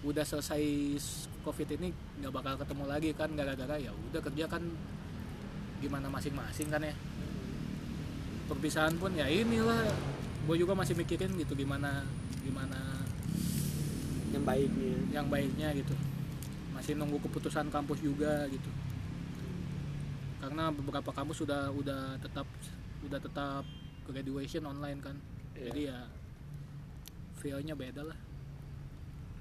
udah 0.03 0.21
selesai 0.21 0.61
covid 1.41 1.77
ini 1.79 1.89
nggak 2.21 2.33
bakal 2.33 2.53
ketemu 2.61 2.83
lagi 2.85 3.09
kan 3.15 3.29
gara-gara 3.33 3.79
ya 3.79 3.89
udah 3.93 4.21
kerja 4.21 4.45
kan 4.45 4.61
gimana 5.79 6.11
masing-masing 6.11 6.69
kan 6.69 6.83
ya 6.83 6.93
perpisahan 8.45 8.95
pun 8.97 9.11
ya 9.13 9.25
inilah. 9.25 9.89
Gue 10.45 10.55
juga 10.61 10.77
masih 10.77 10.93
mikirin 10.93 11.33
gitu 11.41 11.57
gimana 11.57 12.05
gimana 12.45 12.77
yang 14.29 14.45
baiknya. 14.45 14.95
yang 15.09 15.27
baiknya 15.27 15.67
gitu. 15.73 15.93
Masih 16.77 16.93
nunggu 16.93 17.17
keputusan 17.25 17.73
kampus 17.73 17.99
juga 18.01 18.45
gitu. 18.53 18.69
Karena 20.37 20.69
beberapa 20.69 21.09
kampus 21.09 21.41
sudah 21.41 21.73
udah 21.73 22.21
tetap 22.21 22.45
udah 23.05 23.19
tetap 23.19 23.63
graduation 24.05 24.69
online 24.69 25.01
kan. 25.01 25.17
Iya. 25.55 25.71
jadi 25.71 25.81
ya 25.87 25.99
feelnya 27.41 27.73
beda 27.73 28.01
lah. 28.05 28.19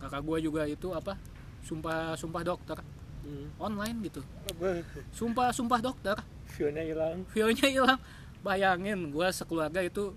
Kakak 0.00 0.22
gue 0.24 0.38
juga 0.48 0.62
itu 0.64 0.88
apa? 0.96 1.18
Sumpah 1.64 2.16
sumpah 2.16 2.42
dokter. 2.44 2.78
Hmm. 3.24 3.48
online 3.56 4.04
gitu. 4.04 4.20
Sumpah 5.16 5.48
sumpah 5.48 5.80
dokter. 5.80 6.12
View-nya 6.54 6.84
hilang. 6.84 7.24
Feelnya 7.32 7.68
hilang 7.72 7.96
bayangin 8.44 9.08
gue 9.08 9.28
sekeluarga 9.32 9.80
itu 9.80 10.12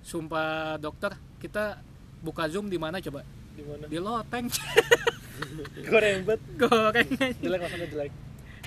sumpah 0.00 0.80
dokter 0.80 1.12
kita 1.36 1.76
buka 2.24 2.48
zoom 2.48 2.72
di 2.72 2.80
mana 2.80 2.96
coba? 2.98 3.20
Di 3.52 3.62
mana? 3.62 3.84
Di 3.86 3.98
loteng. 4.00 4.46
Gue 5.84 6.00
rembet 6.00 6.40
goreng. 6.56 7.08
Jelek 7.44 7.60
maksudnya 7.60 7.88
jelek. 7.92 8.12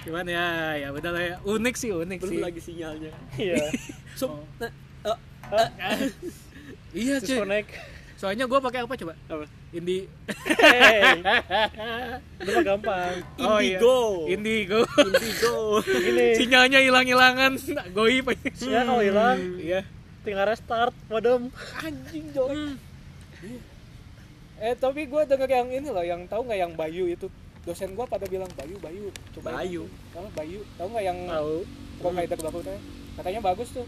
Gimana 0.05 0.29
ya? 0.29 0.47
Ya 0.85 0.87
udah 0.93 1.11
lah 1.11 1.23
ya. 1.25 1.35
Unik 1.41 1.75
sih 1.75 1.89
unik 1.89 2.17
belum 2.21 2.33
sih. 2.37 2.41
lagi 2.45 2.61
sinyalnya. 2.61 3.11
Iya. 3.35 3.57
Sup, 4.19 4.45
Oh. 5.09 5.15
nah, 5.49 5.65
eh, 5.95 6.11
iya 6.93 7.17
cuy 7.23 7.39
soalnya 8.19 8.43
gue 8.51 8.59
pakai 8.59 8.83
apa 8.83 8.93
coba? 8.99 9.15
Apa? 9.31 9.47
Indi. 9.71 10.03
Hey. 10.59 11.23
Itu 12.43 12.49
mah 12.51 12.63
gampang. 12.67 13.15
Oh, 13.39 13.63
iya. 13.63 13.79
Indigo. 13.79 14.27
Indigo. 14.27 14.79
Indigo. 14.83 15.55
Gini 15.87 16.27
sinyalnya 16.35 16.79
hilang 16.83 17.07
hilangan 17.07 17.55
goib. 17.95 18.27
Ya 18.59 18.83
kalau 18.83 18.99
hilang 18.99 19.39
iya. 19.55 19.87
Tinggal 20.27 20.51
restart 20.51 20.91
modem 21.07 21.47
anjing 21.79 22.27
dong 22.35 22.75
eh 24.59 24.75
tapi 24.75 25.07
gue 25.07 25.21
denger 25.23 25.47
yang 25.47 25.71
ini 25.71 25.87
loh 25.87 26.03
yang 26.03 26.27
tahu 26.27 26.43
nggak 26.43 26.59
yang 26.59 26.73
Bayu 26.75 27.07
itu? 27.07 27.31
Dosen 27.63 27.95
gue 27.95 28.03
pada 28.03 28.27
bilang 28.27 28.51
Bayu 28.59 28.75
Bayu 28.83 29.07
coba 29.31 29.63
Bayu. 29.63 29.87
oh, 30.19 30.27
Bayu? 30.35 30.59
Tahu 30.75 30.87
nggak 30.91 31.05
yang 31.07 31.19
tahu. 31.31 31.63
Baru 32.03 32.59
teh 32.59 32.79
katanya 33.15 33.39
bagus 33.39 33.71
tuh. 33.71 33.87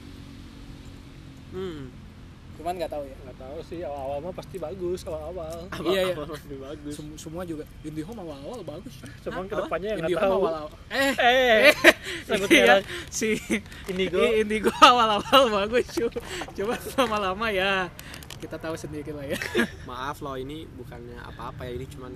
Hmm. 1.51 1.91
Cuman 2.62 2.74
nggak 2.78 2.91
tahu 2.93 3.03
ya. 3.09 3.18
Nggak 3.26 3.38
tahu 3.41 3.57
sih 3.66 3.80
awal-awal 3.82 4.18
mah 4.22 4.34
pasti 4.38 4.55
bagus 4.62 4.99
awal-awal. 5.09 5.57
Iya, 5.82 6.01
iya. 6.05 6.14
Apa- 6.14 6.38
lebih 6.45 6.59
bagus. 6.62 6.93
Sem- 6.93 7.18
semua 7.18 7.41
juga. 7.41 7.66
Indihome 7.82 8.22
awal-awal 8.22 8.62
bagus. 8.62 8.93
Cuman 9.26 9.43
Apa? 9.43 9.49
ke 9.49 9.55
depannya 9.66 9.89
yang 9.89 9.99
nggak 10.05 10.22
tahu. 10.22 10.34
awal-awal. 10.45 10.72
Eh. 10.93 11.14
Eh. 11.18 11.74
Sebut 12.30 12.49
iya, 12.53 12.76
si 13.09 13.41
Indigo. 13.89 14.22
Indigo 14.22 14.70
awal-awal 14.78 15.41
bagus 15.49 15.89
cu. 15.89 16.07
Coba 16.53 16.78
lama-lama 17.01 17.49
ya 17.49 17.89
kita 18.41 18.57
tahu 18.57 18.74
sendiri 18.74 19.14
lah 19.14 19.26
ya. 19.26 19.38
maaf 19.89 20.18
loh 20.26 20.34
ini 20.34 20.66
bukannya 20.66 21.18
apa-apa 21.22 21.70
ya 21.70 21.78
ini 21.78 21.86
cuman 21.86 22.12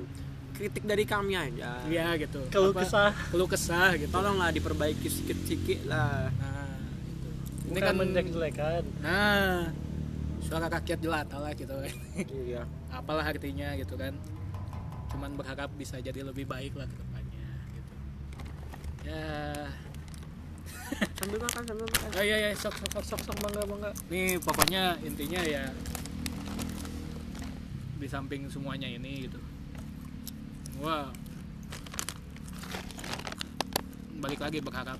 kritik 0.57 0.81
dari 0.81 1.05
kami 1.05 1.37
aja. 1.37 1.85
Iya 1.85 2.17
gitu. 2.17 2.41
kalau 2.49 2.73
kesah. 2.73 3.13
Keluh 3.29 3.49
kesah 3.49 3.93
gitu. 3.97 4.09
tolonglah 4.09 4.49
diperbaiki 4.49 5.05
sedikit-sedikit 5.05 5.85
lah. 5.85 6.33
Nah, 6.33 6.81
gitu. 7.05 7.29
Ini 7.69 7.77
bukan 7.77 7.85
kan 7.85 7.95
menjelek-jelekan. 7.97 8.83
Nah 9.05 9.84
suara 10.45 10.69
rakyat 10.69 10.99
jelata 11.01 11.37
lah 11.41 11.51
gitu. 11.57 11.73
iya 12.45 12.63
Apalah 12.97 13.25
artinya 13.25 13.73
gitu 13.75 13.97
kan. 13.97 14.13
Cuman 15.09 15.33
berharap 15.33 15.73
bisa 15.73 15.97
jadi 15.97 16.21
lebih 16.21 16.45
baik 16.45 16.77
lah 16.77 16.85
ke 16.85 16.95
depannya 16.95 17.49
gitu. 17.73 17.93
Ya, 19.09 19.25
sambil 21.17 21.39
makan 21.41 21.61
sambil 21.65 21.85
makan 21.89 22.09
oh 22.13 22.23
iya 22.23 22.37
iya 22.37 22.49
sok 22.53 22.75
sok 22.77 22.89
sok 23.01 23.05
sok 23.17 23.21
sok 23.25 23.37
bangga 23.41 23.61
bangga. 23.65 23.91
Nih 24.13 24.37
pokoknya 24.37 25.01
intinya 25.01 25.41
ya 25.41 25.65
di 27.97 28.07
samping 28.07 28.45
semuanya 28.51 28.85
ini 28.85 29.25
gitu. 29.25 29.39
Wah. 30.83 31.09
Balik 34.21 34.39
lagi 34.41 34.59
berharap 34.61 34.99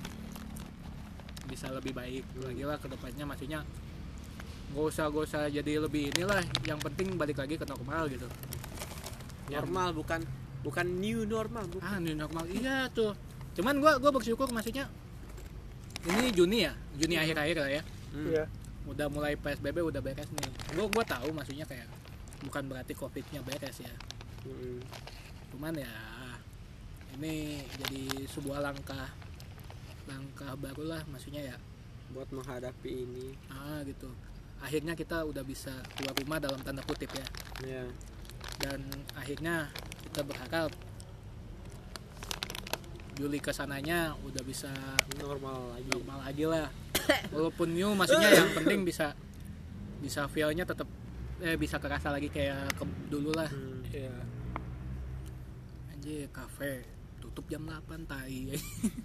bisa 1.45 1.69
lebih 1.69 1.93
baik 1.93 2.25
lagi 2.41 2.63
lah 2.65 2.77
ke 2.81 2.89
depannya 2.89 3.25
maksudnya 3.29 3.61
gak 4.75 4.85
usah 4.91 5.07
gak 5.07 5.23
usah 5.23 5.41
jadi 5.47 5.79
lebih 5.79 6.11
inilah. 6.11 6.43
Yang 6.67 6.79
penting 6.91 7.15
balik 7.15 7.39
lagi 7.39 7.55
ke 7.55 7.63
normal 7.63 8.11
gitu. 8.11 8.27
Normal 9.47 9.95
bukan 9.95 10.19
bukan 10.67 10.85
new 10.99 11.23
normal 11.23 11.63
bukan. 11.71 11.87
Ah 11.87 11.97
new 12.03 12.11
normal. 12.11 12.43
Iya 12.51 12.91
tuh. 12.91 13.15
Cuman 13.55 13.79
gua 13.79 13.95
gua 13.95 14.11
bersyukur 14.11 14.51
maksudnya 14.51 14.91
ini 16.05 16.29
Juni 16.29 16.67
ya 16.67 16.73
Juni 16.99 17.15
akhir-akhir 17.15 17.57
lah 17.63 17.71
ya. 17.71 17.81
Hmm. 18.11 18.27
iya. 18.27 18.43
Udah 18.85 19.07
mulai 19.07 19.39
PSBB 19.39 19.79
udah 19.79 20.03
beres 20.03 20.27
nih. 20.27 20.51
Gua 20.75 20.91
gua 20.91 21.03
tahu 21.07 21.31
maksudnya 21.31 21.63
kayak 21.63 21.87
bukan 22.43 22.67
berarti 22.67 22.91
covidnya 22.91 23.39
beres 23.41 23.79
ya. 23.79 23.95
Hmm. 24.45 24.77
cuman 25.55 25.71
ya 25.71 25.89
ini 27.15 27.63
jadi 27.79 28.27
sebuah 28.27 28.59
langkah 28.59 29.07
langkah 30.03 30.51
baru 30.59 30.83
lah 30.83 31.01
maksudnya 31.07 31.55
ya. 31.55 31.57
Buat 32.11 32.27
menghadapi 32.35 32.91
ini. 32.91 33.39
Ah 33.47 33.79
gitu 33.87 34.11
akhirnya 34.63 34.93
kita 34.95 35.23
udah 35.27 35.43
bisa 35.43 35.71
keluar 35.95 36.15
rumah 36.19 36.39
dalam 36.39 36.59
tanda 36.63 36.83
kutip 36.83 37.11
ya. 37.15 37.27
Ya 37.63 37.83
dan 38.59 38.79
akhirnya 39.17 39.67
kita 40.09 40.21
berharap 40.23 40.71
Juli 43.15 43.39
ke 43.39 43.55
sananya 43.55 44.11
udah 44.27 44.43
bisa 44.43 44.71
normal 45.15 45.71
lagi. 45.71 45.87
normal 45.87 46.19
lagi 46.19 46.43
lah. 46.43 46.67
Walaupun 47.31 47.71
new 47.71 47.95
maksudnya 47.95 48.27
yang 48.27 48.51
penting 48.51 48.83
bisa 48.83 49.15
bisa 50.03 50.27
feelnya 50.27 50.67
tetap 50.67 50.87
eh 51.39 51.55
bisa 51.55 51.79
kerasa 51.79 52.11
lagi 52.11 52.27
kayak 52.27 52.75
ke, 52.75 52.83
dulu 53.07 53.31
lah. 53.31 53.47
Hmm. 53.47 53.87
iya. 53.87 54.11
Anjir 55.95 56.27
kafe 56.35 56.83
tutup 57.23 57.47
jam 57.47 57.63
8 57.63 58.03
tai 58.03 58.51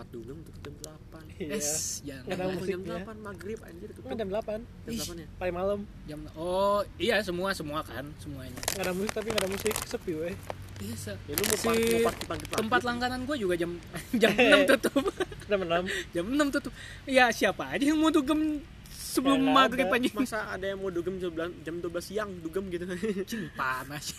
tempat 0.00 0.16
dugem 0.16 0.38
tutup 0.48 0.60
jam 0.64 0.74
8 1.12 1.44
iya. 1.44 1.48
Es 1.60 2.00
jangan 2.00 2.24
lah. 2.24 2.56
musik. 2.56 2.72
jam 2.72 2.80
musiknya. 2.80 3.04
8 3.04 3.20
maghrib 3.20 3.58
anjir 3.60 3.88
kan 3.92 4.16
jam 4.16 4.28
8 4.32 4.40
jam 4.40 4.92
Ih. 4.96 4.98
8 5.04 5.20
ya? 5.20 5.26
paling 5.36 5.54
malam. 5.60 5.78
Jam 6.08 6.20
oh 6.40 6.80
iya 6.96 7.16
semua 7.20 7.52
semua 7.52 7.84
kan 7.84 8.08
semuanya. 8.16 8.56
Nggak 8.56 8.80
ada 8.88 8.92
musik 8.96 9.12
tapi 9.12 9.28
nggak 9.28 9.42
ada 9.44 9.50
musik. 9.52 9.74
Sepi 9.84 10.12
weh. 10.16 10.32
Bisa 10.80 11.12
ya 11.28 11.36
lu 11.36 11.44
Si 11.44 12.00
party 12.00 12.24
pagi 12.24 12.44
tempat 12.48 12.80
langganan 12.80 13.28
gue 13.28 13.36
juga 13.36 13.60
jam 13.60 13.76
jam 14.24 14.32
6 14.32 14.72
tutup. 14.72 15.04
Udah 15.52 15.58
menam 15.60 15.84
jam 16.16 16.24
6 16.24 16.48
tutup. 16.56 16.72
Ya 17.04 17.28
siapa 17.28 17.76
aja 17.76 17.84
yang 17.84 18.00
mau 18.00 18.08
dugem 18.08 18.64
sebelum 18.88 19.36
Ya, 19.36 19.52
maghrib 19.52 19.92
anjing? 19.92 20.16
Masa 20.16 20.48
ada 20.48 20.64
yang 20.64 20.80
mau 20.80 20.88
dugem 20.88 21.20
jam 21.20 21.28
12 21.36 21.60
jam 21.60 21.76
12 21.76 22.08
siang 22.08 22.32
dugem 22.40 22.72
gitu? 22.72 22.88
Anjing, 22.88 23.52
panas. 23.52 24.16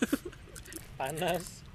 Panas 0.94 1.71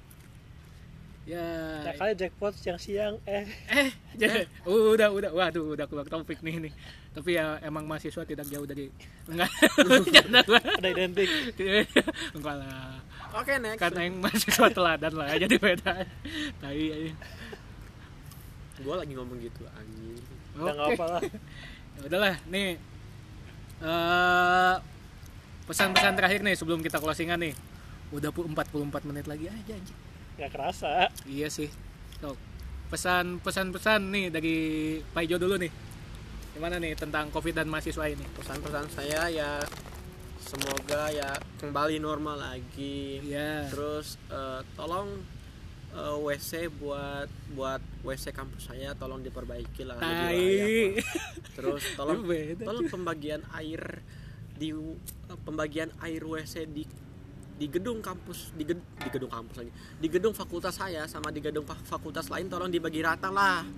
ya. 1.26 1.46
Ya 1.82 1.92
kali 1.98 2.12
jackpot 2.14 2.54
siang-siang 2.54 3.18
eh. 3.26 3.44
Eh 3.68 3.90
jadi 4.14 4.46
udah 4.64 5.10
udah. 5.10 5.30
Waduh 5.34 5.74
udah 5.74 5.86
keluar 5.90 6.06
topik 6.06 6.38
nih 6.40 6.70
nih. 6.70 6.72
Tapi 7.12 7.34
ya 7.34 7.58
emang 7.66 7.82
mahasiswa 7.84 8.22
tidak 8.22 8.46
jauh 8.46 8.64
dari 8.64 8.88
enggak. 9.26 9.50
Ada 10.78 10.88
identik. 10.94 11.28
Enggak 12.36 12.56
lah. 12.62 13.02
Oke 13.34 13.58
next. 13.58 13.82
Kan 13.82 13.92
yang 13.98 14.22
mahasiswa 14.22 14.68
teladan 14.70 15.12
lah 15.18 15.28
jadi 15.42 15.56
beda. 15.58 15.92
Tai 16.62 16.78
aja. 16.78 17.12
gua 18.84 19.00
lagi 19.02 19.12
ngomong 19.16 19.40
gitu 19.42 19.66
anjing. 19.72 20.22
Udah 20.54 20.72
nggak 20.72 20.86
Oke. 20.86 20.96
apa 20.96 21.04
lah. 21.10 21.22
Ya 21.96 22.00
udahlah 22.06 22.34
nih. 22.46 22.70
Eh 23.82 24.74
pesan-pesan 25.66 26.14
terakhir 26.14 26.40
nih 26.46 26.54
sebelum 26.54 26.78
kita 26.84 27.02
closingan 27.02 27.42
nih. 27.42 27.54
Udah 28.14 28.30
pu- 28.30 28.46
44 28.46 29.08
menit 29.10 29.26
lagi. 29.26 29.50
Aja 29.50 29.74
anjing 29.74 30.05
nggak 30.36 30.50
kerasa. 30.52 31.08
Iya 31.24 31.48
sih. 31.48 31.68
So, 32.20 32.36
pesan 32.92 33.40
pesan 33.42 33.72
pesan 33.72 34.12
nih 34.12 34.28
dari 34.28 34.56
Pak 35.00 35.22
Ijo 35.26 35.36
dulu 35.40 35.56
nih. 35.58 35.72
Gimana 36.56 36.80
nih 36.80 36.96
tentang 36.96 37.28
covid 37.32 37.56
dan 37.56 37.68
mahasiswa 37.68 38.08
ini? 38.08 38.24
Pesan-pesan 38.36 38.88
saya 38.88 39.28
ya 39.28 39.60
semoga 40.40 41.10
ya 41.12 41.36
kembali 41.60 42.00
normal 42.00 42.40
lagi. 42.40 43.20
Iya. 43.24 43.68
Terus 43.72 44.16
eh, 44.32 44.60
tolong 44.76 45.20
eh, 45.92 46.16
WC 46.16 46.72
buat 46.76 47.28
buat 47.52 47.82
WC 48.04 48.32
kampus 48.32 48.72
saya 48.72 48.96
tolong 48.96 49.20
diperbaiki 49.20 49.84
lah. 49.84 50.00
Layak 50.00 51.04
terus 51.56 51.82
tolong 51.96 52.24
tolong 52.60 52.86
pembagian 52.88 53.44
air 53.56 54.00
di 54.56 54.72
pembagian 55.44 55.92
air 56.00 56.24
WC 56.24 56.64
di 56.72 56.84
di 57.56 57.66
gedung 57.72 58.04
kampus 58.04 58.52
di, 58.52 58.68
ged- 58.68 58.84
di 59.00 59.08
gedung 59.08 59.32
kampus 59.32 59.64
lagi. 59.64 59.72
Di 59.96 60.08
gedung 60.12 60.36
fakultas 60.36 60.76
saya 60.76 61.08
sama 61.08 61.32
di 61.32 61.40
gedung 61.40 61.64
fa- 61.64 61.80
fakultas 61.80 62.28
lain 62.28 62.52
tolong 62.52 62.68
dibagi 62.68 63.00
rata 63.00 63.32
lah. 63.32 63.64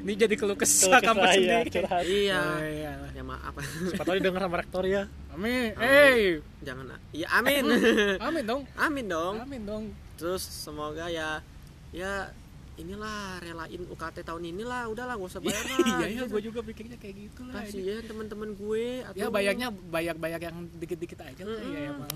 Ini 0.00 0.16
jadi 0.16 0.32
keluh 0.32 0.56
kesah 0.56 0.96
kampus 1.02 1.28
iya, 1.36 1.60
sendiri. 1.60 1.68
curhat. 1.68 2.02
iya. 2.08 2.40
Oh, 2.40 2.60
iya. 2.64 2.92
ya 3.12 3.22
maaf. 3.26 3.52
Siapa 3.60 4.04
tahu 4.06 4.16
didengar 4.16 4.48
sama 4.48 4.56
rektor 4.62 4.84
ya. 4.88 5.02
amin. 5.36 5.76
Hey. 5.76 6.40
Jangan 6.64 6.96
ya 7.12 7.28
amin. 7.36 7.64
Amin 8.28 8.44
dong. 8.48 8.62
Amin 8.76 9.06
dong. 9.08 9.34
Amin 9.44 9.62
dong. 9.64 9.84
Terus 10.16 10.40
semoga 10.40 11.08
ya 11.12 11.44
ya 11.92 12.32
inilah 12.80 13.44
relain 13.44 13.82
UKT 13.92 14.24
tahun 14.24 14.42
inilah. 14.56 14.88
Udahlah 14.88 15.20
gak 15.20 15.28
usah 15.36 15.40
bayar 15.44 15.64
lah 15.68 15.78
iya 15.84 16.06
iya 16.08 16.22
gitu. 16.24 16.32
gue 16.32 16.42
juga 16.48 16.60
pikirnya 16.64 16.96
kayak 16.96 17.14
gitu 17.28 17.40
lah 17.44 17.60
kasihan 17.60 18.00
teman-teman 18.08 18.48
gue 18.56 18.84
atau 19.04 19.20
ya 19.20 19.26
bayarnya 19.28 19.68
bayar 19.92 20.16
bayar 20.16 20.40
yang 20.40 20.56
dikit 20.80 20.96
dikit 20.96 21.20
aja 21.20 21.44
lah 21.44 21.60
Mm-mm. 21.60 21.76
ya 21.76 21.80
emang 21.92 22.12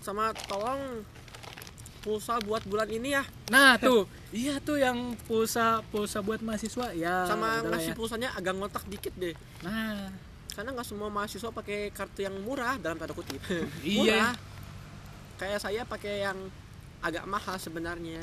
sama 0.00 0.32
tolong 0.48 1.04
pulsa 2.00 2.40
buat 2.40 2.64
bulan 2.64 2.88
ini 2.88 3.14
ya. 3.14 3.22
Nah 3.52 3.76
tuh. 3.76 4.08
Iya 4.30 4.62
tuh 4.62 4.78
yang 4.78 5.18
pulsa 5.26 5.82
pulsa 5.90 6.22
buat 6.22 6.38
mahasiswa. 6.38 6.94
Ya 6.94 7.26
sama 7.26 7.66
ngasih 7.66 7.92
ya. 7.92 7.98
pulsanya 7.98 8.28
agak 8.38 8.54
ngotak 8.54 8.86
dikit 8.86 9.10
deh. 9.18 9.34
Nah. 9.66 10.06
Karena 10.54 10.70
nggak 10.70 10.86
semua 10.86 11.10
mahasiswa 11.10 11.50
pakai 11.50 11.90
kartu 11.90 12.22
yang 12.22 12.38
murah 12.46 12.78
dalam 12.78 12.94
tanda 12.94 13.10
kutip. 13.10 13.42
Iya. 13.82 13.98
murah. 13.98 14.32
Kayak 15.34 15.58
saya 15.66 15.82
pakai 15.82 16.30
yang 16.30 16.38
agak 17.02 17.26
mahal 17.26 17.58
sebenarnya. 17.58 18.22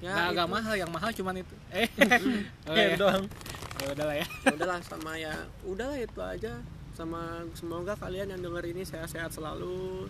Ya 0.00 0.08
nggak 0.08 0.28
agak 0.40 0.48
mahal 0.48 0.74
yang 0.80 0.88
mahal 0.88 1.10
cuman 1.12 1.36
itu. 1.44 1.56
Eh 1.84 1.88
oh, 2.64 2.72
ya. 2.72 2.96
doang. 2.96 3.24
ya 3.84 3.86
udahlah 3.92 4.16
ya. 4.16 4.26
Ya 4.48 4.54
udahlah 4.56 4.80
sama 4.88 5.12
ya. 5.20 5.34
Udahlah 5.68 5.98
itu 6.00 6.20
aja. 6.24 6.52
Sama 6.96 7.44
semoga 7.52 7.92
kalian 7.92 8.32
yang 8.32 8.40
denger 8.40 8.72
ini 8.72 8.88
sehat-sehat 8.88 9.36
selalu 9.36 10.08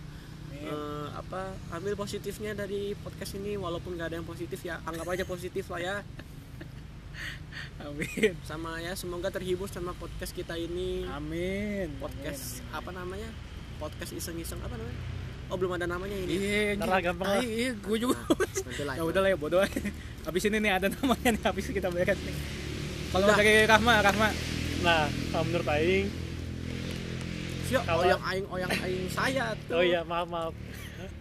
Eh, 0.49 1.07
apa 1.13 1.53
ambil 1.71 1.93
positifnya 1.95 2.51
dari 2.53 2.93
podcast 2.97 3.37
ini 3.37 3.55
walaupun 3.55 3.95
nggak 3.95 4.07
ada 4.11 4.17
yang 4.19 4.27
positif 4.27 4.59
ya 4.61 4.81
anggap 4.83 5.07
aja 5.13 5.23
positif 5.23 5.65
lah 5.69 5.79
ya. 5.79 5.95
Amin. 7.85 8.35
Sama 8.43 8.79
ya 8.83 8.93
semoga 8.93 9.31
terhibur 9.31 9.71
sama 9.71 9.95
podcast 9.95 10.35
kita 10.35 10.59
ini. 10.59 11.07
Amin. 11.09 11.95
Podcast 11.97 12.59
apa 12.69 12.91
namanya? 12.91 13.29
Podcast 13.79 14.11
iseng-iseng 14.11 14.59
apa 14.59 14.75
namanya? 14.75 14.99
Oh 15.49 15.57
belum 15.57 15.79
ada 15.79 15.89
namanya 15.89 16.13
ini. 16.13 16.37
Iya 16.37 16.77
Ntar 16.77 17.01
gampang 17.01 17.25
lah. 17.25 17.41
iya 17.41 17.73
gue 17.73 17.97
juga. 17.97 18.19
Nanti 18.29 18.83
lah 18.85 18.93
ya. 18.99 19.01
Udah 19.01 19.21
lah 19.25 19.29
ya 19.33 19.37
bodoh 19.39 19.61
habis 20.27 20.43
ini 20.45 20.57
nih 20.61 20.71
ada 20.77 20.87
namanya 20.93 21.29
nih 21.33 21.43
habis 21.47 21.65
kita 21.71 21.89
beres 21.89 22.19
nih 22.21 22.35
kalau 23.09 23.25
dari 23.33 23.65
Rahma 23.65 24.05
Rahma. 24.05 24.29
Nah, 24.85 25.09
kalau 25.33 25.43
menurut 25.49 25.67
aing, 25.75 26.07
Kalau- 27.71 28.01
oyang 28.01 28.21
aing 28.23 28.47
oyang 28.47 28.71
aing 28.75 29.05
saya 29.09 29.45
tuh 29.61 29.75
oh 29.75 29.83
iya 29.83 30.01
maaf 30.01 30.25
maaf. 30.25 30.53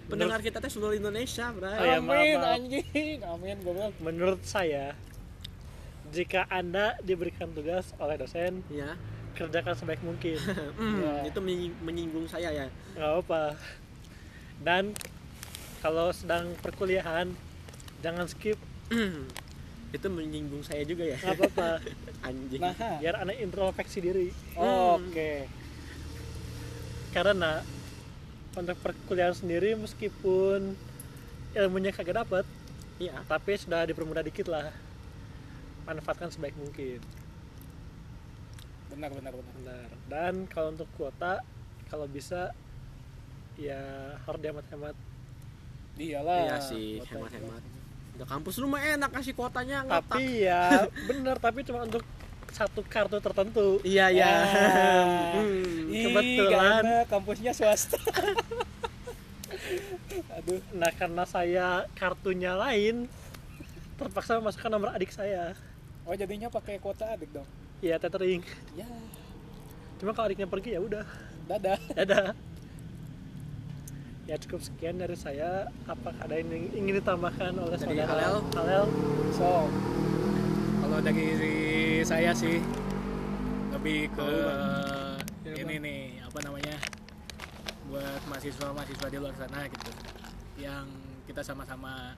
pendengar 0.07 0.41
kita 0.41 0.57
teh 0.57 0.69
seluruh 0.69 0.95
Indonesia 0.95 1.51
bro 1.51 1.69
Oh 1.69 1.83
iya, 1.83 1.99
maaf, 1.99 2.17
amin 2.17 2.35
maaf. 2.35 2.55
anjing 2.55 3.19
amin 3.23 3.57
goblok 3.61 3.93
Menurut 3.99 4.41
saya, 4.43 4.97
jika 6.09 6.49
anda 6.49 6.97
diberikan 7.01 7.53
tugas 7.53 7.93
oleh 7.97 8.17
dosen, 8.17 8.65
ya 8.69 8.97
kerjakan 9.35 9.71
sebaik 9.73 10.01
mungkin. 10.01 10.41
Hmm, 10.75 10.99
Ya. 10.99 11.15
itu 11.27 11.39
menying- 11.39 11.79
menyinggung 11.81 12.25
saya 12.25 12.49
ya 12.51 12.67
nggak 12.93 13.13
apa. 13.21 13.55
Dan 14.59 14.97
kalau 15.79 16.11
sedang 16.11 16.57
perkuliahan, 16.59 17.31
jangan 17.99 18.27
skip. 18.27 18.57
itu 19.89 20.05
menyinggung 20.07 20.61
saya 20.61 20.83
juga 20.83 21.01
ya 21.03 21.17
Nggak 21.17 21.37
apa-apa. 21.39 21.71
anjing 22.27 22.61
nah 22.61 22.75
Biar 22.99 23.15
anda 23.19 23.33
introspeksi 23.33 23.99
diri. 24.01 24.29
oke 24.55 25.33
Karena 27.15 27.63
untuk 28.57 28.77
perkuliahan 28.83 29.37
sendiri 29.37 29.75
meskipun 29.79 30.75
ilmunya 31.57 31.91
kagak 31.95 32.27
dapat, 32.27 32.45
iya 33.01 33.23
tapi 33.27 33.57
sudah 33.57 33.87
dipermudah 33.89 34.23
dikit 34.25 34.51
lah. 34.51 34.71
Manfaatkan 35.89 36.29
sebaik 36.29 36.57
mungkin. 36.59 37.01
benar 38.89 39.13
benar 39.15 39.31
benar 39.31 39.53
Benar. 39.63 39.89
Dan 40.11 40.35
kalau 40.51 40.75
untuk 40.75 40.89
kuota, 40.97 41.45
kalau 41.87 42.09
bisa 42.09 42.51
ya 43.59 43.79
harus 44.27 44.41
dihemat-hemat. 44.41 44.95
iyalah 45.99 46.47
iya 46.47 46.57
sih 46.63 47.03
hemat-hemat 47.11 47.59
udah 48.19 48.27
kampus 48.27 48.59
lu 48.59 48.67
mah 48.67 48.83
enak 48.83 49.15
kasih 49.15 49.31
kuotanya 49.31 49.87
Tapi 49.87 50.43
ya 50.43 50.91
bener, 51.07 51.39
tapi 51.39 51.63
cuma 51.63 51.87
untuk 51.87 52.03
satu 52.51 52.81
kartu 52.83 53.19
tertentu. 53.19 53.79
iya 53.83 54.09
iya 54.09 54.29
Ah. 54.29 54.45
Hmm. 55.37 55.89
Ih, 55.89 56.05
Kebetulan. 56.07 56.83
karena 56.83 56.99
kampusnya 57.07 57.53
swasta 57.53 57.97
aduh 60.35 60.61
Nah 60.73 60.91
karena 60.93 61.25
saya 61.25 61.67
kartunya 61.93 62.55
lain, 62.55 63.07
terpaksa 63.95 64.39
memasukkan 64.39 64.71
nomor 64.71 64.91
adik 64.91 65.11
saya. 65.11 65.53
oh 66.03 66.15
jadinya 66.15 66.49
pakai 66.49 66.79
kuota 66.79 67.05
adik 67.07 67.29
dong 67.31 67.47
Iya 67.79 67.97
tethering. 67.97 68.43
ya 68.75 68.89
Cuma 69.97 70.11
kalau 70.11 70.27
adiknya 70.27 70.47
pergi 70.47 70.75
ya 70.75 70.81
udah. 70.81 71.05
dadah 71.47 71.79
Dadah. 71.95 72.35
Ya 74.25 74.37
cukup 74.37 74.61
sekian 74.61 74.95
dari 74.95 75.17
saya. 75.17 75.73
Apakah 75.85 76.21
ada 76.21 76.37
yang 76.37 76.53
ingin 76.71 77.01
ditambahkan 77.01 77.49
oleh 77.55 77.73
Dari 77.73 77.97
saudara 77.97 78.13
Halel? 78.13 78.37
Halel? 78.53 78.85
so 79.33 79.49
kalau 80.89 81.05
dari 81.05 82.01
saya 82.01 82.33
sih 82.33 82.57
lebih 83.77 84.09
ke 84.17 84.29
Ya, 85.49 85.65
ini 85.65 85.81
nih 85.81 86.01
apa 86.29 86.45
namanya 86.45 86.77
buat 87.89 88.21
mahasiswa 88.29 88.69
mahasiswa 88.69 89.09
di 89.09 89.17
luar 89.17 89.33
sana 89.33 89.65
gitu. 89.65 89.93
Yang 90.61 90.93
kita 91.25 91.41
sama-sama 91.41 92.13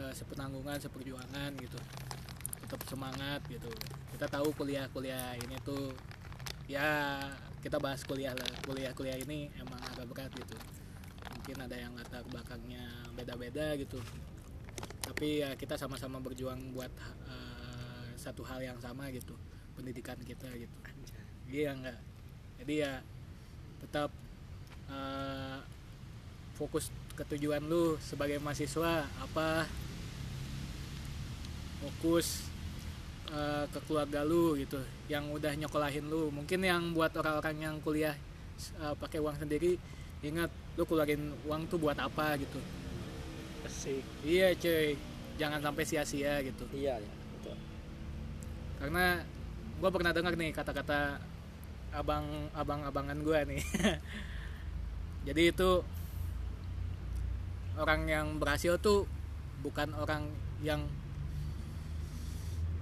eh, 0.00 0.12
sepenanggungan 0.16 0.80
seperjuangan 0.80 1.52
gitu. 1.60 1.76
Tetap 2.64 2.80
semangat 2.88 3.44
gitu. 3.48 3.68
Kita 4.16 4.24
tahu 4.24 4.56
kuliah-kuliah 4.56 5.36
ini 5.36 5.56
tuh 5.60 5.92
ya 6.64 7.20
kita 7.60 7.76
bahas 7.76 8.00
kuliah 8.08 8.32
lah. 8.32 8.52
Kuliah-kuliah 8.64 9.20
ini 9.20 9.52
emang 9.60 9.80
agak 9.92 10.08
berat 10.08 10.32
gitu. 10.32 10.56
Mungkin 11.28 11.56
ada 11.60 11.76
yang 11.76 11.92
latar 11.92 12.24
belakangnya 12.24 12.88
beda-beda 13.12 13.76
gitu 13.76 14.00
tapi 15.22 15.38
ya 15.38 15.54
kita 15.54 15.78
sama-sama 15.78 16.18
berjuang 16.18 16.74
buat 16.74 16.90
eh, 17.30 18.10
satu 18.18 18.42
hal 18.42 18.58
yang 18.58 18.74
sama 18.82 19.06
gitu 19.14 19.38
pendidikan 19.78 20.18
kita 20.18 20.50
gitu. 20.58 20.74
Iya 21.46 21.78
enggak. 21.78 21.94
Jadi 22.58 22.74
ya 22.82 22.98
tetap 23.78 24.10
eh, 24.90 25.62
fokus 26.58 26.90
ke 27.14 27.22
tujuan 27.22 27.62
lu 27.62 27.94
sebagai 28.02 28.42
mahasiswa 28.42 29.06
apa 29.22 29.70
fokus 31.86 32.50
eh, 33.30 33.70
ke 33.70 33.78
keluarga 33.86 34.26
lu 34.26 34.58
gitu 34.58 34.82
yang 35.06 35.30
udah 35.30 35.54
nyokolahin 35.54 36.10
lu. 36.10 36.34
Mungkin 36.34 36.66
yang 36.66 36.98
buat 36.98 37.14
orang-orang 37.14 37.62
yang 37.62 37.76
kuliah 37.78 38.18
eh, 38.74 38.94
pakai 38.98 39.22
uang 39.22 39.38
sendiri 39.38 39.78
ingat 40.26 40.50
lu 40.74 40.82
keluarin 40.82 41.30
uang 41.46 41.70
tuh 41.70 41.78
buat 41.78 41.94
apa 41.94 42.42
gitu. 42.42 42.58
Asik. 43.62 44.02
iya 44.26 44.50
cuy 44.58 45.11
jangan 45.42 45.58
sampai 45.58 45.82
sia-sia 45.82 46.38
gitu. 46.46 46.62
Iya 46.70 47.02
betul. 47.02 47.58
Karena 48.78 49.26
gue 49.82 49.90
pernah 49.90 50.14
dengar 50.14 50.38
nih 50.38 50.54
kata-kata 50.54 51.18
abang 51.90 52.46
abang 52.54 52.86
abangan 52.86 53.18
gue 53.18 53.38
nih. 53.50 53.62
Jadi 55.26 55.42
itu 55.50 55.70
orang 57.74 58.06
yang 58.06 58.26
berhasil 58.38 58.78
tuh 58.78 59.10
bukan 59.66 59.90
orang 59.98 60.30
yang 60.62 60.86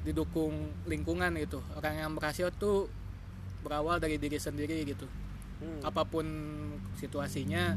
didukung 0.04 0.68
lingkungan 0.84 1.32
gitu. 1.40 1.64
Orang 1.72 1.96
yang 1.96 2.12
berhasil 2.12 2.52
tuh 2.60 2.92
berawal 3.64 3.96
dari 3.96 4.20
diri 4.20 4.36
sendiri 4.36 4.84
gitu. 4.84 5.08
Hmm. 5.60 5.84
apa 5.84 6.08
pun 6.08 6.24
situasinya 6.96 7.76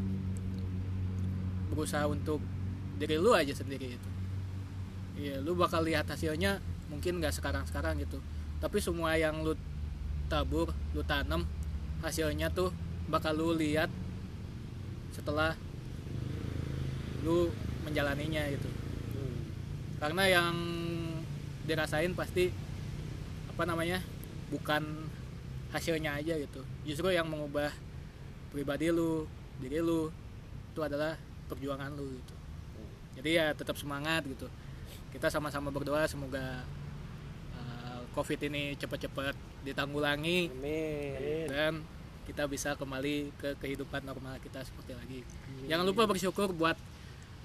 berusaha 1.67 2.07
untuk 2.07 2.39
diri 2.95 3.19
lu 3.19 3.36
aja 3.36 3.51
sendiri 3.51 3.99
itu 3.99 4.12
iya 5.18 5.38
lu 5.41 5.53
bakal 5.53 5.86
lihat 5.86 6.09
hasilnya 6.09 6.57
mungkin 6.89 7.22
nggak 7.22 7.34
sekarang 7.34 7.66
sekarang 7.66 7.97
gitu. 8.01 8.22
Tapi 8.61 8.78
semua 8.80 9.18
yang 9.18 9.43
lu 9.43 9.53
tabur 10.30 10.72
lu 10.95 11.03
tanam 11.05 11.45
hasilnya 12.01 12.49
tuh 12.53 12.74
bakal 13.09 13.36
lu 13.36 13.53
lihat 13.57 13.89
setelah 15.14 15.53
lu 17.24 17.49
menjalaninya 17.84 18.43
gitu. 18.51 18.70
Hmm. 19.14 19.41
karena 19.99 20.24
yang 20.28 20.55
dirasain 21.64 22.11
pasti 22.16 22.51
apa 23.47 23.64
namanya 23.64 24.03
bukan 24.51 25.07
hasilnya 25.72 26.20
aja 26.20 26.36
gitu. 26.39 26.61
Justru 26.84 27.14
yang 27.14 27.30
mengubah 27.30 27.72
pribadi 28.51 28.89
lu 28.89 29.30
diri 29.61 29.80
lu 29.80 30.09
itu 30.74 30.82
adalah 30.82 31.16
perjuangan 31.47 31.93
lu 31.93 32.18
gitu. 32.18 32.36
Jadi 33.22 33.30
ya 33.38 33.53
tetap 33.53 33.78
semangat 33.78 34.26
gitu 34.26 34.49
kita 35.14 35.30
sama-sama 35.30 35.70
berdoa 35.70 36.09
semoga 36.09 36.66
uh, 37.53 38.01
covid 38.18 38.49
ini 38.49 38.74
cepat-cepat 38.74 39.38
ditanggulangi. 39.61 40.49
Amin. 40.49 41.45
dan 41.47 41.74
kita 42.24 42.47
bisa 42.47 42.74
kembali 42.80 43.36
ke 43.36 43.49
kehidupan 43.61 44.01
normal 44.01 44.41
kita 44.41 44.66
seperti 44.66 44.97
lagi. 44.97 45.20
Jangan 45.70 45.86
lupa 45.86 46.07
bersyukur 46.09 46.49
buat 46.55 46.76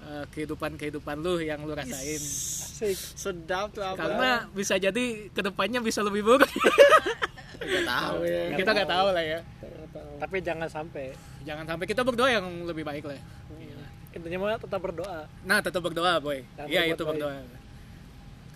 uh, 0.01 0.25
kehidupan-kehidupan 0.33 1.19
lu 1.19 1.37
yang 1.43 1.61
lu 1.61 1.75
rasain. 1.75 2.19
Asik. 2.19 2.95
Sedap 2.95 3.75
tuh 3.75 3.83
apa? 3.83 3.99
karena 3.99 4.31
bisa 4.55 4.79
jadi 4.79 5.29
ke 5.29 5.41
depannya 5.43 5.83
bisa 5.83 6.01
lebih 6.01 6.25
buruk. 6.25 6.47
Nggak 7.59 7.85
tahu. 7.85 8.17
Ya. 8.23 8.43
kita 8.55 8.71
nggak 8.71 8.89
tahu 8.89 9.07
lah 9.11 9.23
ya. 9.23 9.39
Tapi 10.15 10.37
jangan 10.39 10.67
sampai. 10.71 11.11
Jangan 11.43 11.67
sampai. 11.67 11.85
Kita 11.91 12.07
berdoa 12.07 12.31
yang 12.31 12.45
lebih 12.63 12.87
baik 12.87 13.03
lah. 13.03 13.19
Iya. 13.59 13.79
intinya 14.15 14.55
tetap 14.55 14.79
berdoa. 14.79 15.27
Nah 15.43 15.59
tetap 15.59 15.83
berdoa 15.83 16.23
boy. 16.23 16.39
Iya 16.71 16.95
itu 16.95 17.03
berdoa 17.03 17.58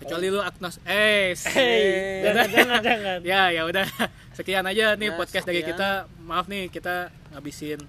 kecuali 0.04 0.26
lu 0.28 0.38
agnos 0.38 0.76
eh 0.84 1.32
Hei, 1.34 1.80
jangan 2.24 2.46
jangan 2.46 2.78
jangan 2.80 3.18
ya 3.22 3.42
ya 3.50 3.62
udah. 3.64 3.86
Sekian 4.36 4.62
aja 4.62 4.92
nih 4.92 5.08
Ya, 5.08 5.16
podcast 5.16 5.42
dari 5.42 5.60
sekian. 5.60 5.74
kita. 5.74 5.88
Maaf 6.20 6.46
nih 6.46 6.68
kita 6.68 7.08
ngabisin 7.30 7.80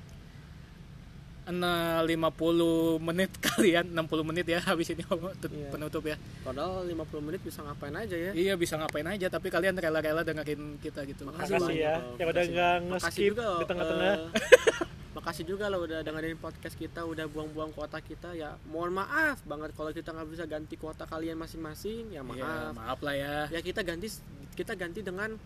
Nah, 1.45 2.01
50 2.01 2.97
menit 2.99 3.29
kalian. 3.45 3.85
60 3.93 4.25
menit 4.25 4.45
ya 4.45 4.57
habis 4.59 4.89
ini 4.89 5.05
Iya. 5.05 5.69
penutup 5.69 6.01
ya. 6.01 6.17
Padahal 6.41 6.81
50 6.83 7.21
menit 7.21 7.37
bisa 7.39 7.61
ngapain 7.61 7.93
aja 7.93 8.17
ya. 8.17 8.31
iya 8.33 8.53
bisa 8.57 8.73
ngapain 8.75 9.05
aja. 9.05 9.29
Tapi 9.29 9.53
kalian 9.53 9.77
rela-rela 9.77 10.25
dengerin 10.25 10.81
kita 10.81 11.05
gitu. 11.05 11.29
Makasih, 11.29 11.53
makasih 11.55 11.75
ya. 11.77 11.95
Yang 12.17 12.27
udah 12.33 12.43
nggak 12.49 12.75
nge-skip 12.89 13.33
di 13.37 13.63
tengah-tengah. 13.63 14.13
eh, 14.17 15.04
makasih 15.15 15.47
juga 15.47 15.71
lo 15.71 15.87
udah 15.87 16.03
dengerin 16.03 16.35
podcast 16.35 16.75
kita, 16.75 17.07
udah 17.07 17.25
buang-buang 17.31 17.71
kuota 17.71 18.03
kita 18.03 18.35
ya. 18.35 18.59
Mohon 18.67 19.01
maaf 19.01 19.39
banget 19.47 19.71
kalau 19.71 19.95
kita 19.95 20.11
nggak 20.11 20.29
bisa 20.29 20.43
ganti 20.43 20.75
kuota 20.75 21.07
kalian 21.07 21.39
masing-masing, 21.39 22.11
ya 22.11 22.21
maaf. 22.21 22.37
Iya, 22.37 22.55
maaf 22.75 22.99
lah 22.99 23.15
ya 23.15 23.35
Ya 23.49 23.59
kita 23.63 23.81
ganti 23.81 24.11
kita 24.53 24.75
ganti 24.75 24.99
dengan 24.99 25.39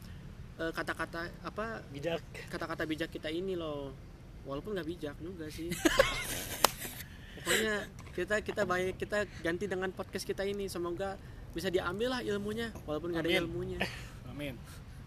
eh, 0.58 0.72
kata-kata 0.74 1.30
apa 1.46 1.86
bijak 1.94 2.20
kata-kata 2.50 2.90
bijak 2.90 3.14
kita 3.14 3.30
ini 3.30 3.54
loh. 3.54 3.94
Walaupun 4.50 4.74
nggak 4.74 4.90
bijak 4.90 5.16
juga 5.22 5.46
sih. 5.54 5.70
Pokoknya 7.40 7.86
kita 8.18 8.36
kita 8.42 8.64
baik 8.66 8.98
kita 8.98 9.30
ganti 9.46 9.70
dengan 9.70 9.94
podcast 9.94 10.26
kita 10.26 10.44
ini 10.44 10.66
semoga 10.66 11.16
bisa 11.54 11.70
diambil 11.70 12.18
lah 12.18 12.22
ilmunya 12.22 12.70
walaupun 12.86 13.14
nggak 13.14 13.26
ada 13.26 13.42
ilmunya. 13.46 13.80
amin 14.30 14.56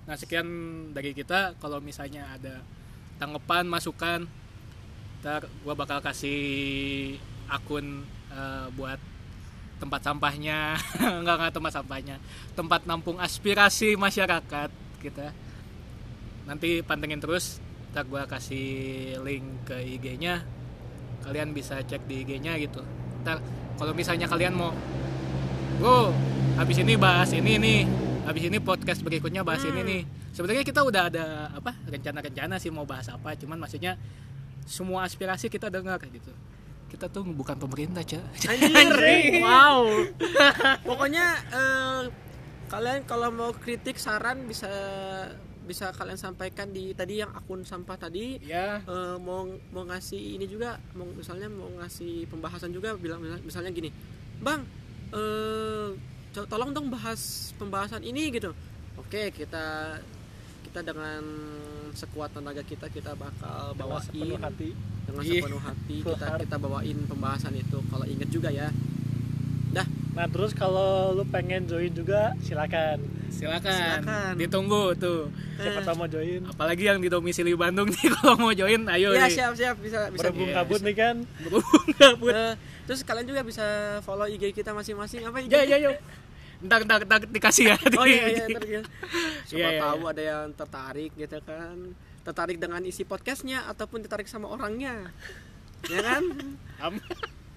nah 0.03 0.19
sekian 0.19 0.47
dari 0.91 1.15
kita 1.15 1.55
kalau 1.63 1.79
misalnya 1.79 2.27
ada 2.35 2.59
tanggapan 3.23 3.71
masukan 3.71 4.27
ntar 5.23 5.47
gua 5.62 5.79
bakal 5.79 6.03
kasih 6.03 7.14
akun 7.47 8.03
eh, 8.35 8.66
buat 8.75 8.99
tempat 9.79 10.03
sampahnya. 10.03 10.75
Enggak 11.23 11.37
enggak 11.39 11.55
tempat 11.55 11.73
sampahnya. 11.79 12.16
Tempat 12.59 12.81
nampung 12.91 13.23
aspirasi 13.23 13.95
masyarakat 13.95 14.70
kita 14.99 15.31
nanti 16.43 16.83
pantengin 16.83 17.23
terus 17.23 17.62
ntar 17.95 18.03
gua 18.11 18.27
kasih 18.27 19.14
link 19.23 19.62
ke 19.62 19.79
IG-nya 19.79 20.43
kalian 21.23 21.55
bisa 21.55 21.79
cek 21.87 22.03
di 22.11 22.27
IG-nya 22.27 22.59
gitu. 22.59 22.83
Ntar 23.23 23.39
kalau 23.79 23.95
misalnya 23.95 24.27
kalian 24.27 24.59
mau 24.59 24.75
bro 25.79 26.11
habis 26.59 26.83
ini 26.83 26.99
bahas 26.99 27.31
ini 27.31 27.62
nih 27.62 27.81
habis 28.27 28.43
ini 28.47 28.59
podcast 28.59 29.07
berikutnya 29.07 29.47
bahas 29.47 29.62
ini 29.62 29.87
nih. 29.87 30.03
Sebenarnya 30.35 30.66
kita 30.66 30.83
udah 30.83 31.03
ada 31.14 31.27
apa 31.55 31.79
rencana-rencana 31.87 32.59
sih 32.59 32.75
mau 32.75 32.83
bahas 32.83 33.07
apa 33.07 33.39
cuman 33.39 33.62
maksudnya 33.62 33.95
semua 34.65 35.03
aspirasi 35.03 35.47
kita 35.47 35.67
dengar 35.67 35.99
gitu 36.03 36.31
kita 36.87 37.09
tuh 37.09 37.25
bukan 37.25 37.57
pemerintah 37.57 38.05
Anjir. 38.45 38.69
wow. 39.41 39.81
Pokoknya 40.83 41.25
eh, 41.49 42.01
kalian 42.69 43.01
kalau 43.03 43.29
mau 43.29 43.51
kritik 43.51 43.97
saran 43.97 44.45
bisa 44.45 44.69
bisa 45.63 45.89
kalian 45.91 46.19
sampaikan 46.19 46.69
di 46.69 46.93
tadi 46.93 47.17
yang 47.17 47.31
akun 47.31 47.63
sampah 47.63 47.97
tadi. 47.97 48.37
ya 48.43 48.83
Eh, 48.83 49.17
mau 49.17 49.45
mau 49.71 49.85
ngasih 49.85 50.37
ini 50.37 50.45
juga 50.45 50.77
mau 50.93 51.09
misalnya 51.09 51.49
mau 51.49 51.73
ngasih 51.79 52.29
pembahasan 52.29 52.71
juga 52.71 52.93
bilang 52.95 53.19
misal- 53.19 53.41
misalnya 53.43 53.71
gini 53.71 53.89
bang 54.39 54.61
co- 56.31 56.45
tolong 56.45 56.73
dong 56.73 56.89
bahas 56.89 57.21
pembahasan 57.57 58.03
ini 58.03 58.29
gitu 58.31 58.53
oke 58.97 59.33
kita 59.33 59.97
kita 60.63 60.81
dengan 60.83 61.23
sekuat 61.93 62.33
tenaga 62.33 62.63
kita 62.63 62.87
kita 62.89 63.13
bakal 63.13 63.75
dengan 63.75 64.01
sepenuh 64.01 64.25
bawain 64.33 64.43
hati. 64.43 64.71
dengan 65.03 65.23
Iya. 65.23 65.33
sepenuh 65.39 65.61
hati 65.61 65.97
kita 66.03 66.27
kita 66.41 66.57
bawain 66.59 66.99
pembahasan 67.05 67.55
itu. 67.55 67.79
Kalau 67.85 68.07
inget 68.07 68.29
juga 68.29 68.49
ya. 68.49 68.69
Nah 70.13 70.29
terus 70.29 70.53
kalau 70.53 71.13
lu 71.13 71.25
pengen 71.27 71.65
join 71.65 71.89
juga 71.91 72.37
silakan. 72.39 73.01
Silakan. 73.33 73.73
Silakan. 74.05 74.33
ditunggu 74.37 74.93
tuh. 74.95 75.33
Siapa 75.57 75.81
Eh. 75.81 75.85
tahu 75.85 75.97
mau 75.97 76.05
join. 76.07 76.45
Apalagi 76.45 76.85
yang 76.85 77.01
di 77.01 77.09
domisili 77.09 77.53
Bandung 77.55 77.89
nih 77.89 78.09
kalau 78.15 78.37
mau 78.39 78.53
join 78.53 78.85
ayo 78.91 79.17
ya 79.17 79.25
nih. 79.25 79.33
siap 79.33 79.53
siap. 79.55 79.77
Bisa 79.79 80.13
bisa. 80.13 80.29
Berhubung 80.29 80.47
Yes. 80.47 80.57
kabut 80.59 80.81
nih 80.83 80.95
kan. 80.95 81.17
Berhubung 81.41 81.87
gabut. 81.95 82.29
Eh, 82.31 82.53
terus 82.85 83.01
kalian 83.01 83.25
juga 83.25 83.41
bisa 83.41 83.65
follow 84.01 84.29
IG 84.29 84.53
kita 84.53 84.71
masing-masing. 84.71 85.25
Apa 85.25 85.41
IG 85.41 85.49
ya 85.51 85.65
ya 85.67 85.77
ya 85.81 85.91
ntar, 86.63 86.81
ntar, 86.83 87.01
ntar 87.03 87.21
dikasih 87.27 87.65
ya 87.71 87.77
oh 87.95 88.07
iya 88.07 88.25
iya 88.29 88.45
ntar 88.49 88.65
ya. 88.65 88.83
siapa 89.49 89.59
Iya, 89.59 89.69
iya, 89.71 89.81
tahu 89.81 90.01
ada 90.07 90.23
yang 90.23 90.47
tertarik 90.53 91.13
gitu 91.15 91.39
kan 91.43 91.77
tertarik 92.23 92.57
dengan 92.57 92.83
isi 92.83 93.03
podcastnya 93.03 93.67
ataupun 93.67 94.01
tertarik 94.01 94.27
sama 94.27 94.47
orangnya 94.47 95.11
ya 95.87 95.99
kan 96.01 96.23
Am- 96.85 97.03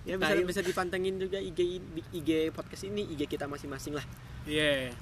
ya 0.03 0.17
bisa 0.17 0.33
bisa 0.43 0.61
dipantengin 0.61 1.17
juga 1.17 1.37
IG 1.37 1.81
IG 2.11 2.29
podcast 2.49 2.83
ini 2.83 3.05
IG 3.09 3.25
kita 3.27 3.45
masing-masing 3.45 3.93
lah 3.93 4.05
Iya. 4.45 4.93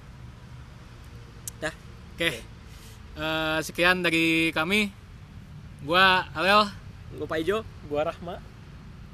Dah. 1.59 1.75
Oke. 2.15 2.39
Eh, 3.13 3.59
sekian 3.59 3.99
dari 3.99 4.55
kami. 4.55 4.87
Gua 5.83 6.23
Alel. 6.31 6.71
gue 7.13 7.27
Pak 7.27 7.43
Ijo 7.43 7.67
gua 7.85 8.07
Rahma 8.07 8.39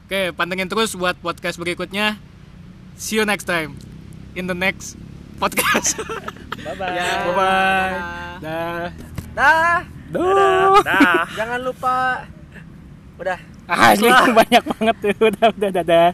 Oke, 0.06 0.30
pantengin 0.32 0.70
terus 0.70 0.94
buat 0.94 1.18
podcast 1.18 1.58
berikutnya. 1.58 2.22
See 2.94 3.18
you 3.18 3.26
next 3.26 3.50
time 3.50 3.89
in 4.36 4.46
the 4.46 4.58
next 4.58 4.98
podcast. 5.40 5.98
bye 6.66 6.76
bye 6.76 6.94
Ya. 6.94 7.10
Bye 7.26 7.34
bye. 7.34 7.96
Dah. 8.40 8.88
Dah. 9.34 9.78
dah 10.10 10.82
dah 10.82 11.22
jangan 11.40 11.60
lupa 11.62 12.26
udah 13.22 13.40
Ah, 13.70 13.94
ini 13.94 14.10
banyak 14.10 14.64
banget 14.66 14.96
tuh. 14.98 15.30
Udah, 15.30 15.54
udah, 15.54 15.70
dadah. 15.70 16.10